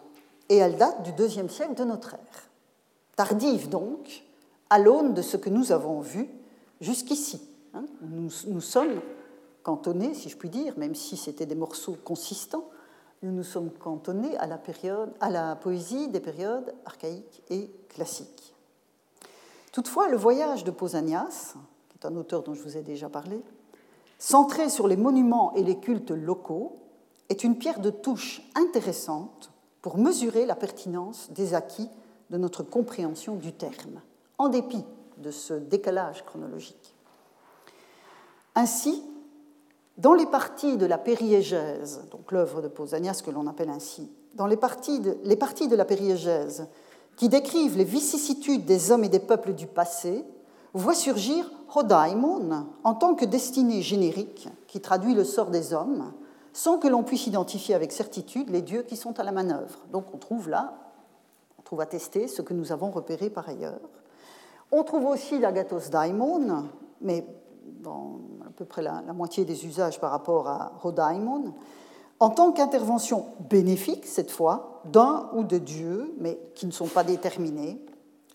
et 0.50 0.56
elle 0.56 0.76
date 0.76 1.02
du 1.02 1.12
deuxième 1.12 1.48
siècle 1.48 1.74
de 1.74 1.84
notre 1.84 2.14
ère. 2.14 2.48
Tardive 3.16 3.70
donc, 3.70 4.22
à 4.68 4.78
l'aune 4.78 5.14
de 5.14 5.22
ce 5.22 5.38
que 5.38 5.48
nous 5.48 5.72
avons 5.72 6.00
vu 6.00 6.28
jusqu'ici. 6.80 7.40
Hein. 7.72 7.84
Nous 8.02 8.60
sommes 8.60 9.00
cantonnés, 9.62 10.12
si 10.12 10.28
je 10.28 10.36
puis 10.36 10.50
dire, 10.50 10.74
même 10.76 10.94
si 10.94 11.16
c'était 11.16 11.46
des 11.46 11.54
morceaux 11.54 11.96
consistants, 12.04 12.68
nous 13.24 13.32
nous 13.32 13.42
sommes 13.42 13.70
cantonnés 13.70 14.36
à 14.36 14.46
la, 15.30 15.56
poésie 15.56 16.08
des 16.08 16.20
périodes 16.20 16.74
archaïques 16.84 17.42
et 17.48 17.70
classiques. 17.88 18.54
Toutefois, 19.72 20.08
le 20.08 20.16
voyage 20.18 20.62
de 20.62 20.70
Pausanias, 20.70 21.54
qui 21.88 21.98
est 21.98 22.06
un 22.06 22.16
auteur 22.16 22.42
dont 22.42 22.52
je 22.52 22.62
vous 22.62 22.76
ai 22.76 22.82
déjà 22.82 23.08
parlé, 23.08 23.42
centré 24.18 24.68
sur 24.68 24.86
les 24.86 24.98
monuments 24.98 25.54
et 25.54 25.62
les 25.62 25.80
cultes 25.80 26.10
locaux, 26.10 26.76
est 27.30 27.44
une 27.44 27.56
pierre 27.56 27.80
de 27.80 27.88
touche 27.88 28.42
intéressante 28.54 29.50
pour 29.80 29.96
mesurer 29.96 30.44
la 30.44 30.54
pertinence 30.54 31.30
des 31.30 31.54
acquis 31.54 31.88
de 32.28 32.36
notre 32.36 32.62
compréhension 32.62 33.36
du 33.36 33.54
terme, 33.54 34.02
en 34.36 34.50
dépit 34.50 34.84
de 35.16 35.30
ce 35.30 35.54
décalage 35.54 36.26
chronologique. 36.26 36.94
Ainsi, 38.54 39.02
dans 39.96 40.14
les 40.14 40.26
parties 40.26 40.76
de 40.76 40.86
la 40.86 40.98
périégèse, 40.98 42.02
donc 42.10 42.32
l'œuvre 42.32 42.60
de 42.60 42.68
Pausanias 42.68 43.22
que 43.24 43.30
l'on 43.30 43.46
appelle 43.46 43.70
ainsi, 43.70 44.10
dans 44.34 44.46
les 44.46 44.56
parties, 44.56 44.98
de, 44.98 45.76
la 45.76 45.84
périégèse 45.84 46.66
qui 47.16 47.28
décrivent 47.28 47.76
les 47.76 47.84
vicissitudes 47.84 48.64
des 48.64 48.90
hommes 48.90 49.04
et 49.04 49.08
des 49.08 49.20
peuples 49.20 49.52
du 49.52 49.68
passé, 49.68 50.24
voit 50.72 50.94
surgir 50.94 51.50
Hodaimon 51.72 52.66
en 52.82 52.94
tant 52.94 53.14
que 53.14 53.24
destinée 53.24 53.82
générique 53.82 54.48
qui 54.66 54.80
traduit 54.80 55.14
le 55.14 55.22
sort 55.22 55.50
des 55.50 55.72
hommes, 55.72 56.12
sans 56.52 56.78
que 56.78 56.88
l'on 56.88 57.04
puisse 57.04 57.28
identifier 57.28 57.76
avec 57.76 57.92
certitude 57.92 58.50
les 58.50 58.62
dieux 58.62 58.82
qui 58.82 58.96
sont 58.96 59.20
à 59.20 59.22
la 59.22 59.30
manœuvre. 59.32 59.78
Donc 59.92 60.06
on 60.12 60.18
trouve 60.18 60.48
là, 60.48 60.74
on 61.58 61.62
trouve 61.62 61.80
attesté 61.80 62.26
ce 62.26 62.42
que 62.42 62.54
nous 62.54 62.72
avons 62.72 62.90
repéré 62.90 63.30
par 63.30 63.48
ailleurs. 63.48 63.80
On 64.72 64.82
trouve 64.82 65.06
aussi 65.06 65.38
l'agathos 65.38 65.90
daimon, 65.90 66.64
mais 67.00 67.24
dans 67.80 68.20
à 68.46 68.50
peu 68.50 68.64
près 68.64 68.82
la, 68.82 69.02
moitié 69.12 69.44
des 69.44 69.66
usages 69.66 70.00
par 70.00 70.10
rapport 70.10 70.48
à 70.48 70.72
Rhodaimon, 70.82 71.54
en 72.20 72.30
tant 72.30 72.52
qu'intervention 72.52 73.26
bénéfique, 73.50 74.06
cette 74.06 74.30
fois, 74.30 74.82
d'un 74.84 75.28
ou 75.34 75.44
de 75.44 75.58
dieux, 75.58 76.14
mais 76.18 76.38
qui 76.54 76.66
ne 76.66 76.70
sont 76.70 76.86
pas 76.86 77.04
déterminés. 77.04 77.84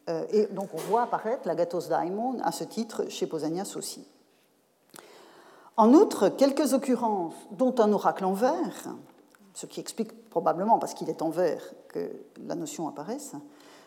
Euh, 0.10 0.26
et 0.32 0.48
donc 0.48 0.70
on 0.74 0.78
voit 0.78 1.04
apparaître 1.04 1.48
l'agathos 1.48 1.88
daimon 1.90 2.38
à 2.44 2.52
ce 2.52 2.64
titre 2.64 3.06
chez 3.10 3.28
Pausanias 3.28 3.74
aussi. 3.76 4.06
En 5.78 5.94
outre, 5.94 6.30
quelques 6.30 6.74
occurrences, 6.74 7.36
dont 7.52 7.74
un 7.80 7.94
oracle 7.94 8.26
en 8.26 8.34
verre, 8.34 8.96
ce 9.54 9.66
qui 9.66 9.80
explique 9.80 10.30
probablement, 10.30 10.78
parce 10.78 10.94
qu'il 10.94 11.10
est 11.10 11.22
en 11.22 11.30
verre, 11.30 11.64
que 11.88 12.12
la 12.46 12.56
notion 12.56 12.88
apparaisse, 12.88 13.34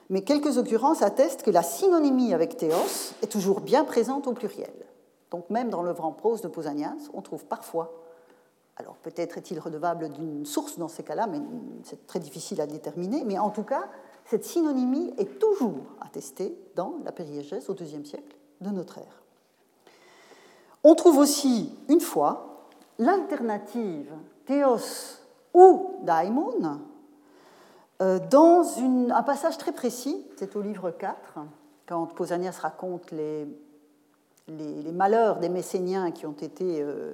mais 0.08 0.22
quelques 0.22 0.58
occurrences 0.58 1.02
attestent 1.02 1.42
que 1.42 1.50
la 1.50 1.62
synonymie 1.62 2.34
avec 2.34 2.56
théos 2.56 3.12
est 3.22 3.30
toujours 3.30 3.60
bien 3.60 3.84
présente 3.84 4.26
au 4.26 4.32
pluriel. 4.32 4.72
Donc 5.32 5.48
même 5.48 5.70
dans 5.70 5.82
l'œuvre 5.82 6.04
en 6.04 6.12
prose 6.12 6.42
de 6.42 6.48
Pausanias, 6.48 7.08
on 7.14 7.22
trouve 7.22 7.46
parfois, 7.46 7.90
alors 8.76 8.96
peut-être 8.96 9.38
est-il 9.38 9.58
redevable 9.58 10.10
d'une 10.10 10.44
source 10.44 10.78
dans 10.78 10.88
ces 10.88 11.02
cas-là, 11.02 11.26
mais 11.26 11.40
c'est 11.84 12.06
très 12.06 12.20
difficile 12.20 12.60
à 12.60 12.66
déterminer, 12.66 13.24
mais 13.24 13.38
en 13.38 13.48
tout 13.48 13.62
cas, 13.62 13.88
cette 14.26 14.44
synonymie 14.44 15.14
est 15.16 15.38
toujours 15.38 15.86
attestée 16.02 16.54
dans 16.76 16.96
la 17.06 17.12
périégèse 17.12 17.70
au 17.70 17.74
IIe 17.74 18.04
siècle 18.04 18.36
de 18.60 18.68
notre 18.68 18.98
ère. 18.98 19.22
On 20.84 20.94
trouve 20.94 21.16
aussi, 21.16 21.74
une 21.88 22.00
fois, 22.00 22.68
l'alternative 22.98 24.12
théos 24.44 25.18
ou 25.54 25.96
daimon 26.02 26.78
euh, 28.02 28.18
dans 28.30 28.64
un 29.10 29.22
passage 29.22 29.56
très 29.56 29.72
précis, 29.72 30.26
c'est 30.36 30.56
au 30.56 30.60
livre 30.60 30.90
4, 30.90 31.38
quand 31.86 32.06
Pausanias 32.06 32.58
raconte 32.60 33.12
les 33.12 33.46
les, 34.48 34.92
malheurs 34.92 35.38
des 35.38 35.48
Messéniens 35.48 36.10
qui 36.10 36.26
ont 36.26 36.32
été 36.32 36.82
euh, 36.82 37.12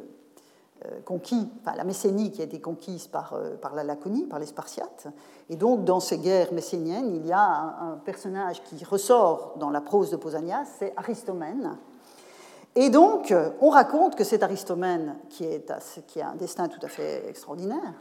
euh, 0.85 1.01
conquis, 1.05 1.49
enfin 1.61 1.77
la 1.77 1.85
Messénie 1.85 2.31
qui 2.31 2.41
a 2.41 2.45
été 2.45 2.61
conquise 2.61 3.07
par, 3.07 3.35
euh, 3.35 3.57
par 3.57 3.75
la 3.75 3.85
Laconie, 3.85 4.25
par 4.25 4.39
les 4.39 4.47
Spartiates. 4.47 5.09
Et 5.51 5.57
donc, 5.57 5.85
dans 5.85 6.01
ces 6.01 6.19
guerres 6.19 6.53
messéniennes, 6.53 7.15
il 7.15 7.27
y 7.27 7.33
a 7.33 7.41
un, 7.41 7.99
personnage 8.05 8.63
qui 8.65 8.83
ressort 8.85 9.55
dans 9.59 9.71
la 9.71 9.81
prose 9.81 10.11
de 10.11 10.17
Pausanias, 10.17 10.67
c'est 10.79 10.93
Aristomène. 10.97 11.77
Et 12.75 12.91
donc, 12.91 13.35
on 13.61 13.71
raconte 13.71 14.15
que 14.15 14.25
cet 14.25 14.43
Aristomène, 14.43 15.17
qui, 15.31 15.45
est, 15.45 15.73
qui 16.07 16.21
a 16.21 16.29
un 16.29 16.37
destin 16.37 16.69
tout 16.69 16.79
à 16.83 16.89
fait 16.89 17.29
extraordinaire, 17.29 17.95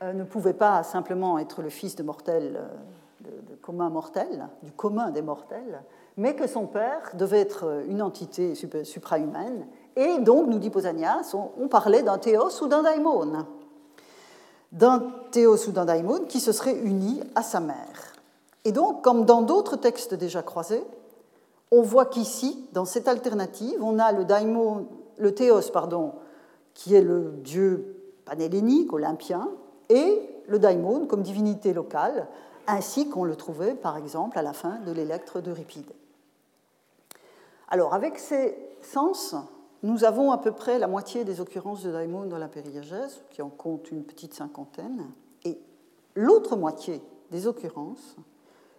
ne 0.00 0.24
pouvait 0.24 0.54
pas 0.54 0.82
simplement 0.84 1.38
être 1.38 1.60
le 1.60 1.68
fils 1.68 1.96
de 1.96 2.02
mortels, 2.02 2.62
de, 3.20 3.30
de 3.52 3.56
commun 3.56 3.90
mortel, 3.90 4.48
du 4.62 4.72
commun 4.72 5.10
des 5.10 5.22
mortels, 5.22 5.82
mais 6.16 6.34
que 6.34 6.46
son 6.46 6.66
père 6.66 7.12
devait 7.14 7.40
être 7.40 7.84
une 7.88 8.02
entité 8.02 8.54
suprahumaine. 8.84 9.66
Et 9.96 10.18
donc, 10.18 10.48
nous 10.48 10.58
dit 10.58 10.70
Pausanias, 10.70 11.34
on, 11.34 11.68
parlait 11.68 12.02
d'un 12.02 12.18
théos 12.18 12.62
ou 12.62 12.66
d'un 12.66 12.82
daimon. 12.82 13.44
D'un 14.72 15.12
théos 15.30 15.68
ou 15.68 15.72
d'un 15.72 15.84
daimon 15.84 16.20
qui 16.28 16.40
se 16.40 16.52
serait 16.52 16.74
uni 16.74 17.20
à 17.34 17.42
sa 17.42 17.60
mère. 17.60 18.14
Et 18.64 18.72
donc, 18.72 19.02
comme 19.02 19.24
dans 19.24 19.42
d'autres 19.42 19.76
textes 19.76 20.14
déjà 20.14 20.42
croisés, 20.42 20.84
on 21.70 21.82
voit 21.82 22.06
qu'ici, 22.06 22.68
dans 22.72 22.84
cette 22.84 23.08
alternative, 23.08 23.82
on 23.82 23.98
a 23.98 24.12
le 24.12 24.24
daimon, 24.24 24.86
le 25.18 25.34
théos, 25.34 25.70
pardon, 25.72 26.12
qui 26.74 26.94
est 26.94 27.02
le 27.02 27.32
dieu 27.42 27.96
panhellénique, 28.24 28.92
olympien, 28.92 29.48
et 29.88 30.20
le 30.46 30.58
daimon 30.58 31.06
comme 31.06 31.22
divinité 31.22 31.72
locale, 31.72 32.28
ainsi 32.66 33.08
qu'on 33.08 33.24
le 33.24 33.36
trouvait, 33.36 33.74
par 33.74 33.96
exemple, 33.96 34.38
à 34.38 34.42
la 34.42 34.52
fin 34.52 34.78
de 34.86 34.92
l'électre 34.92 35.40
d'Euripide. 35.40 35.90
Alors, 37.72 37.94
avec 37.94 38.18
ces 38.18 38.54
sens, 38.82 39.34
nous 39.82 40.04
avons 40.04 40.30
à 40.30 40.36
peu 40.36 40.52
près 40.52 40.78
la 40.78 40.86
moitié 40.86 41.24
des 41.24 41.40
occurrences 41.40 41.82
de 41.82 41.90
daimon 41.90 42.26
dans 42.26 42.36
la 42.36 42.48
périagèse, 42.48 43.22
qui 43.30 43.40
en 43.40 43.48
compte 43.48 43.90
une 43.90 44.04
petite 44.04 44.34
cinquantaine, 44.34 45.06
et 45.46 45.58
l'autre 46.14 46.54
moitié 46.54 47.00
des 47.30 47.46
occurrences 47.46 48.16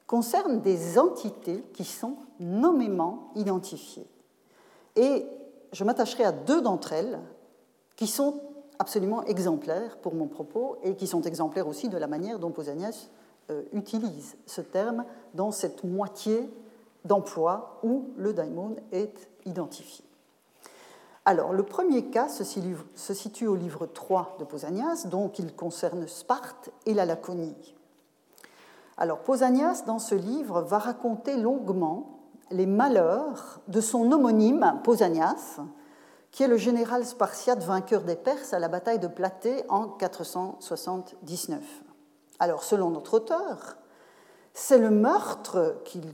concerne 0.05 0.61
des 0.61 0.99
entités 0.99 1.63
qui 1.73 1.85
sont 1.85 2.17
nommément 2.39 3.31
identifiées. 3.33 4.05
Et 4.95 5.25
je 5.71 5.83
m'attacherai 5.83 6.25
à 6.25 6.31
deux 6.31 6.61
d'entre 6.61 6.93
elles 6.93 7.19
qui 7.95 8.05
sont 8.05 8.41
absolument 8.77 9.23
exemplaires 9.23 9.97
pour 9.97 10.13
mon 10.13 10.27
propos 10.27 10.77
et 10.83 10.95
qui 10.95 11.07
sont 11.07 11.23
exemplaires 11.23 11.67
aussi 11.67 11.89
de 11.89 11.97
la 11.97 12.05
manière 12.05 12.37
dont 12.37 12.51
Pausanias 12.51 13.09
euh, 13.49 13.63
utilise 13.73 14.37
ce 14.45 14.61
terme 14.61 15.03
dans 15.33 15.49
cette 15.49 15.83
moitié 15.83 16.47
d'emploi 17.05 17.79
où 17.83 18.09
le 18.17 18.33
daimon 18.33 18.75
est 18.91 19.29
identifié. 19.45 20.05
Alors, 21.25 21.53
le 21.53 21.63
premier 21.63 22.05
cas 22.07 22.27
se 22.27 22.43
situe 23.13 23.47
au 23.47 23.55
livre 23.55 23.85
3 23.85 24.35
de 24.39 24.43
Pausanias, 24.43 25.05
donc 25.05 25.39
il 25.39 25.55
concerne 25.55 26.05
Sparte 26.07 26.69
et 26.85 26.93
la 26.93 27.05
Laconie. 27.05 27.75
Alors, 28.97 29.19
Pausanias, 29.19 29.83
dans 29.85 29.99
ce 29.99 30.15
livre, 30.15 30.61
va 30.61 30.79
raconter 30.79 31.37
longuement 31.37 32.19
les 32.51 32.65
malheurs 32.65 33.61
de 33.69 33.79
son 33.79 34.11
homonyme, 34.11 34.81
Pausanias, 34.83 35.61
qui 36.31 36.43
est 36.43 36.47
le 36.47 36.57
général 36.57 37.05
spartiate 37.05 37.63
vainqueur 37.63 38.03
des 38.03 38.15
Perses 38.15 38.53
à 38.53 38.59
la 38.59 38.67
bataille 38.67 38.99
de 38.99 39.07
Platée 39.07 39.63
en 39.69 39.87
479. 39.87 41.63
Alors, 42.39 42.63
selon 42.63 42.89
notre 42.89 43.13
auteur, 43.13 43.77
c'est 44.53 44.77
le 44.77 44.89
meurtre, 44.89 45.77
qu'il 45.85 46.13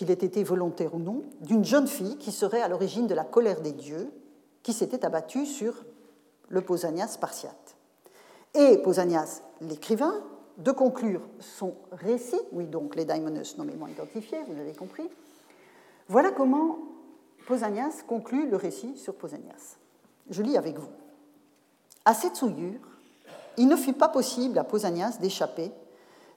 ait 0.00 0.12
été 0.12 0.42
volontaire 0.42 0.94
ou 0.94 0.98
non, 0.98 1.22
d'une 1.40 1.64
jeune 1.64 1.86
fille 1.86 2.16
qui 2.18 2.32
serait 2.32 2.62
à 2.62 2.68
l'origine 2.68 3.06
de 3.06 3.14
la 3.14 3.24
colère 3.24 3.60
des 3.60 3.72
dieux, 3.72 4.10
qui 4.62 4.72
s'était 4.72 5.04
abattue 5.04 5.46
sur 5.46 5.84
le 6.48 6.60
Pausanias 6.60 7.08
spartiate. 7.08 7.76
Et 8.54 8.78
Pausanias, 8.78 9.42
l'écrivain, 9.60 10.14
de 10.58 10.70
conclure 10.70 11.22
son 11.40 11.74
récit, 11.92 12.40
oui, 12.52 12.66
donc 12.66 12.94
les 12.94 13.04
daimonos 13.04 13.56
nommément 13.56 13.86
identifiés, 13.86 14.38
vous 14.46 14.60
avez 14.60 14.74
compris. 14.74 15.08
Voilà 16.08 16.30
comment 16.30 16.78
Pausanias 17.46 18.02
conclut 18.06 18.48
le 18.48 18.56
récit 18.56 18.96
sur 18.96 19.14
Pausanias. 19.14 19.78
Je 20.30 20.42
lis 20.42 20.56
avec 20.56 20.78
vous. 20.78 20.90
À 22.04 22.14
cette 22.14 22.36
souillure, 22.36 22.80
il 23.56 23.68
ne 23.68 23.76
fut 23.76 23.92
pas 23.92 24.08
possible 24.08 24.58
à 24.58 24.64
Pausanias 24.64 25.18
d'échapper 25.20 25.72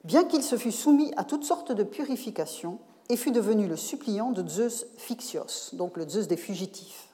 bien 0.05 0.23
qu'il 0.23 0.43
se 0.43 0.55
fût 0.55 0.71
soumis 0.71 1.11
à 1.17 1.23
toutes 1.23 1.43
sortes 1.43 1.71
de 1.71 1.83
purifications 1.83 2.79
et 3.09 3.17
fût 3.17 3.31
devenu 3.31 3.67
le 3.67 3.75
suppliant 3.75 4.31
de 4.31 4.47
Zeus 4.47 4.85
Phixios, 4.97 5.73
donc 5.73 5.97
le 5.97 6.07
Zeus 6.07 6.27
des 6.27 6.37
fugitifs, 6.37 7.07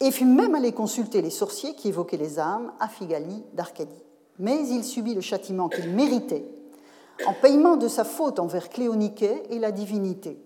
et 0.00 0.10
fut 0.10 0.24
même 0.24 0.54
allé 0.54 0.72
consulter 0.72 1.22
les 1.22 1.30
sorciers 1.30 1.74
qui 1.74 1.88
évoquaient 1.88 2.16
les 2.16 2.38
âmes 2.38 2.72
à 2.80 2.88
Phigalie 2.88 3.44
d'Arcadie. 3.54 4.02
Mais 4.38 4.68
il 4.68 4.84
subit 4.84 5.14
le 5.14 5.20
châtiment 5.20 5.68
qu'il 5.68 5.90
méritait 5.90 6.44
en 7.26 7.32
paiement 7.32 7.76
de 7.76 7.88
sa 7.88 8.04
faute 8.04 8.38
envers 8.38 8.68
Cléoniquet 8.68 9.44
et 9.48 9.58
la 9.58 9.72
divinité. 9.72 10.38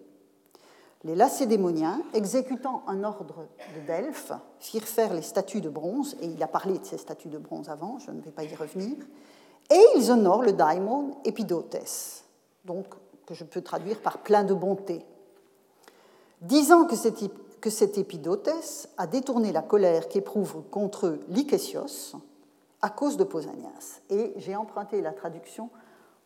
Les 1.03 1.17
Lacédémoniens, 1.17 2.03
exécutant 2.13 2.83
un 2.87 3.05
ordre 3.05 3.47
de 3.75 3.87
Delphes, 3.87 4.33
firent 4.59 4.87
faire 4.87 5.15
les 5.15 5.23
statues 5.23 5.63
de 5.63 5.71
bronze, 5.71 6.15
et 6.21 6.27
il 6.27 6.43
a 6.43 6.47
parlé 6.47 6.79
de 6.79 6.85
ces 6.85 6.99
statues 6.99 7.31
de 7.31 7.39
bronze 7.39 7.71
avant, 7.71 7.99
je 7.99 8.11
ne 8.11 8.21
vais 8.21 8.31
pas 8.31 8.45
y 8.45 8.55
revenir, 8.55 8.97
et 9.71 9.83
ils 9.97 10.11
honorent 10.11 10.43
le 10.43 10.53
daimon 10.53 11.17
Epidotes, 11.25 12.25
donc 12.67 12.87
que 13.31 13.37
je 13.37 13.45
peux 13.45 13.61
traduire 13.61 14.01
par 14.01 14.18
plein 14.18 14.43
de 14.43 14.53
bonté. 14.53 15.07
Disant 16.41 16.85
que 16.85 16.97
cet, 16.97 17.22
que 17.61 17.70
a 18.99 19.07
détourné 19.07 19.53
la 19.53 19.62
colère 19.62 20.09
qu'éprouve 20.09 20.64
contre 20.68 21.20
Lycésios 21.28 22.16
à 22.83 22.91
cause 22.91 23.16
de 23.16 23.22
Pausanias. 23.22 24.01
Et 24.11 24.33
j'ai 24.39 24.57
emprunté 24.57 25.01
la 25.01 25.12
traduction 25.12 25.70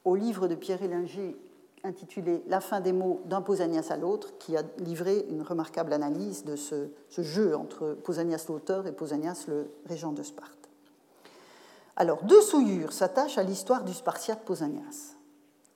au 0.06 0.14
livre 0.14 0.48
de 0.48 0.54
Pierre 0.54 0.82
Élinger 0.82 1.36
intitulé 1.82 2.42
La 2.46 2.62
fin 2.62 2.80
des 2.80 2.94
mots 2.94 3.20
d'un 3.26 3.42
Pausanias 3.42 3.88
à 3.90 3.98
l'autre, 3.98 4.38
qui 4.38 4.56
a 4.56 4.62
livré 4.78 5.26
une 5.28 5.42
remarquable 5.42 5.92
analyse 5.92 6.46
de 6.46 6.56
ce, 6.56 6.88
ce 7.10 7.20
jeu 7.20 7.54
entre 7.54 7.98
Pausanias 8.02 8.46
l'auteur 8.48 8.86
et 8.86 8.92
Pausanias 8.92 9.44
le 9.48 9.70
régent 9.84 10.12
de 10.12 10.22
Sparte. 10.22 10.70
Alors, 11.96 12.22
deux 12.22 12.40
souillures 12.40 12.94
s'attachent 12.94 13.36
à 13.36 13.42
l'histoire 13.42 13.84
du 13.84 13.92
Spartiate 13.92 14.42
Pausanias. 14.46 15.13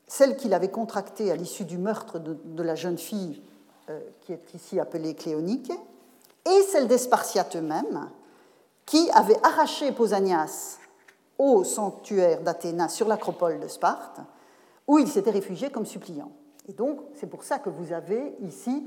Celle 0.09 0.37
qu'il 0.37 0.55
avait 0.55 0.71
contractée 0.71 1.31
à 1.31 1.37
l'issue 1.37 1.65
du 1.65 1.79
meurtre 1.79 2.19
de, 2.19 2.63
la 2.63 2.75
jeune 2.75 2.99
fille 2.99 3.43
euh, 3.91 4.01
qui 4.23 4.33
est 4.33 4.55
ici 4.55 4.81
appelée 4.81 5.15
Cléonique, 5.15 5.71
et 6.47 6.63
celle 6.63 6.89
des 6.89 6.99
Spartiates 6.99 7.57
eux-mêmes, 7.57 8.11
qui 8.87 9.11
avaient 9.13 9.39
arraché 9.43 9.93
Pausanias 9.93 10.79
au 11.39 11.63
sanctuaire 11.63 12.41
d'Athéna 12.41 12.89
sur 12.89 13.07
l'acropole 13.07 13.61
de 13.61 13.69
Sparte, 13.69 14.21
où 14.87 14.99
il 14.99 15.07
s'était 15.07 15.31
réfugié 15.31 15.71
comme 15.71 15.87
suppliant. 15.87 16.33
Et 16.69 16.73
donc, 16.73 17.01
c'est 17.15 17.29
pour 17.29 17.45
ça 17.45 17.59
que 17.59 17.69
vous 17.69 17.93
avez 17.93 18.35
ici 18.41 18.83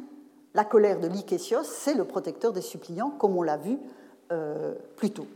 la 0.53 0.65
colère 0.65 0.99
de 0.99 1.07
Lycésios, 1.07 1.63
c'est 1.63 1.93
le 1.93 2.03
protecteur 2.03 2.51
des 2.51 2.61
suppliants, 2.61 3.11
comme 3.11 3.37
on 3.37 3.43
l'a 3.43 3.57
vu 3.57 3.77
euh, 4.31 4.73
plus 4.97 5.11
tôt. 5.11 5.27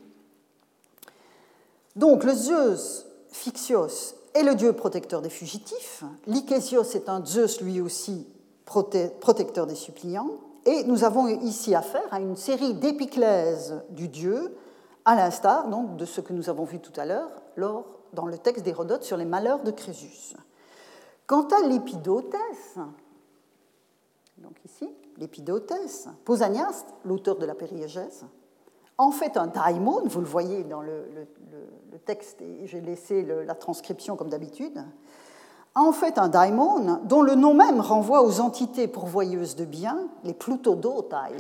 Donc 1.96 2.24
le 2.24 2.34
Zeus 2.34 3.06
Phixios 3.30 4.16
est 4.36 4.44
le 4.44 4.54
dieu 4.54 4.74
protecteur 4.74 5.22
des 5.22 5.30
fugitifs, 5.30 6.04
Lycésios 6.28 6.84
est 6.94 7.10
un 7.10 7.26
Zeus 7.26 7.62
lui 7.62 7.82
aussi 7.82 8.28
protecteur 8.66 9.66
des 9.66 9.76
suppliants, 9.76 10.30
et 10.66 10.84
nous 10.84 11.04
avons 11.04 11.28
ici 11.28 11.74
affaire 11.74 12.08
à 12.12 12.20
une 12.20 12.36
série 12.36 12.74
d'épiclèses 12.74 13.82
du 13.90 14.08
dieu, 14.08 14.56
à 15.06 15.16
l'instar 15.16 15.70
donc 15.70 15.98
de 15.98 16.06
ce 16.06 16.22
que 16.22 16.34
nous 16.34 16.50
avons 16.50 16.66
vu 16.66 16.80
tout 16.80 17.00
à 17.00 17.06
l'heure 17.06 17.32
dans 18.14 18.26
le 18.26 18.38
texte 18.38 18.66
d'Hérodote 18.66 19.04
sur 19.04 19.18
les 19.18 19.26
malheurs 19.26 19.64
de 19.64 19.72
Crésus. 19.72 20.34
Quant 21.28 21.48
à 21.48 21.68
l'épidotes, 21.68 22.36
donc 24.38 24.58
ici, 24.66 24.90
l'épidotes, 25.18 25.72
Pausanias, 26.26 26.86
l'auteur 27.04 27.38
de 27.38 27.46
la 27.46 27.56
périégèse, 27.56 28.26
en 28.98 29.12
fait 29.12 29.38
un 29.38 29.48
daimon, 29.48 30.02
vous 30.06 30.20
le 30.20 30.26
voyez 30.26 30.64
dans 30.64 30.82
le, 30.82 31.04
texte, 32.06 32.41
et 32.41 32.68
j'ai 32.68 32.82
laissé 32.82 33.24
la 33.24 33.56
transcription 33.56 34.16
comme 34.16 34.30
d'habitude, 34.30 34.84
en 35.74 35.91
fait 35.91 36.18
un 36.18 36.30
daimon 36.30 37.00
dont 37.04 37.22
le 37.22 37.36
nom 37.36 37.54
même 37.54 37.82
renvoie 37.82 38.22
aux 38.22 38.41
entités 38.41 38.88
pourvoyeuses 38.88 39.56
de 39.56 39.66
biens, 39.66 40.08
les 40.24 40.34
plutodotai 40.34 41.36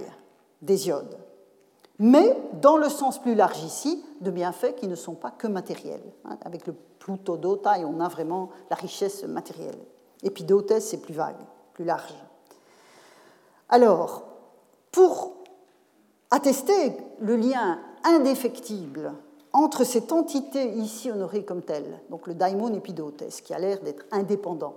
d'Hésiode, 0.61 1.17
mais 1.99 2.37
dans 2.61 2.77
le 2.77 2.89
sens 2.89 3.21
plus 3.21 3.35
large 3.35 3.63
ici, 3.63 4.03
de 4.21 4.31
bienfaits 4.31 4.75
qui 4.75 4.87
ne 4.87 4.95
sont 4.95 5.15
pas 5.15 5.31
que 5.31 5.47
matériels. 5.47 6.03
Hein, 6.25 6.37
avec 6.43 6.67
le 6.67 6.73
plutodotai, 6.73 7.85
on 7.85 7.99
a 7.99 8.07
vraiment 8.07 8.49
la 8.69 8.75
richesse 8.75 9.23
matérielle. 9.23 9.77
Epidotes, 10.23 10.79
c'est 10.79 10.97
plus 10.97 11.13
vague, 11.13 11.39
plus 11.73 11.85
large. 11.85 12.15
Alors, 13.69 14.23
pour 14.91 15.33
attester 16.31 16.97
le 17.19 17.35
lien 17.35 17.79
indéfectible 18.03 19.13
entre 19.53 19.83
cette 19.85 20.11
entité 20.11 20.69
ici 20.73 21.09
honorée 21.09 21.45
comme 21.45 21.61
telle, 21.61 22.01
donc 22.09 22.27
le 22.27 22.33
daimon 22.33 22.73
epidotes, 22.73 23.23
qui 23.41 23.53
a 23.53 23.59
l'air 23.59 23.79
d'être 23.81 24.05
indépendant. 24.11 24.75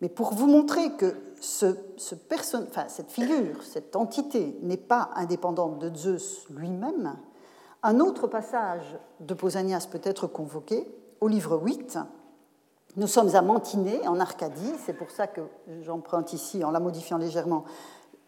Mais 0.00 0.08
pour 0.08 0.34
vous 0.34 0.48
montrer 0.48 0.92
que 0.92 1.14
ce, 1.40 1.76
cette 1.96 3.10
figure, 3.10 3.62
cette 3.62 3.94
entité 3.94 4.58
n'est 4.62 4.76
pas 4.76 5.10
indépendante 5.14 5.78
de 5.78 5.96
Zeus 5.96 6.44
lui-même, 6.50 7.14
un 7.84 8.00
autre 8.00 8.26
passage 8.26 8.98
de 9.20 9.34
Pausanias 9.34 9.86
peut 9.90 10.00
être 10.02 10.26
convoqué 10.26 10.88
au 11.20 11.28
livre 11.28 11.60
8. 11.62 11.98
Nous 12.96 13.06
sommes 13.06 13.34
à 13.36 13.42
Mantiné, 13.42 14.06
en 14.08 14.18
Arcadie, 14.18 14.72
c'est 14.84 14.94
pour 14.94 15.10
ça 15.10 15.26
que 15.26 15.42
j'emprunte 15.82 16.32
ici, 16.32 16.64
en 16.64 16.70
la 16.70 16.80
modifiant 16.80 17.18
légèrement, 17.18 17.64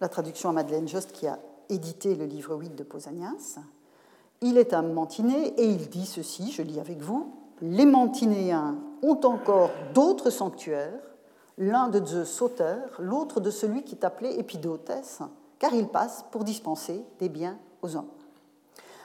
la 0.00 0.08
traduction 0.08 0.50
à 0.50 0.52
Madeleine 0.52 0.86
Jost 0.86 1.10
qui 1.10 1.26
a 1.26 1.38
édité 1.68 2.14
le 2.14 2.24
livre 2.24 2.56
8 2.56 2.74
de 2.74 2.82
Pausanias. 2.82 3.58
Il 4.40 4.58
est 4.58 4.74
un 4.74 4.82
Mantiné 4.82 5.54
et 5.56 5.66
il 5.66 5.88
dit 5.88 6.06
ceci, 6.06 6.52
je 6.52 6.62
lis 6.62 6.80
avec 6.80 7.00
vous, 7.00 7.32
les 7.62 7.86
Mantinéens 7.86 8.76
ont 9.02 9.20
encore 9.24 9.70
d'autres 9.94 10.30
sanctuaires, 10.30 11.00
l'un 11.58 11.88
de 11.88 12.04
Zeus 12.04 12.28
sauteur, 12.28 12.78
l'autre 12.98 13.40
de 13.40 13.50
celui 13.50 13.82
qui 13.82 13.94
est 13.94 14.04
appelé 14.04 14.30
Épidotes, 14.38 14.92
car 15.58 15.72
il 15.72 15.88
passe 15.88 16.24
pour 16.30 16.44
dispenser 16.44 17.04
des 17.18 17.28
biens 17.28 17.58
aux 17.82 17.96
hommes. 17.96 18.10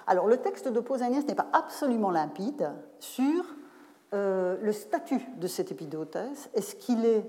Alors 0.08 0.28
le 0.28 0.38
texte 0.38 0.68
de 0.68 0.80
Pausanias 0.80 1.24
n'est 1.28 1.36
pas 1.36 1.48
absolument 1.54 2.12
limpide 2.12 2.72
sur 3.00 3.46
euh, 4.14 4.58
le 4.62 4.74
statut 4.74 5.22
de 5.38 5.48
cet 5.48 5.72
Épidotes. 5.72 6.18
Est-ce 6.54 6.76
qu'il 6.76 7.06
est 7.06 7.26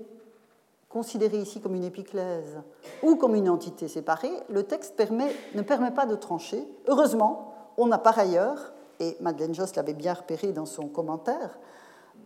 considéré 0.93 1.37
ici 1.39 1.59
comme 1.59 1.73
une 1.73 1.83
épiclèse 1.83 2.61
ou 3.01 3.15
comme 3.15 3.33
une 3.33 3.49
entité 3.49 3.87
séparée, 3.87 4.31
le 4.47 4.63
texte 4.63 4.93
ne 4.99 5.61
permet 5.63 5.89
pas 5.89 6.05
de 6.05 6.15
trancher. 6.15 6.67
Heureusement, 6.87 7.55
on 7.77 7.91
a 7.91 7.97
par 7.97 8.19
ailleurs, 8.19 8.73
et 8.99 9.17
Madeleine 9.19 9.55
Joss 9.55 9.75
l'avait 9.75 9.95
bien 9.95 10.13
repéré 10.13 10.51
dans 10.51 10.67
son 10.67 10.87
commentaire, 10.87 11.57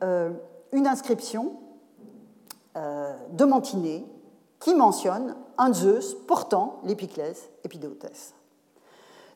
euh, 0.03 0.31
une 0.73 0.85
inscription 0.85 1.53
euh, 2.75 3.15
de 3.31 3.45
Mantiné 3.45 4.05
qui 4.59 4.75
mentionne 4.75 5.37
un 5.57 5.73
Zeus 5.73 6.13
portant 6.27 6.81
l'épiclèse 6.83 7.49
Épidotes. 7.63 8.33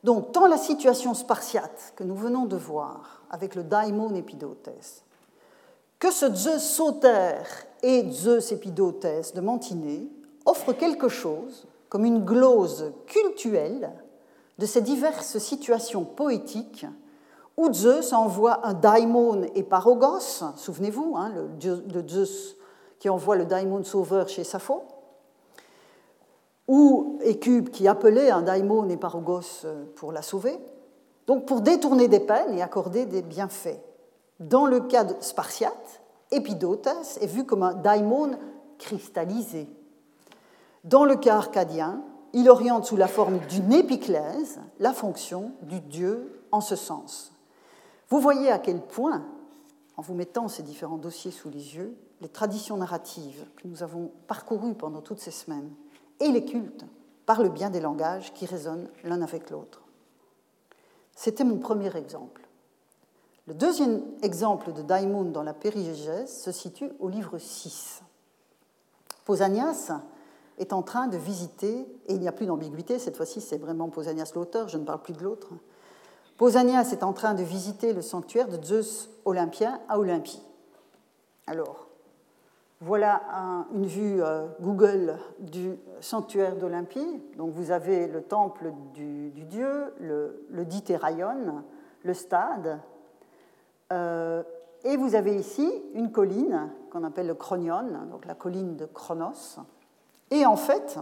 Donc, 0.03 0.33
tant 0.33 0.47
la 0.47 0.57
situation 0.57 1.13
spartiate 1.13 1.93
que 1.95 2.03
nous 2.03 2.15
venons 2.15 2.45
de 2.45 2.57
voir 2.57 3.21
avec 3.29 3.55
le 3.55 3.63
daimon 3.63 4.13
Épidotes, 4.13 4.69
que 5.99 6.11
ce 6.11 6.33
Zeus 6.33 6.63
sautère 6.63 7.47
et 7.83 8.09
Zeus 8.09 8.51
Epidotes 8.51 9.33
de 9.35 9.41
Mantiné 9.41 10.07
offrent 10.45 10.73
quelque 10.73 11.09
chose 11.09 11.67
comme 11.89 12.05
une 12.05 12.23
glose 12.23 12.93
cultuelle 13.05 13.91
de 14.57 14.65
ces 14.65 14.81
diverses 14.81 15.37
situations 15.39 16.05
poétiques 16.05 16.85
où 17.57 17.71
Zeus 17.73 18.13
envoie 18.13 18.65
un 18.65 18.73
daimon 18.73 19.43
et 19.55 19.63
parogos, 19.63 20.43
souvenez-vous, 20.55 21.15
hein, 21.17 21.31
le, 21.61 22.07
Zeus 22.07 22.55
qui 22.99 23.09
envoie 23.09 23.35
le 23.35 23.45
daimon 23.45 23.83
sauveur 23.83 24.29
chez 24.29 24.43
Sappho, 24.43 24.83
ou 26.67 27.19
Écube 27.23 27.69
qui 27.69 27.87
appelait 27.87 28.31
un 28.31 28.41
daimon 28.41 28.87
et 28.89 28.97
parogos 28.97 29.65
euh, 29.65 29.83
pour 29.95 30.11
la 30.11 30.21
sauver, 30.21 30.57
donc 31.27 31.45
pour 31.45 31.61
détourner 31.61 32.07
des 32.07 32.19
peines 32.19 32.57
et 32.57 32.61
accorder 32.61 33.05
des 33.05 33.21
bienfaits. 33.21 33.79
Dans 34.39 34.65
le 34.65 34.79
cas 34.79 35.03
de 35.03 35.13
Spartiate, 35.19 36.00
Épidotes 36.31 36.87
est 37.19 37.27
vu 37.27 37.45
comme 37.45 37.63
un 37.63 37.73
daimon 37.73 38.37
cristallisé. 38.77 39.67
Dans 40.83 41.05
le 41.05 41.15
cas 41.15 41.35
arcadien, 41.35 42.01
il 42.33 42.49
oriente 42.49 42.85
sous 42.85 42.97
la 42.97 43.07
forme 43.07 43.39
d'une 43.49 43.73
épiclèse 43.73 44.59
la 44.79 44.93
fonction 44.93 45.51
du 45.61 45.81
Dieu 45.81 46.41
en 46.51 46.61
ce 46.61 46.75
sens. 46.75 47.33
Vous 48.09 48.19
voyez 48.19 48.49
à 48.51 48.59
quel 48.59 48.81
point, 48.81 49.25
en 49.97 50.01
vous 50.01 50.13
mettant 50.13 50.47
ces 50.47 50.63
différents 50.63 50.97
dossiers 50.97 51.31
sous 51.31 51.49
les 51.49 51.75
yeux, 51.75 51.95
les 52.21 52.29
traditions 52.29 52.77
narratives 52.77 53.45
que 53.57 53.67
nous 53.67 53.83
avons 53.83 54.11
parcourues 54.27 54.75
pendant 54.75 55.01
toutes 55.01 55.19
ces 55.19 55.31
semaines 55.31 55.71
et 56.19 56.29
les 56.29 56.45
cultes 56.45 56.85
parlent 57.25 57.49
bien 57.49 57.69
des 57.69 57.79
langages 57.79 58.33
qui 58.33 58.45
résonnent 58.45 58.89
l'un 59.03 59.21
avec 59.21 59.49
l'autre. 59.49 59.81
C'était 61.15 61.43
mon 61.43 61.57
premier 61.57 61.95
exemple. 61.95 62.40
Le 63.51 63.57
deuxième 63.57 64.01
exemple 64.21 64.71
de 64.71 64.81
Daimon 64.81 65.25
dans 65.25 65.43
la 65.43 65.53
périgégèse 65.53 66.41
se 66.41 66.53
situe 66.53 66.89
au 67.01 67.09
livre 67.09 67.37
6. 67.37 68.01
Pausanias 69.25 69.99
est 70.57 70.71
en 70.71 70.81
train 70.83 71.07
de 71.07 71.17
visiter, 71.17 71.79
et 72.07 72.13
il 72.13 72.21
n'y 72.21 72.29
a 72.29 72.31
plus 72.31 72.45
d'ambiguïté, 72.45 72.97
cette 72.97 73.17
fois-ci 73.17 73.41
c'est 73.41 73.57
vraiment 73.57 73.89
Pausanias 73.89 74.31
l'auteur, 74.35 74.69
je 74.69 74.77
ne 74.77 74.85
parle 74.85 75.01
plus 75.01 75.11
de 75.11 75.21
l'autre. 75.21 75.49
Pausanias 76.37 76.93
est 76.93 77.03
en 77.03 77.11
train 77.11 77.33
de 77.33 77.43
visiter 77.43 77.91
le 77.91 78.01
sanctuaire 78.01 78.47
de 78.47 78.63
Zeus 78.63 79.09
olympien 79.25 79.81
à 79.89 79.99
Olympie. 79.99 80.41
Alors, 81.45 81.89
voilà 82.79 83.21
une 83.75 83.85
vue 83.85 84.23
euh, 84.23 84.47
Google 84.61 85.17
du 85.39 85.77
sanctuaire 85.99 86.55
d'Olympie. 86.55 87.21
Donc 87.35 87.51
vous 87.51 87.71
avez 87.71 88.07
le 88.07 88.21
temple 88.21 88.71
du, 88.93 89.29
dieu, 89.43 89.93
le, 89.99 90.47
le 90.51 90.65
le 92.03 92.13
stade, 92.13 92.79
et 93.91 94.97
vous 94.97 95.15
avez 95.15 95.35
ici 95.35 95.69
une 95.93 96.11
colline 96.11 96.71
qu'on 96.91 97.03
appelle 97.03 97.27
le 97.27 97.35
Chronion, 97.35 97.83
donc 98.09 98.25
la 98.25 98.35
colline 98.35 98.75
de 98.75 98.85
Chronos. 98.85 99.59
Et 100.31 100.45
en 100.45 100.55
fait, 100.55 100.97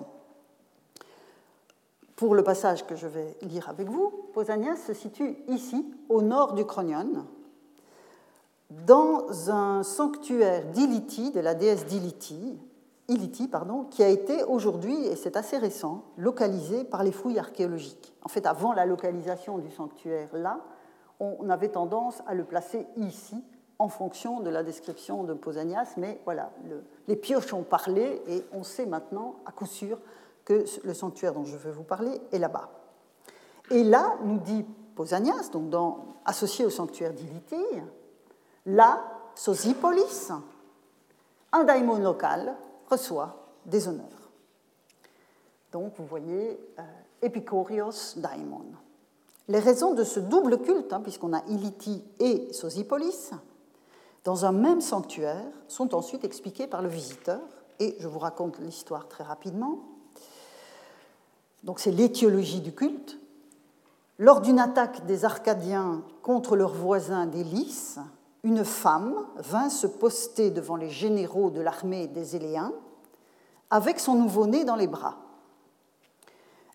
pour 2.16 2.36
le 2.36 2.44
passage 2.44 2.86
que 2.86 2.96
je 2.96 3.08
vais 3.08 3.38
lire 3.44 3.70
avec 3.70 3.88
vous, 3.88 4.12
Pausanias 4.34 4.76
se 4.76 4.94
situe 4.94 5.38
ici, 5.48 5.86
au 6.10 6.22
nord 6.22 6.54
du 6.54 6.66
Chronion, 6.66 7.26
dans 8.86 9.50
un 9.50 9.84
sanctuaire 9.84 10.66
d'Iliti, 10.66 11.32
de 11.32 11.40
la 11.40 11.56
déesse 11.56 11.86
d'Iliti, 11.86 12.60
Iliti, 13.08 13.48
pardon, 13.48 13.86
qui 13.86 14.04
a 14.04 14.10
été 14.10 14.44
aujourd'hui, 14.44 15.08
et 15.08 15.16
c'est 15.16 15.36
assez 15.36 15.58
récent, 15.58 16.04
localisé 16.18 16.84
par 16.84 17.04
les 17.04 17.12
fouilles 17.12 17.40
archéologiques. 17.40 18.14
En 18.22 18.28
fait, 18.28 18.46
avant 18.46 18.74
la 18.74 18.86
localisation 18.86 19.58
du 19.58 19.72
sanctuaire 19.72 20.30
là, 20.34 20.60
on 21.20 21.50
avait 21.50 21.70
tendance 21.70 22.22
à 22.28 22.34
le 22.34 22.44
placer 22.44 22.88
ici 22.98 23.44
en 23.78 23.88
fonction 23.88 24.42
de 24.42 24.50
la 24.50 24.64
description 24.64 25.24
de 25.24 25.34
Pausanias, 25.34 25.94
mais 25.98 26.20
voilà, 26.26 26.52
les 27.08 27.16
pioches 27.16 27.54
ont 27.54 27.64
parlé 27.64 28.22
et 28.28 28.44
on 28.52 28.64
sait 28.64 28.86
maintenant 28.86 29.36
à 29.46 29.52
coup 29.52 29.66
sûr 29.66 30.00
que 30.44 30.66
le 30.84 30.94
sanctuaire 30.94 31.34
dont 31.34 31.46
je 31.46 31.56
veux 31.56 31.72
vous 31.72 31.84
parler 31.84 32.20
est 32.32 32.40
là-bas. 32.40 32.70
Et 33.72 33.84
là, 33.84 34.18
nous 34.24 34.40
dit 34.40 34.66
Pausanias, 34.96 35.50
donc 35.52 35.74
associé 36.26 36.66
au 36.66 36.70
sanctuaire 36.70 37.14
d'Iliti, 37.14 37.64
Là, 38.66 39.02
Sosipolis, 39.36 40.32
un 41.52 41.64
daimon 41.64 41.98
local, 41.98 42.56
reçoit 42.88 43.36
des 43.66 43.88
honneurs. 43.88 44.06
Donc, 45.72 45.94
vous 45.98 46.06
voyez, 46.06 46.60
euh, 46.78 46.82
Epicorios 47.22 48.18
daimon. 48.18 48.66
Les 49.50 49.60
raisons 49.60 49.96
de 49.96 50.04
ce 50.04 50.20
double 50.20 50.60
culte, 50.60 50.94
hein, 50.94 51.02
puisqu'on 51.02 51.34
a 51.34 51.44
Iliti 51.48 52.04
et 52.20 52.54
Sosipolis, 52.54 53.32
dans 54.24 54.46
un 54.46 54.52
même 54.52 54.80
sanctuaire, 54.80 55.44
sont 55.68 55.96
ensuite 55.96 56.24
expliquées 56.24 56.68
par 56.68 56.84
le 56.84 56.88
visiteur, 56.88 57.42
et 57.80 57.96
je 58.00 58.08
vous 58.08 58.20
raconte 58.20 58.60
l'histoire 58.60 59.08
très 59.08 59.24
rapidement. 59.24 59.80
Donc, 61.64 61.80
c'est 61.80 61.90
l'étiologie 61.90 62.62
du 62.62 62.76
culte. 62.76 63.18
Lors 64.20 64.42
d'une 64.42 64.60
attaque 64.60 65.08
des 65.08 65.26
Arcadiens 65.26 66.04
contre 66.22 66.56
leurs 66.56 66.76
voisins 66.76 67.26
des 67.26 67.44
Lys, 67.44 67.98
une 68.44 68.64
femme 68.64 69.16
vint 69.38 69.70
se 69.70 69.88
poster 69.88 70.52
devant 70.52 70.76
les 70.76 70.92
généraux 70.92 71.50
de 71.50 71.62
l'armée 71.62 72.06
des 72.06 72.36
Éléens 72.36 72.72
avec 73.72 74.00
son 74.00 74.14
nouveau-né 74.14 74.64
dans 74.64 74.76
les 74.76 74.88
bras. 74.88 75.18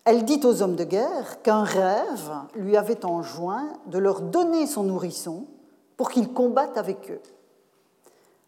Elle 0.05 0.23
dit 0.23 0.39
aux 0.43 0.61
hommes 0.61 0.75
de 0.75 0.83
guerre 0.83 1.41
qu'un 1.41 1.63
rêve 1.63 2.31
lui 2.55 2.77
avait 2.77 3.05
enjoint 3.05 3.67
de 3.87 3.97
leur 3.97 4.21
donner 4.21 4.67
son 4.67 4.83
nourrisson 4.83 5.45
pour 5.97 6.11
qu'ils 6.11 6.31
combattent 6.31 6.77
avec 6.77 7.09
eux. 7.09 7.21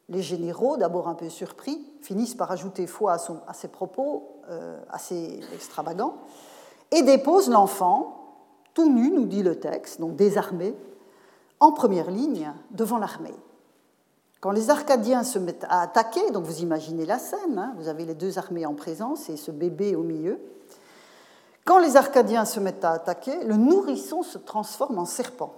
Les 0.09 0.21
généraux, 0.21 0.77
d'abord 0.77 1.07
un 1.07 1.15
peu 1.15 1.29
surpris, 1.29 1.83
finissent 2.01 2.35
par 2.35 2.51
ajouter 2.51 2.85
foi 2.85 3.13
à, 3.13 3.17
son, 3.17 3.39
ses 3.53 3.67
propos 3.67 4.37
euh, 4.49 4.79
assez 4.89 5.39
extravagants 5.53 6.13
et 6.91 7.01
déposent 7.01 7.49
l'enfant, 7.49 8.35
tout 8.75 8.89
nu, 8.89 9.09
nous 9.09 9.25
dit 9.25 9.43
le 9.43 9.59
texte, 9.59 9.99
donc 9.99 10.15
désarmé, 10.15 10.75
en 11.59 11.71
première 11.71 12.11
ligne 12.11 12.53
devant 12.69 12.99
l'armée. 12.99 13.33
Quand 14.39 14.51
les 14.51 14.69
Arcadiens 14.69 15.23
se 15.23 15.39
mettent 15.39 15.65
à 15.67 15.81
attaquer, 15.81 16.29
donc 16.29 16.45
vous 16.45 16.61
imaginez 16.61 17.07
la 17.07 17.17
scène, 17.17 17.57
hein, 17.57 17.73
vous 17.77 17.87
avez 17.87 18.05
les 18.05 18.13
deux 18.13 18.37
armées 18.37 18.67
en 18.67 18.75
présence 18.75 19.29
et 19.29 19.35
ce 19.35 19.49
bébé 19.49 19.95
au 19.95 20.03
milieu, 20.03 20.39
quand 21.67 21.79
les 21.79 21.97
Arcadiens 21.97 22.45
se 22.45 22.61
mettent 22.61 22.85
à 22.85 22.91
attaquer, 22.91 23.43
le 23.43 23.57
nourrisson 23.57 24.23
se 24.23 24.37
transforme 24.37 24.99
en 24.99 25.05
serpent. 25.05 25.53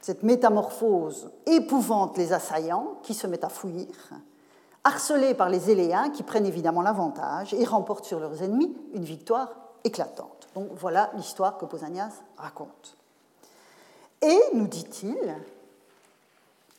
Cette 0.00 0.24
métamorphose 0.24 1.30
épouvante 1.46 2.18
les 2.18 2.32
assaillants 2.32 2.98
qui 3.04 3.14
se 3.14 3.28
mettent 3.28 3.44
à 3.44 3.48
fuir, 3.48 3.86
harcelés 4.82 5.34
par 5.34 5.48
les 5.48 5.70
Éléens 5.70 6.10
qui 6.10 6.24
prennent 6.24 6.46
évidemment 6.46 6.82
l'avantage 6.82 7.54
et 7.54 7.64
remportent 7.64 8.04
sur 8.04 8.18
leurs 8.18 8.42
ennemis 8.42 8.76
une 8.92 9.04
victoire 9.04 9.54
éclatante. 9.84 10.48
Donc 10.56 10.66
voilà 10.74 11.12
l'histoire 11.14 11.58
que 11.58 11.64
Pausanias 11.64 12.22
raconte. 12.36 12.96
Et, 14.22 14.40
nous 14.52 14.66
dit-il, 14.66 15.36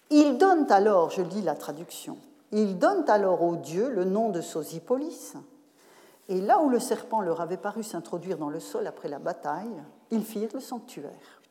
ils 0.10 0.38
donnent 0.38 0.70
alors, 0.74 1.10
je 1.10 1.22
lis 1.22 1.42
la 1.42 1.56
traduction, 1.56 2.18
ils 2.52 2.78
donnent 2.78 3.10
alors 3.10 3.44
aux 3.44 3.56
dieux 3.56 3.90
le 3.90 4.04
nom 4.04 4.28
de 4.28 4.42
Sosipolis. 4.42 5.36
Et 6.30 6.42
là 6.42 6.60
où 6.62 6.70
le 6.70 6.80
serpent 6.80 7.22
leur 7.22 7.42
avait 7.42 7.58
paru 7.58 7.84
s'introduire 7.84 8.38
dans 8.38 8.50
le 8.50 8.60
sol 8.60 8.86
après 8.86 9.08
la 9.08 9.20
bataille, 9.20 9.82
ils 10.12 10.24
firent 10.24 10.54
le 10.54 10.60
sanctuaire. 10.60 11.42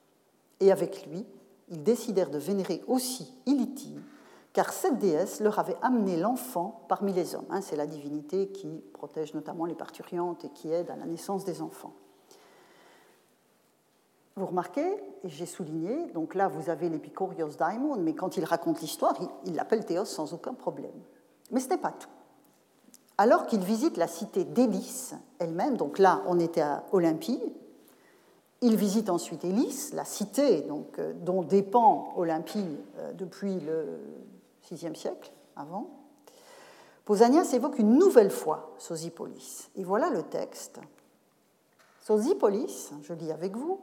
Et 0.60 0.70
avec 0.70 1.06
lui, 1.06 1.26
ils 1.68 1.82
décidèrent 1.82 2.30
de 2.30 2.38
vénérer 2.38 2.82
aussi 2.86 3.32
Iliti, 3.46 3.98
car 4.52 4.72
cette 4.72 4.98
déesse 4.98 5.40
leur 5.40 5.58
avait 5.58 5.76
amené 5.82 6.16
l'enfant 6.16 6.84
parmi 6.88 7.12
les 7.12 7.34
hommes. 7.34 7.46
Hein, 7.50 7.60
c'est 7.60 7.76
la 7.76 7.86
divinité 7.86 8.48
qui 8.48 8.82
protège 8.92 9.34
notamment 9.34 9.64
les 9.64 9.74
parturiantes 9.74 10.44
et 10.44 10.50
qui 10.50 10.70
aide 10.70 10.90
à 10.90 10.96
la 10.96 11.06
naissance 11.06 11.44
des 11.44 11.62
enfants. 11.62 11.94
Vous 14.36 14.46
remarquez, 14.46 14.86
et 15.24 15.28
j'ai 15.28 15.46
souligné, 15.46 16.06
donc 16.12 16.34
là 16.34 16.48
vous 16.48 16.68
avez 16.68 16.90
l'Epicurios 16.90 17.56
Daimon, 17.58 17.96
mais 17.96 18.14
quand 18.14 18.36
il 18.36 18.44
raconte 18.44 18.82
l'histoire, 18.82 19.14
il 19.46 19.54
l'appelle 19.54 19.86
Théos 19.86 20.04
sans 20.04 20.34
aucun 20.34 20.52
problème. 20.52 20.92
Mais 21.50 21.60
ce 21.60 21.70
n'est 21.70 21.78
pas 21.78 21.92
tout. 21.92 22.08
Alors 23.18 23.46
qu'il 23.46 23.60
visite 23.60 23.96
la 23.96 24.08
cité 24.08 24.44
d'Élis 24.44 25.12
elle-même, 25.38 25.76
donc 25.76 25.98
là 25.98 26.22
on 26.26 26.38
était 26.38 26.60
à 26.60 26.84
Olympie, 26.92 27.40
il 28.62 28.76
visite 28.76 29.10
ensuite 29.10 29.44
Élis, 29.44 29.90
la 29.92 30.04
cité 30.04 30.62
donc, 30.62 30.98
euh, 30.98 31.12
dont 31.12 31.42
dépend 31.42 32.12
Olympie 32.16 32.64
euh, 32.98 33.12
depuis 33.12 33.60
le 33.60 34.00
VIe 34.70 34.96
siècle 34.96 35.32
avant. 35.56 35.90
Pausanias 37.04 37.52
évoque 37.52 37.78
une 37.78 37.98
nouvelle 37.98 38.30
fois 38.30 38.72
Sosipolis. 38.78 39.70
Et 39.76 39.84
voilà 39.84 40.10
le 40.10 40.22
texte. 40.22 40.80
Sosipolis, 42.02 42.92
je 43.02 43.12
lis 43.12 43.30
avec 43.30 43.56
vous, 43.56 43.80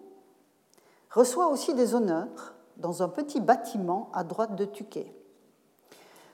reçoit 1.11 1.47
aussi 1.47 1.73
des 1.75 1.93
honneurs 1.93 2.55
dans 2.77 3.03
un 3.03 3.09
petit 3.09 3.39
bâtiment 3.39 4.09
à 4.13 4.23
droite 4.23 4.55
de 4.55 4.65
Tuquet. 4.65 5.13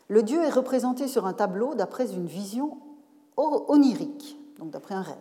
Le 0.07 0.23
dieu 0.23 0.41
est 0.41 0.49
représenté 0.49 1.07
sur 1.07 1.27
un 1.27 1.33
tableau 1.33 1.75
d'après 1.75 2.11
une 2.13 2.25
vision 2.25 2.79
onirique, 3.39 4.37
donc 4.57 4.71
d'après 4.71 4.95
un 4.95 5.01
rêve. 5.01 5.17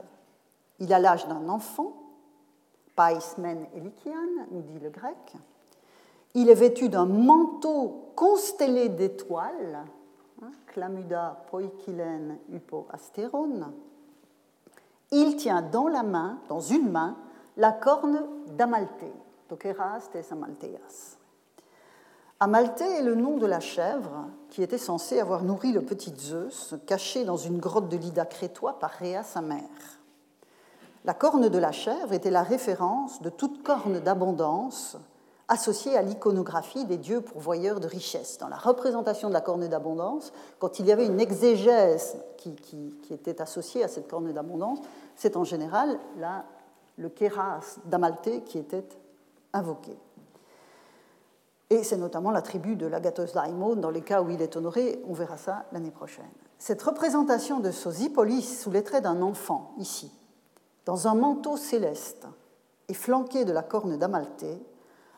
Il 0.80 0.92
a 0.92 0.98
l'âge 0.98 1.26
d'un 1.26 1.48
enfant, 1.48 1.92
paismen 2.96 3.66
elikian, 3.74 4.46
nous 4.50 4.62
dit 4.62 4.78
le 4.78 4.90
grec. 4.90 5.34
Il 6.34 6.48
est 6.50 6.54
vêtu 6.54 6.88
d'un 6.88 7.06
manteau 7.06 8.12
constellé 8.14 8.88
d'étoiles, 8.88 9.84
hein, 10.42 10.50
clamuda 10.66 11.44
poikilen 11.50 12.38
upo 12.52 12.86
Il 15.10 15.36
tient 15.36 15.62
dans 15.62 15.88
la 15.88 16.02
main, 16.02 16.38
dans 16.48 16.60
une 16.60 16.90
main, 16.90 17.16
la 17.56 17.72
corne 17.72 18.22
d'Amalthée. 18.56 19.12
Tokeras 19.48 20.10
tes 20.12 20.22
Amalteas. 20.30 21.16
Amalthée 22.40 22.98
est 22.98 23.02
le 23.02 23.14
nom 23.14 23.38
de 23.38 23.46
la 23.46 23.60
chèvre 23.60 24.26
qui 24.58 24.64
était 24.64 24.76
censée 24.76 25.20
avoir 25.20 25.44
nourri 25.44 25.70
le 25.70 25.82
petit 25.82 26.12
Zeus, 26.18 26.74
caché 26.84 27.24
dans 27.24 27.36
une 27.36 27.60
grotte 27.60 27.88
de 27.88 27.96
l'Ida 27.96 28.26
crétois 28.26 28.80
par 28.80 28.90
Rhea, 28.90 29.22
sa 29.22 29.40
mère. 29.40 30.00
La 31.04 31.14
corne 31.14 31.48
de 31.48 31.58
la 31.58 31.70
chèvre 31.70 32.12
était 32.12 32.32
la 32.32 32.42
référence 32.42 33.22
de 33.22 33.30
toute 33.30 33.62
corne 33.62 34.00
d'abondance 34.00 34.96
associée 35.46 35.96
à 35.96 36.02
l'iconographie 36.02 36.86
des 36.86 36.96
dieux 36.96 37.20
pourvoyeurs 37.20 37.78
de 37.78 37.86
richesse. 37.86 38.36
Dans 38.38 38.48
la 38.48 38.56
représentation 38.56 39.28
de 39.28 39.32
la 39.32 39.42
corne 39.42 39.68
d'abondance, 39.68 40.32
quand 40.58 40.80
il 40.80 40.86
y 40.86 40.92
avait 40.92 41.06
une 41.06 41.20
exégèse 41.20 42.16
qui, 42.36 42.56
était 43.12 43.40
associée 43.40 43.84
à 43.84 43.88
cette 43.88 44.08
corne 44.08 44.32
d'abondance, 44.32 44.80
c'est 45.14 45.36
en 45.36 45.44
général 45.44 46.00
le 46.96 47.08
kéras 47.10 47.78
d'Amalthée 47.84 48.40
qui 48.40 48.58
était 48.58 48.88
invoqué. 49.52 49.96
Et 51.70 51.82
c'est 51.84 51.96
notamment 51.96 52.30
l'attribut 52.30 52.76
de 52.76 52.86
l'agathos 52.86 53.34
daimon 53.34 53.76
dans 53.76 53.90
les 53.90 54.00
cas 54.00 54.22
où 54.22 54.30
il 54.30 54.40
est 54.40 54.56
honoré, 54.56 55.02
on 55.06 55.12
verra 55.12 55.36
ça 55.36 55.66
l'année 55.72 55.90
prochaine. 55.90 56.24
Cette 56.58 56.82
représentation 56.82 57.60
de 57.60 57.70
Sosipolis 57.70 58.60
sous 58.60 58.70
les 58.70 58.82
traits 58.82 59.04
d'un 59.04 59.20
enfant, 59.20 59.74
ici, 59.78 60.10
dans 60.86 61.06
un 61.08 61.14
manteau 61.14 61.56
céleste 61.56 62.26
et 62.88 62.94
flanqué 62.94 63.44
de 63.44 63.52
la 63.52 63.62
corne 63.62 63.98
d'Amalthée, 63.98 64.62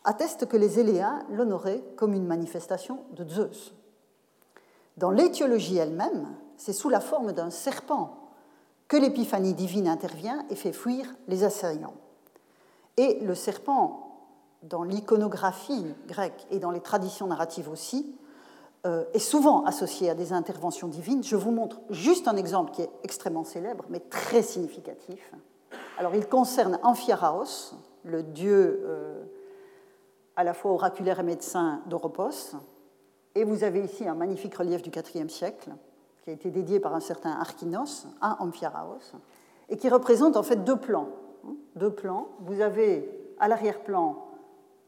atteste 0.05 0.46
que 0.46 0.57
les 0.57 0.80
Éléens 0.80 1.24
l'honoraient 1.30 1.84
comme 1.96 2.14
une 2.14 2.26
manifestation 2.26 3.05
de 3.12 3.28
Zeus. 3.28 3.74
Dans 4.96 5.11
l'étiologie 5.11 5.76
elle-même, 5.76 6.34
c'est 6.57 6.72
sous 6.72 6.88
la 6.88 7.01
forme 7.01 7.32
d'un 7.32 7.51
serpent 7.51 8.16
que 8.88 8.96
l'épiphanie 8.96 9.55
divine 9.55 9.88
intervient 9.88 10.44
et 10.51 10.57
fait 10.57 10.72
fuir 10.72 11.07
les 11.28 11.44
assaillants. 11.44 11.94
Et 12.96 13.20
le 13.20 13.34
serpent, 13.34 14.09
dans 14.62 14.82
l'iconographie 14.82 15.94
grecque 16.06 16.46
et 16.50 16.58
dans 16.58 16.70
les 16.70 16.80
traditions 16.80 17.26
narratives 17.26 17.68
aussi, 17.68 18.14
euh, 18.86 19.04
est 19.12 19.18
souvent 19.18 19.64
associé 19.64 20.08
à 20.08 20.14
des 20.14 20.32
interventions 20.32 20.88
divines. 20.88 21.22
Je 21.22 21.36
vous 21.36 21.50
montre 21.50 21.80
juste 21.90 22.28
un 22.28 22.36
exemple 22.36 22.72
qui 22.72 22.82
est 22.82 22.90
extrêmement 23.02 23.44
célèbre, 23.44 23.84
mais 23.90 24.00
très 24.00 24.42
significatif. 24.42 25.32
Alors, 25.98 26.14
il 26.14 26.26
concerne 26.26 26.78
Amphiaraos, 26.82 27.74
le 28.04 28.22
dieu 28.22 28.80
euh, 28.84 29.22
à 30.36 30.44
la 30.44 30.54
fois 30.54 30.72
oraculaire 30.72 31.20
et 31.20 31.22
médecin 31.22 31.82
d'Oropos. 31.86 32.56
Et 33.34 33.44
vous 33.44 33.64
avez 33.64 33.84
ici 33.84 34.08
un 34.08 34.14
magnifique 34.14 34.54
relief 34.54 34.80
du 34.80 34.90
IVe 34.90 35.28
siècle, 35.28 35.70
qui 36.22 36.30
a 36.30 36.32
été 36.32 36.50
dédié 36.50 36.80
par 36.80 36.94
un 36.94 37.00
certain 37.00 37.32
Archinos 37.32 38.06
à 38.22 38.42
Amphiaraos, 38.42 39.12
et 39.68 39.76
qui 39.76 39.90
représente 39.90 40.38
en 40.38 40.42
fait 40.42 40.64
deux 40.64 40.76
plans. 40.76 41.08
Deux 41.76 41.90
plans. 41.92 42.28
Vous 42.40 42.62
avez 42.62 43.34
à 43.38 43.48
l'arrière-plan 43.48 44.30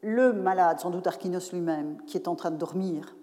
le 0.03 0.33
malade, 0.33 0.81
sans 0.81 0.91
doute 0.91 1.07
Archinos 1.07 1.53
lui-même, 1.53 1.97
qui 2.07 2.17
est 2.17 2.29
en 2.29 2.35
train 2.35 2.51
de 2.51 2.57
dormir 2.57 3.15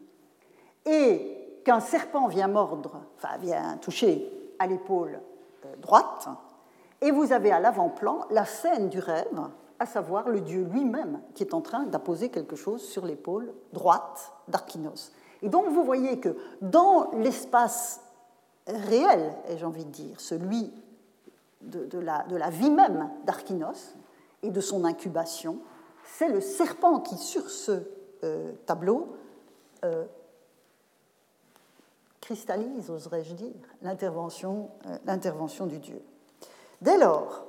et 0.86 1.62
qu'un 1.64 1.80
serpent 1.80 2.28
vient 2.28 2.48
mordre, 2.48 3.02
enfin 3.18 3.38
vient 3.38 3.78
toucher 3.78 4.32
à 4.60 4.68
l'épaule 4.68 5.20
euh, 5.66 5.76
droite, 5.78 6.28
et 7.02 7.12
vous 7.12 7.32
avez 7.32 7.52
à 7.52 7.60
l'avant-plan 7.60 8.26
la 8.30 8.46
scène 8.46 8.90
du 8.90 9.00
rêve, 9.00 9.28
à 9.80 9.86
savoir 9.86 10.28
le 10.28 10.42
dieu 10.42 10.64
lui-même 10.64 11.22
qui 11.34 11.44
est 11.44 11.54
en 11.54 11.62
train 11.62 11.84
d'apposer 11.84 12.30
quelque 12.30 12.56
chose 12.56 12.82
sur 12.82 13.06
l'épaule 13.06 13.54
droite 13.72 14.34
d'Archinos. 14.48 15.14
Et 15.42 15.50
donc 15.50 15.68
vous 15.70 15.84
voyez 15.84 16.20
que 16.20 16.36
dans 16.62 17.12
l'espace 17.12 18.02
réel, 18.68 19.34
ai-je 19.48 19.66
envie 19.66 19.86
de 19.86 19.92
dire, 19.92 20.20
celui 20.20 20.74
de, 21.62 22.00
la, 22.00 22.50
vie 22.50 22.72
même 22.72 23.10
d'Archinos 23.26 23.96
et 24.44 24.50
de 24.50 24.62
son 24.62 24.86
incubation, 24.86 25.60
c'est 26.18 26.30
le 26.30 26.42
serpent 26.42 27.00
qui, 27.00 27.18
sur 27.18 27.50
ce 27.50 27.84
euh, 28.24 28.52
tableau, 28.66 29.16
euh, 29.84 30.06
cristallise, 32.22 32.90
oserais-je 32.90 33.34
dire, 33.34 33.54
l'intervention, 33.82 34.70
euh, 34.86 34.98
l'intervention 35.06 35.66
du 35.66 35.80
Dieu. 35.80 36.02
Dès 36.82 36.98
lors, 36.98 37.46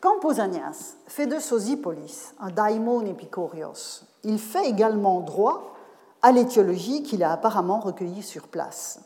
quand 0.00 0.20
Pausanias 0.20 0.96
fait 1.06 1.26
de 1.26 1.38
Sosipolis 1.38 2.34
un 2.38 2.50
daimon 2.50 3.04
epikorios, 3.04 4.04
il 4.24 4.38
fait 4.38 4.68
également 4.68 5.20
droit 5.20 5.74
à 6.22 6.32
l'étiologie 6.32 7.02
qu'il 7.02 7.22
a 7.22 7.32
apparemment 7.32 7.80
recueillie 7.80 8.22
sur 8.22 8.48
place. 8.48 9.00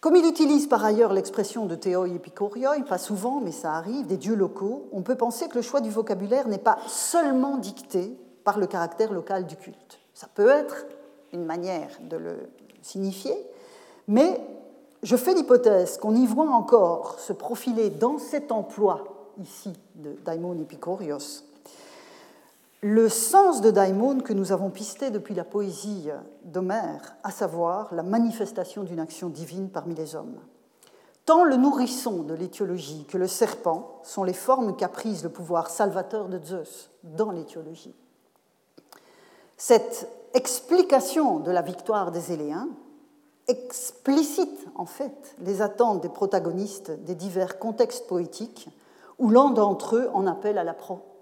Comme 0.00 0.16
il 0.16 0.24
utilise 0.24 0.66
par 0.66 0.82
ailleurs 0.82 1.12
l'expression 1.12 1.66
de 1.66 1.74
théoi 1.74 2.08
epikorioi, 2.08 2.76
pas 2.88 2.96
souvent, 2.96 3.40
mais 3.40 3.52
ça 3.52 3.74
arrive, 3.74 4.06
des 4.06 4.16
dieux 4.16 4.34
locaux, 4.34 4.88
on 4.92 5.02
peut 5.02 5.14
penser 5.14 5.46
que 5.48 5.56
le 5.56 5.62
choix 5.62 5.82
du 5.82 5.90
vocabulaire 5.90 6.48
n'est 6.48 6.56
pas 6.56 6.78
seulement 6.86 7.58
dicté 7.58 8.16
par 8.42 8.58
le 8.58 8.66
caractère 8.66 9.12
local 9.12 9.46
du 9.46 9.56
culte. 9.56 10.00
Ça 10.14 10.26
peut 10.34 10.48
être 10.48 10.86
une 11.34 11.44
manière 11.44 11.90
de 12.08 12.16
le 12.16 12.48
signifier, 12.80 13.34
mais 14.08 14.40
je 15.02 15.16
fais 15.16 15.34
l'hypothèse 15.34 15.98
qu'on 15.98 16.14
y 16.14 16.26
voit 16.26 16.48
encore 16.48 17.18
se 17.20 17.34
profiler 17.34 17.90
dans 17.90 18.16
cet 18.16 18.52
emploi 18.52 19.32
ici 19.38 19.72
de 19.96 20.16
daimon 20.24 20.58
epikorios 20.62 21.44
le 22.82 23.10
sens 23.10 23.60
de 23.60 23.70
daimon 23.70 24.20
que 24.20 24.32
nous 24.32 24.52
avons 24.52 24.70
pisté 24.70 25.10
depuis 25.10 25.34
la 25.34 25.44
poésie 25.44 26.08
d'Homère, 26.44 27.14
à 27.22 27.30
savoir 27.30 27.94
la 27.94 28.02
manifestation 28.02 28.84
d'une 28.84 29.00
action 29.00 29.28
divine 29.28 29.68
parmi 29.68 29.94
les 29.94 30.16
hommes. 30.16 30.38
Tant 31.26 31.44
le 31.44 31.56
nourrisson 31.56 32.22
de 32.22 32.34
l'étiologie 32.34 33.04
que 33.04 33.18
le 33.18 33.26
serpent 33.26 34.00
sont 34.02 34.24
les 34.24 34.32
formes 34.32 34.74
qu'a 34.76 34.88
prises 34.88 35.22
le 35.22 35.28
pouvoir 35.28 35.68
salvateur 35.68 36.28
de 36.28 36.42
Zeus 36.42 36.90
dans 37.04 37.30
l'étiologie. 37.30 37.94
Cette 39.58 40.08
explication 40.32 41.38
de 41.38 41.50
la 41.50 41.60
victoire 41.60 42.10
des 42.10 42.32
Éléens 42.32 42.68
explicite 43.46 44.66
en 44.74 44.86
fait 44.86 45.36
les 45.40 45.60
attentes 45.60 46.00
des 46.00 46.08
protagonistes 46.08 46.92
des 47.04 47.14
divers 47.14 47.58
contextes 47.58 48.06
poétiques 48.06 48.70
où 49.18 49.28
l'un 49.28 49.50
d'entre 49.50 49.96
eux 49.96 50.10
en 50.14 50.26
appelle 50.26 50.56
à 50.56 50.64
la 50.64 50.74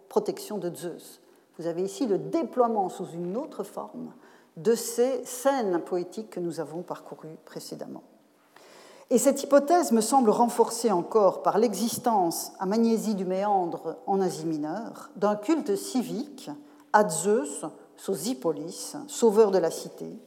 protection 0.08 0.58
de 0.58 0.72
Zeus. 0.72 1.20
Vous 1.58 1.66
avez 1.66 1.82
ici 1.82 2.06
le 2.06 2.18
déploiement 2.18 2.88
sous 2.88 3.06
une 3.06 3.36
autre 3.36 3.64
forme 3.64 4.12
de 4.56 4.74
ces 4.74 5.24
scènes 5.24 5.80
poétiques 5.80 6.30
que 6.30 6.40
nous 6.40 6.60
avons 6.60 6.82
parcourues 6.82 7.38
précédemment. 7.44 8.02
Et 9.10 9.18
cette 9.18 9.42
hypothèse 9.42 9.92
me 9.92 10.00
semble 10.00 10.30
renforcée 10.30 10.92
encore 10.92 11.42
par 11.42 11.58
l'existence 11.58 12.52
à 12.58 12.66
Magnésie 12.66 13.14
du 13.14 13.24
Méandre 13.24 13.96
en 14.06 14.20
Asie 14.20 14.44
mineure 14.44 15.10
d'un 15.16 15.34
culte 15.34 15.76
civique 15.76 16.50
à 16.92 17.08
Zeus, 17.08 17.64
Sosipolis, 17.96 18.96
sauveur 19.08 19.50
de 19.50 19.58
la 19.58 19.70
cité, 19.70 20.18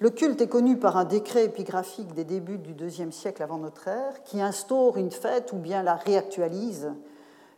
le 0.00 0.10
culte 0.10 0.40
est 0.40 0.48
connu 0.48 0.76
par 0.76 0.96
un 0.96 1.04
décret 1.04 1.44
épigraphique 1.44 2.12
des 2.14 2.24
débuts 2.24 2.58
du 2.58 2.74
IIe 2.74 3.12
siècle 3.12 3.42
avant 3.42 3.58
notre 3.58 3.88
ère 3.88 4.22
qui 4.24 4.40
instaure 4.40 4.98
une 4.98 5.10
fête 5.10 5.52
ou 5.52 5.56
bien 5.56 5.82
la 5.82 5.94
réactualise, 5.94 6.92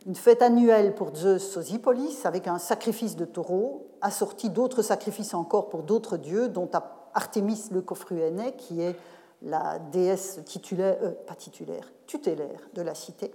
une 0.07 0.15
fête 0.15 0.41
annuelle 0.41 0.95
pour 0.95 1.13
Zeus 1.13 1.43
Sosipolis 1.43 2.25
avec 2.25 2.47
un 2.47 2.59
sacrifice 2.59 3.17
de 3.17 3.25
taureau 3.25 3.87
assorti 4.01 4.49
d'autres 4.49 4.81
sacrifices 4.81 5.33
encore 5.33 5.67
pour 5.67 5.83
d'autres 5.83 6.15
dieux, 6.15 6.47
dont 6.47 6.69
Artémis 7.13 7.65
le 7.71 7.81
Cofruénée 7.81 8.53
qui 8.53 8.81
est 8.81 8.95
la 9.41 9.79
déesse 9.79 10.39
titulaire, 10.45 10.97
euh, 11.03 11.11
titulaire, 11.37 11.91
tutélaire 12.07 12.69
de 12.73 12.81
la 12.81 12.95
cité. 12.95 13.31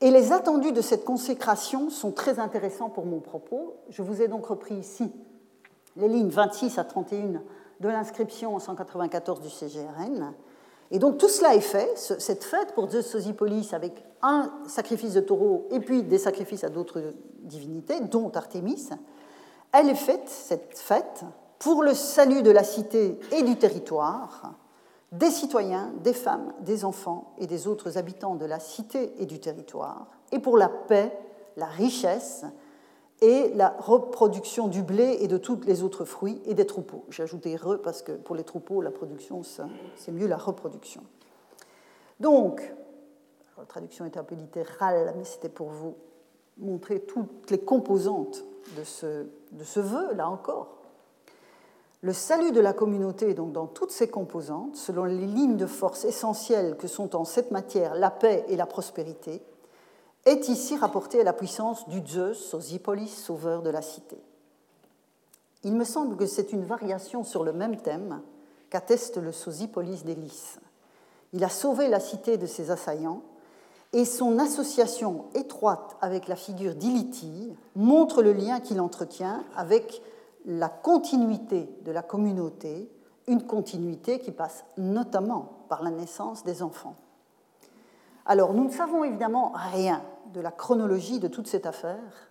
Et 0.00 0.10
les 0.10 0.32
attendus 0.32 0.72
de 0.72 0.80
cette 0.80 1.04
consécration 1.04 1.90
sont 1.90 2.10
très 2.10 2.40
intéressants 2.40 2.90
pour 2.90 3.06
mon 3.06 3.20
propos. 3.20 3.76
Je 3.88 4.02
vous 4.02 4.20
ai 4.20 4.26
donc 4.26 4.46
repris 4.46 4.74
ici 4.74 5.12
les 5.96 6.08
lignes 6.08 6.28
26 6.28 6.78
à 6.78 6.84
31 6.84 7.40
de 7.80 7.88
l'inscription 7.88 8.56
en 8.56 8.58
194 8.58 9.40
du 9.40 9.48
CGRN. 9.48 10.34
Et 10.90 10.98
donc 10.98 11.18
tout 11.18 11.28
cela 11.28 11.54
est 11.54 11.60
fait, 11.60 11.90
cette 11.96 12.44
fête 12.44 12.74
pour 12.74 12.90
Zeus 12.90 13.06
Sosipolis 13.06 13.74
avec 13.74 14.04
un 14.22 14.50
sacrifice 14.66 15.14
de 15.14 15.20
taureau 15.20 15.68
et 15.70 15.80
puis 15.80 16.02
des 16.02 16.18
sacrifices 16.18 16.64
à 16.64 16.70
d'autres 16.70 17.12
divinités, 17.40 18.00
dont 18.00 18.30
Artémis, 18.34 18.88
elle 19.72 19.88
est 19.90 19.94
faite, 19.94 20.28
cette 20.28 20.78
fête, 20.78 21.24
pour 21.58 21.82
le 21.82 21.92
salut 21.92 22.42
de 22.42 22.50
la 22.50 22.64
cité 22.64 23.18
et 23.32 23.42
du 23.42 23.56
territoire, 23.56 24.54
des 25.12 25.30
citoyens, 25.30 25.92
des 26.02 26.12
femmes, 26.12 26.52
des 26.60 26.84
enfants 26.84 27.34
et 27.38 27.46
des 27.46 27.66
autres 27.66 27.98
habitants 27.98 28.34
de 28.34 28.44
la 28.44 28.60
cité 28.60 29.12
et 29.18 29.26
du 29.26 29.40
territoire, 29.40 30.06
et 30.32 30.38
pour 30.38 30.56
la 30.56 30.68
paix, 30.68 31.12
la 31.56 31.66
richesse 31.66 32.44
et 33.20 33.52
la 33.54 33.74
reproduction 33.78 34.68
du 34.68 34.82
blé 34.82 35.18
et 35.20 35.28
de 35.28 35.38
tous 35.38 35.60
les 35.66 35.82
autres 35.82 36.04
fruits 36.04 36.40
et 36.46 36.54
des 36.54 36.66
troupeaux. 36.66 37.04
J'ai 37.08 37.24
ajouté 37.24 37.56
re 37.56 37.80
parce 37.82 38.02
que 38.02 38.12
pour 38.12 38.36
les 38.36 38.44
troupeaux, 38.44 38.80
la 38.80 38.90
production, 38.90 39.42
c'est 39.96 40.12
mieux 40.12 40.28
la 40.28 40.36
reproduction. 40.36 41.02
Donc, 42.20 42.74
la 43.56 43.64
traduction 43.64 44.04
était 44.04 44.18
un 44.18 44.24
peu 44.24 44.36
littérale, 44.36 45.14
mais 45.16 45.24
c'était 45.24 45.48
pour 45.48 45.68
vous 45.68 45.96
montrer 46.58 47.00
toutes 47.00 47.50
les 47.50 47.58
composantes 47.58 48.44
de 48.76 48.84
ce, 48.84 49.26
de 49.52 49.64
ce 49.64 49.80
vœu, 49.80 50.14
là 50.14 50.28
encore. 50.28 50.78
Le 52.00 52.12
salut 52.12 52.52
de 52.52 52.60
la 52.60 52.72
communauté, 52.72 53.34
donc 53.34 53.52
dans 53.52 53.66
toutes 53.66 53.90
ses 53.90 54.08
composantes, 54.08 54.76
selon 54.76 55.04
les 55.04 55.26
lignes 55.26 55.56
de 55.56 55.66
force 55.66 56.04
essentielles 56.04 56.76
que 56.76 56.86
sont 56.86 57.16
en 57.16 57.24
cette 57.24 57.50
matière 57.50 57.96
la 57.96 58.10
paix 58.10 58.44
et 58.48 58.56
la 58.56 58.66
prospérité, 58.66 59.42
est 60.24 60.48
ici 60.48 60.76
rapporté 60.76 61.20
à 61.20 61.24
la 61.24 61.32
puissance 61.32 61.88
du 61.88 62.06
Zeus, 62.06 62.38
Sosipolis, 62.38 63.08
sauveur 63.08 63.62
de 63.62 63.70
la 63.70 63.82
cité. 63.82 64.18
Il 65.64 65.74
me 65.74 65.84
semble 65.84 66.16
que 66.16 66.26
c'est 66.26 66.52
une 66.52 66.64
variation 66.64 67.24
sur 67.24 67.44
le 67.44 67.52
même 67.52 67.76
thème 67.78 68.20
qu'atteste 68.70 69.16
le 69.16 69.32
Sosipolis 69.32 70.04
d'Hélice. 70.04 70.58
Il 71.32 71.42
a 71.44 71.48
sauvé 71.48 71.88
la 71.88 72.00
cité 72.00 72.36
de 72.36 72.46
ses 72.46 72.70
assaillants 72.70 73.22
et 73.92 74.04
son 74.04 74.38
association 74.38 75.26
étroite 75.34 75.96
avec 76.00 76.28
la 76.28 76.36
figure 76.36 76.74
d'Iliti 76.74 77.52
montre 77.74 78.22
le 78.22 78.32
lien 78.32 78.60
qu'il 78.60 78.80
entretient 78.80 79.44
avec 79.56 80.02
la 80.44 80.68
continuité 80.68 81.68
de 81.84 81.92
la 81.92 82.02
communauté, 82.02 82.90
une 83.26 83.46
continuité 83.46 84.18
qui 84.18 84.30
passe 84.30 84.64
notamment 84.76 85.64
par 85.68 85.82
la 85.82 85.90
naissance 85.90 86.44
des 86.44 86.62
enfants. 86.62 86.96
Alors, 88.30 88.52
nous 88.52 88.64
ne 88.64 88.70
savons 88.70 89.04
évidemment 89.04 89.52
rien 89.54 90.02
de 90.34 90.42
la 90.42 90.50
chronologie 90.50 91.18
de 91.18 91.28
toute 91.28 91.46
cette 91.46 91.64
affaire. 91.64 92.30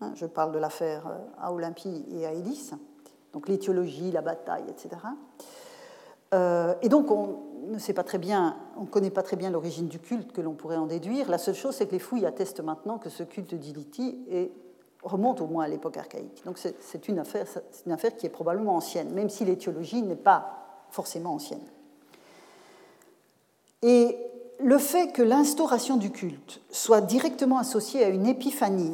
Hein, 0.00 0.10
je 0.16 0.26
parle 0.26 0.50
de 0.50 0.58
l'affaire 0.58 1.06
euh, 1.06 1.18
à 1.40 1.52
Olympie 1.52 2.04
et 2.10 2.26
à 2.26 2.32
Élis, 2.32 2.72
donc 3.32 3.48
l'étiologie, 3.48 4.10
la 4.10 4.22
bataille, 4.22 4.64
etc. 4.68 4.90
Euh, 6.34 6.74
et 6.82 6.88
donc, 6.88 7.12
on 7.12 7.44
ne 7.68 7.78
sait 7.78 7.92
pas 7.92 8.02
très 8.02 8.18
bien, 8.18 8.56
on 8.76 8.82
ne 8.82 8.86
connaît 8.86 9.10
pas 9.10 9.22
très 9.22 9.36
bien 9.36 9.50
l'origine 9.50 9.86
du 9.86 10.00
culte 10.00 10.32
que 10.32 10.40
l'on 10.40 10.54
pourrait 10.54 10.76
en 10.76 10.86
déduire. 10.86 11.30
La 11.30 11.38
seule 11.38 11.54
chose, 11.54 11.76
c'est 11.76 11.86
que 11.86 11.92
les 11.92 12.00
fouilles 12.00 12.26
attestent 12.26 12.60
maintenant 12.60 12.98
que 12.98 13.08
ce 13.08 13.22
culte 13.22 13.54
d'Iliti 13.54 14.50
remonte 15.04 15.40
au 15.40 15.46
moins 15.46 15.64
à 15.64 15.68
l'époque 15.68 15.96
archaïque. 15.96 16.42
Donc, 16.44 16.58
c'est 16.58 17.08
une 17.08 17.20
affaire, 17.20 18.16
qui 18.16 18.26
est 18.26 18.30
probablement 18.30 18.74
ancienne, 18.74 19.10
même 19.14 19.30
si 19.30 19.44
l'étiologie 19.44 20.02
n'est 20.02 20.16
pas 20.16 20.86
forcément 20.90 21.34
ancienne. 21.34 21.62
Et 23.82 24.18
le 24.58 24.78
fait 24.78 25.12
que 25.12 25.22
l'instauration 25.22 25.96
du 25.96 26.10
culte 26.10 26.60
soit 26.70 27.00
directement 27.00 27.58
associée 27.58 28.04
à 28.04 28.08
une 28.08 28.26
épiphanie, 28.26 28.92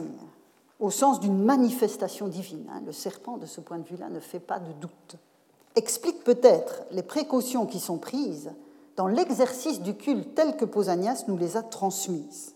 au 0.80 0.90
sens 0.90 1.20
d'une 1.20 1.42
manifestation 1.42 2.28
divine, 2.28 2.66
hein, 2.72 2.82
le 2.84 2.92
serpent, 2.92 3.36
de 3.36 3.46
ce 3.46 3.60
point 3.60 3.78
de 3.78 3.86
vue-là, 3.86 4.08
ne 4.08 4.20
fait 4.20 4.40
pas 4.40 4.58
de 4.58 4.72
doute 4.80 5.16
explique 5.76 6.24
peut-être 6.24 6.82
les 6.90 7.02
précautions 7.02 7.66
qui 7.66 7.80
sont 7.80 7.98
prises 7.98 8.52
dans 8.96 9.06
l'exercice 9.06 9.80
du 9.80 9.94
culte 9.94 10.34
tel 10.34 10.56
que 10.56 10.64
Pausanias 10.64 11.24
nous 11.28 11.36
les 11.36 11.56
a 11.56 11.62
transmises. 11.62 12.54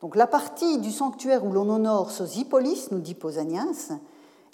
Donc 0.00 0.16
la 0.16 0.26
partie 0.26 0.78
du 0.78 0.90
sanctuaire 0.90 1.44
où 1.44 1.52
l'on 1.52 1.68
honore 1.68 2.10
Sosipolis, 2.10 2.88
nous 2.90 3.00
dit 3.00 3.14
Pausanias, 3.14 3.92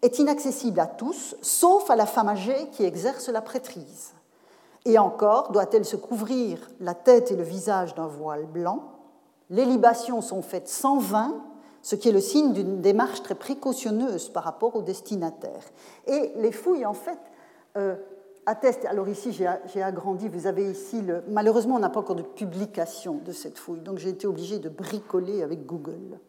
est 0.03 0.19
inaccessible 0.19 0.81
à 0.81 0.87
tous, 0.87 1.37
sauf 1.43 1.89
à 1.91 1.97
la 1.97 2.07
femme 2.07 2.29
âgée 2.29 2.69
qui 2.73 2.85
exerce 2.85 3.29
la 3.29 3.43
prêtrise. 3.43 4.13
Et 4.87 4.99
encore, 4.99 5.51
doit-elle 5.51 5.85
se 5.85 5.97
couvrir 5.97 6.71
la 6.79 6.95
tête 6.95 7.33
et 7.33 7.37
le 7.37 7.43
visage 7.43 7.97
d'un 7.97 8.07
voile 8.07 8.47
blanc? 8.47 8.85
Les 9.51 9.65
libations 9.65 10.21
sont 10.21 10.43
faites 10.43 10.69
sans 10.69 10.99
vin, 10.99 11.35
ce 11.83 11.97
qui 11.97 12.09
est 12.09 12.13
le 12.13 12.21
signe 12.21 12.53
d'une 12.53 12.81
démarche 12.81 13.21
très 13.25 13.35
précautionneuse 13.35 14.29
par 14.29 14.45
rapport 14.45 14.77
au 14.77 14.83
destinataire. 14.83 15.65
Et 16.07 16.33
les 16.37 16.53
fouilles, 16.53 16.87
en 16.87 16.95
fait, 16.95 17.19
euh, 17.77 17.97
atteste. 18.47 18.85
Alors 18.85 19.09
ici, 19.09 19.33
j'ai 19.33 19.83
agrandi. 19.83 20.29
Vous 20.29 20.47
avez 20.47 20.71
ici. 20.71 21.03
Malheureusement, 21.29 21.75
on 21.75 21.81
n'a 21.81 21.91
pas 21.91 22.01
encore 22.01 22.15
de 22.15 22.23
publication 22.23 23.21
de 23.25 23.33
cette 23.33 23.59
fouille, 23.59 23.81
donc 23.81 23.99
j'ai 23.99 24.11
été 24.11 24.29
obligé 24.29 24.61
de 24.61 24.69
bricoler 24.69 25.43
avec 25.43 25.67
Google. 25.67 26.21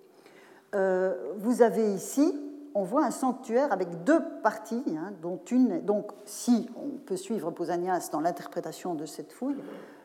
Euh, 0.73 1.13
vous 1.37 1.61
avez 1.61 1.93
ici, 1.93 2.35
on 2.77 2.83
voit 2.83 3.03
un 3.03 3.11
sanctuaire 3.11 3.73
avec 3.73 4.03
deux 4.03 4.21
parties, 4.43 4.83
hein, 4.89 5.11
dont 5.19 5.39
une. 5.49 5.81
Donc, 5.83 6.11
si 6.25 6.69
on 6.75 6.97
peut 6.99 7.17
suivre 7.17 7.49
Pausanias 7.49 8.09
dans 8.11 8.19
l'interprétation 8.19 8.93
de 8.93 9.07
cette 9.07 9.33
fouille, 9.33 9.57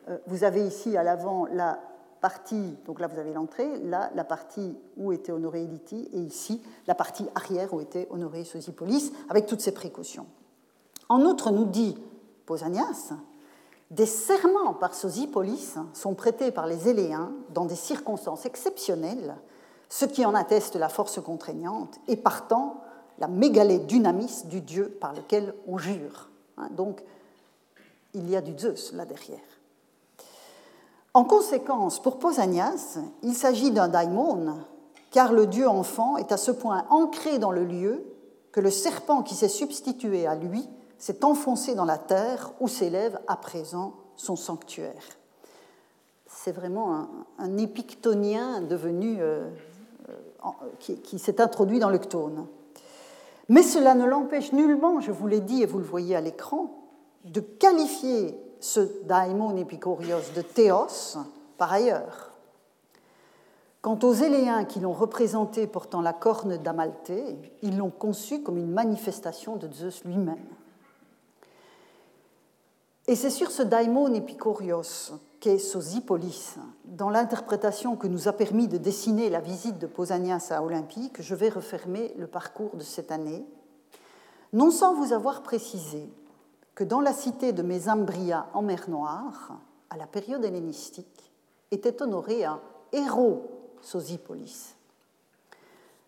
euh, 0.09 0.17
vous 0.25 0.43
avez 0.43 0.65
ici 0.65 0.97
à 0.97 1.03
l'avant 1.03 1.45
la 1.45 1.79
partie, 2.19 2.75
donc 2.87 2.99
là 2.99 3.07
vous 3.07 3.19
avez 3.19 3.31
l'entrée, 3.31 3.77
là 3.83 4.09
la 4.15 4.23
partie 4.23 4.75
où 4.97 5.11
était 5.11 5.31
honoré 5.31 5.63
Eliti, 5.63 6.09
et 6.13 6.19
ici 6.19 6.63
la 6.87 6.95
partie 6.95 7.27
arrière 7.35 7.73
où 7.75 7.79
était 7.79 8.07
honoré 8.09 8.43
Sosipolis, 8.43 9.13
avec 9.29 9.45
toutes 9.45 9.61
ces 9.61 9.73
précautions. 9.73 10.25
En 11.09 11.21
outre, 11.21 11.51
nous 11.51 11.65
dit 11.65 11.95
Pausanias, 12.47 13.13
des 13.91 14.07
serments 14.07 14.73
par 14.73 14.95
Sosipolis 14.95 15.75
sont 15.93 16.15
prêtés 16.15 16.51
par 16.51 16.65
les 16.65 16.89
Éléens 16.89 17.33
dans 17.53 17.65
des 17.65 17.75
circonstances 17.75 18.47
exceptionnelles, 18.47 19.35
ce 19.93 20.05
qui 20.05 20.25
en 20.25 20.33
atteste 20.33 20.75
la 20.75 20.89
force 20.89 21.21
contraignante 21.21 21.99
et 22.07 22.17
partant 22.17 22.81
la 23.19 23.27
mégalée 23.27 23.77
dynamis 23.77 24.45
du 24.45 24.59
dieu 24.59 24.89
par 24.99 25.13
lequel 25.13 25.53
on 25.67 25.77
jure. 25.77 26.31
Hein, 26.57 26.69
donc, 26.71 27.03
il 28.15 28.27
y 28.27 28.35
a 28.35 28.41
du 28.41 28.57
Zeus 28.57 28.91
là 28.93 29.05
derrière. 29.05 29.37
En 31.13 31.25
conséquence, 31.25 32.01
pour 32.01 32.17
Pausanias, 32.17 32.97
il 33.21 33.35
s'agit 33.35 33.69
d'un 33.69 33.87
daimon, 33.87 34.55
car 35.11 35.31
le 35.31 35.45
dieu 35.45 35.67
enfant 35.67 36.17
est 36.17 36.31
à 36.31 36.37
ce 36.37 36.49
point 36.49 36.85
ancré 36.89 37.37
dans 37.37 37.51
le 37.51 37.63
lieu 37.63 38.03
que 38.51 38.61
le 38.61 38.71
serpent 38.71 39.21
qui 39.21 39.35
s'est 39.35 39.47
substitué 39.47 40.25
à 40.25 40.33
lui 40.33 40.67
s'est 40.97 41.23
enfoncé 41.23 41.75
dans 41.75 41.85
la 41.85 41.99
terre 41.99 42.51
où 42.59 42.67
s'élève 42.67 43.19
à 43.27 43.35
présent 43.35 43.93
son 44.15 44.35
sanctuaire. 44.35 45.03
C'est 46.25 46.51
vraiment 46.51 47.07
un, 47.37 47.57
épictonien 47.57 48.61
devenu, 48.61 49.17
euh, 49.19 49.51
euh, 50.09 50.69
qui, 50.79 51.19
s'est 51.19 51.39
introduit 51.39 51.79
dans 51.79 51.89
le 51.89 51.99
Mais 53.49 53.63
cela 53.63 53.95
ne 53.95 54.05
l'empêche 54.05 54.51
nullement, 54.51 54.99
je 54.99 55.11
vous 55.11 55.27
l'ai 55.27 55.39
dit 55.39 55.61
et 55.61 55.65
vous 55.65 55.79
le 55.79 55.85
voyez 55.85 56.15
à 56.15 56.21
l'écran, 56.21 56.69
de 57.25 57.39
qualifier 57.39 58.37
ce 58.59 58.79
daimon 59.05 59.55
epicorios 59.57 60.31
de 60.35 60.41
théos 60.41 61.17
par 61.57 61.71
ailleurs. 61.71 62.31
Quant 63.81 63.99
aux 64.03 64.13
Éléens 64.13 64.63
qui 64.63 64.79
l'ont 64.79 64.93
représenté 64.93 65.67
portant 65.67 66.01
la 66.01 66.13
corne 66.13 66.57
d'Amalthée, 66.57 67.37
ils 67.61 67.77
l'ont 67.77 67.89
conçu 67.89 68.41
comme 68.41 68.57
une 68.57 68.71
manifestation 68.71 69.57
de 69.57 69.71
Zeus 69.71 70.03
lui-même. 70.05 70.37
Et 73.07 73.15
c'est 73.15 73.29
sur 73.29 73.51
ce 73.51 73.61
daimon 73.61 74.13
epicorios 74.13 75.11
qu'est 75.43 75.59
dans 76.85 77.09
l'interprétation 77.09 77.97
que 77.97 78.07
nous 78.07 78.29
a 78.29 78.31
permis 78.31 78.69
de 78.69 78.77
dessiner 78.77 79.29
la 79.29 79.41
visite 79.41 79.77
de 79.77 79.87
Pausanias 79.87 80.47
à 80.51 80.63
Olympie, 80.63 81.11
que 81.11 81.21
je 81.21 81.35
vais 81.35 81.49
refermer 81.49 82.13
le 82.17 82.27
parcours 82.27 82.77
de 82.77 82.83
cette 82.83 83.11
année, 83.11 83.45
non 84.53 84.71
sans 84.71 84.93
vous 84.93 85.11
avoir 85.11 85.43
précisé 85.43 86.09
que 86.75 86.85
dans 86.85 87.01
la 87.01 87.11
cité 87.11 87.51
de 87.51 87.61
Mésambria 87.61 88.47
en 88.53 88.61
mer 88.61 88.89
Noire, 88.89 89.59
à 89.89 89.97
la 89.97 90.07
période 90.07 90.45
hellénistique, 90.45 91.33
était 91.71 92.01
honoré 92.01 92.45
un 92.45 92.61
héros 92.93 93.43
Sosipolis. 93.81 94.75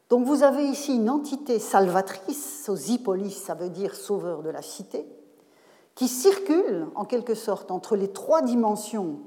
Donc 0.08 0.26
vous 0.26 0.44
avez 0.44 0.64
ici 0.64 0.96
une 0.96 1.10
entité 1.10 1.60
salvatrice, 1.60 2.64
Sosipolis, 2.64 3.32
ça 3.32 3.54
veut 3.54 3.70
dire 3.70 3.96
sauveur 3.96 4.44
de 4.44 4.50
la 4.50 4.62
cité, 4.62 5.06
qui 5.96 6.10
circule 6.10 6.88
en 6.96 7.06
quelque 7.06 7.36
sorte 7.36 7.72
entre 7.72 7.96
les 7.96 8.10
trois 8.10 8.42
dimensions 8.42 9.20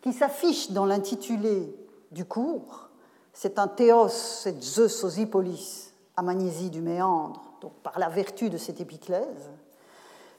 qui 0.00 0.12
s'affichent 0.12 0.72
dans 0.72 0.84
l'intitulé 0.84 1.74
du 2.10 2.24
cours. 2.24 2.90
C'est 3.32 3.58
un 3.58 3.68
théos, 3.68 4.08
c'est 4.08 4.60
Zeus 4.62 5.04
Osipolis, 5.04 5.92
à 6.16 6.22
Magnésie 6.22 6.70
du 6.70 6.80
Méandre, 6.80 7.40
donc 7.60 7.72
par 7.84 7.98
la 7.98 8.08
vertu 8.08 8.50
de 8.50 8.58
cette 8.58 8.80
épiclèse. 8.80 9.50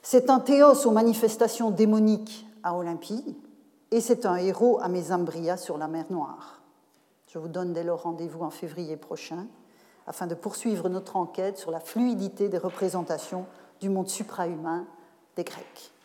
C'est 0.02 0.28
un 0.28 0.40
théos 0.40 0.86
aux 0.86 0.90
manifestations 0.90 1.70
démoniques 1.70 2.46
à 2.62 2.76
Olympie, 2.76 3.36
et 3.90 4.00
c'est 4.00 4.26
un 4.26 4.36
héros 4.36 4.78
à 4.82 4.88
Mésambria 4.88 5.56
sur 5.56 5.78
la 5.78 5.88
mer 5.88 6.04
Noire. 6.10 6.60
Je 7.26 7.38
vous 7.38 7.48
donne 7.48 7.72
dès 7.72 7.84
lors 7.84 8.02
rendez-vous 8.02 8.42
en 8.42 8.50
février 8.50 8.96
prochain 8.96 9.46
afin 10.06 10.26
de 10.26 10.34
poursuivre 10.34 10.88
notre 10.88 11.16
enquête 11.16 11.58
sur 11.58 11.70
la 11.70 11.80
fluidité 11.80 12.48
des 12.48 12.58
représentations 12.58 13.46
du 13.80 13.88
monde 13.88 14.08
suprahumain 14.08 14.86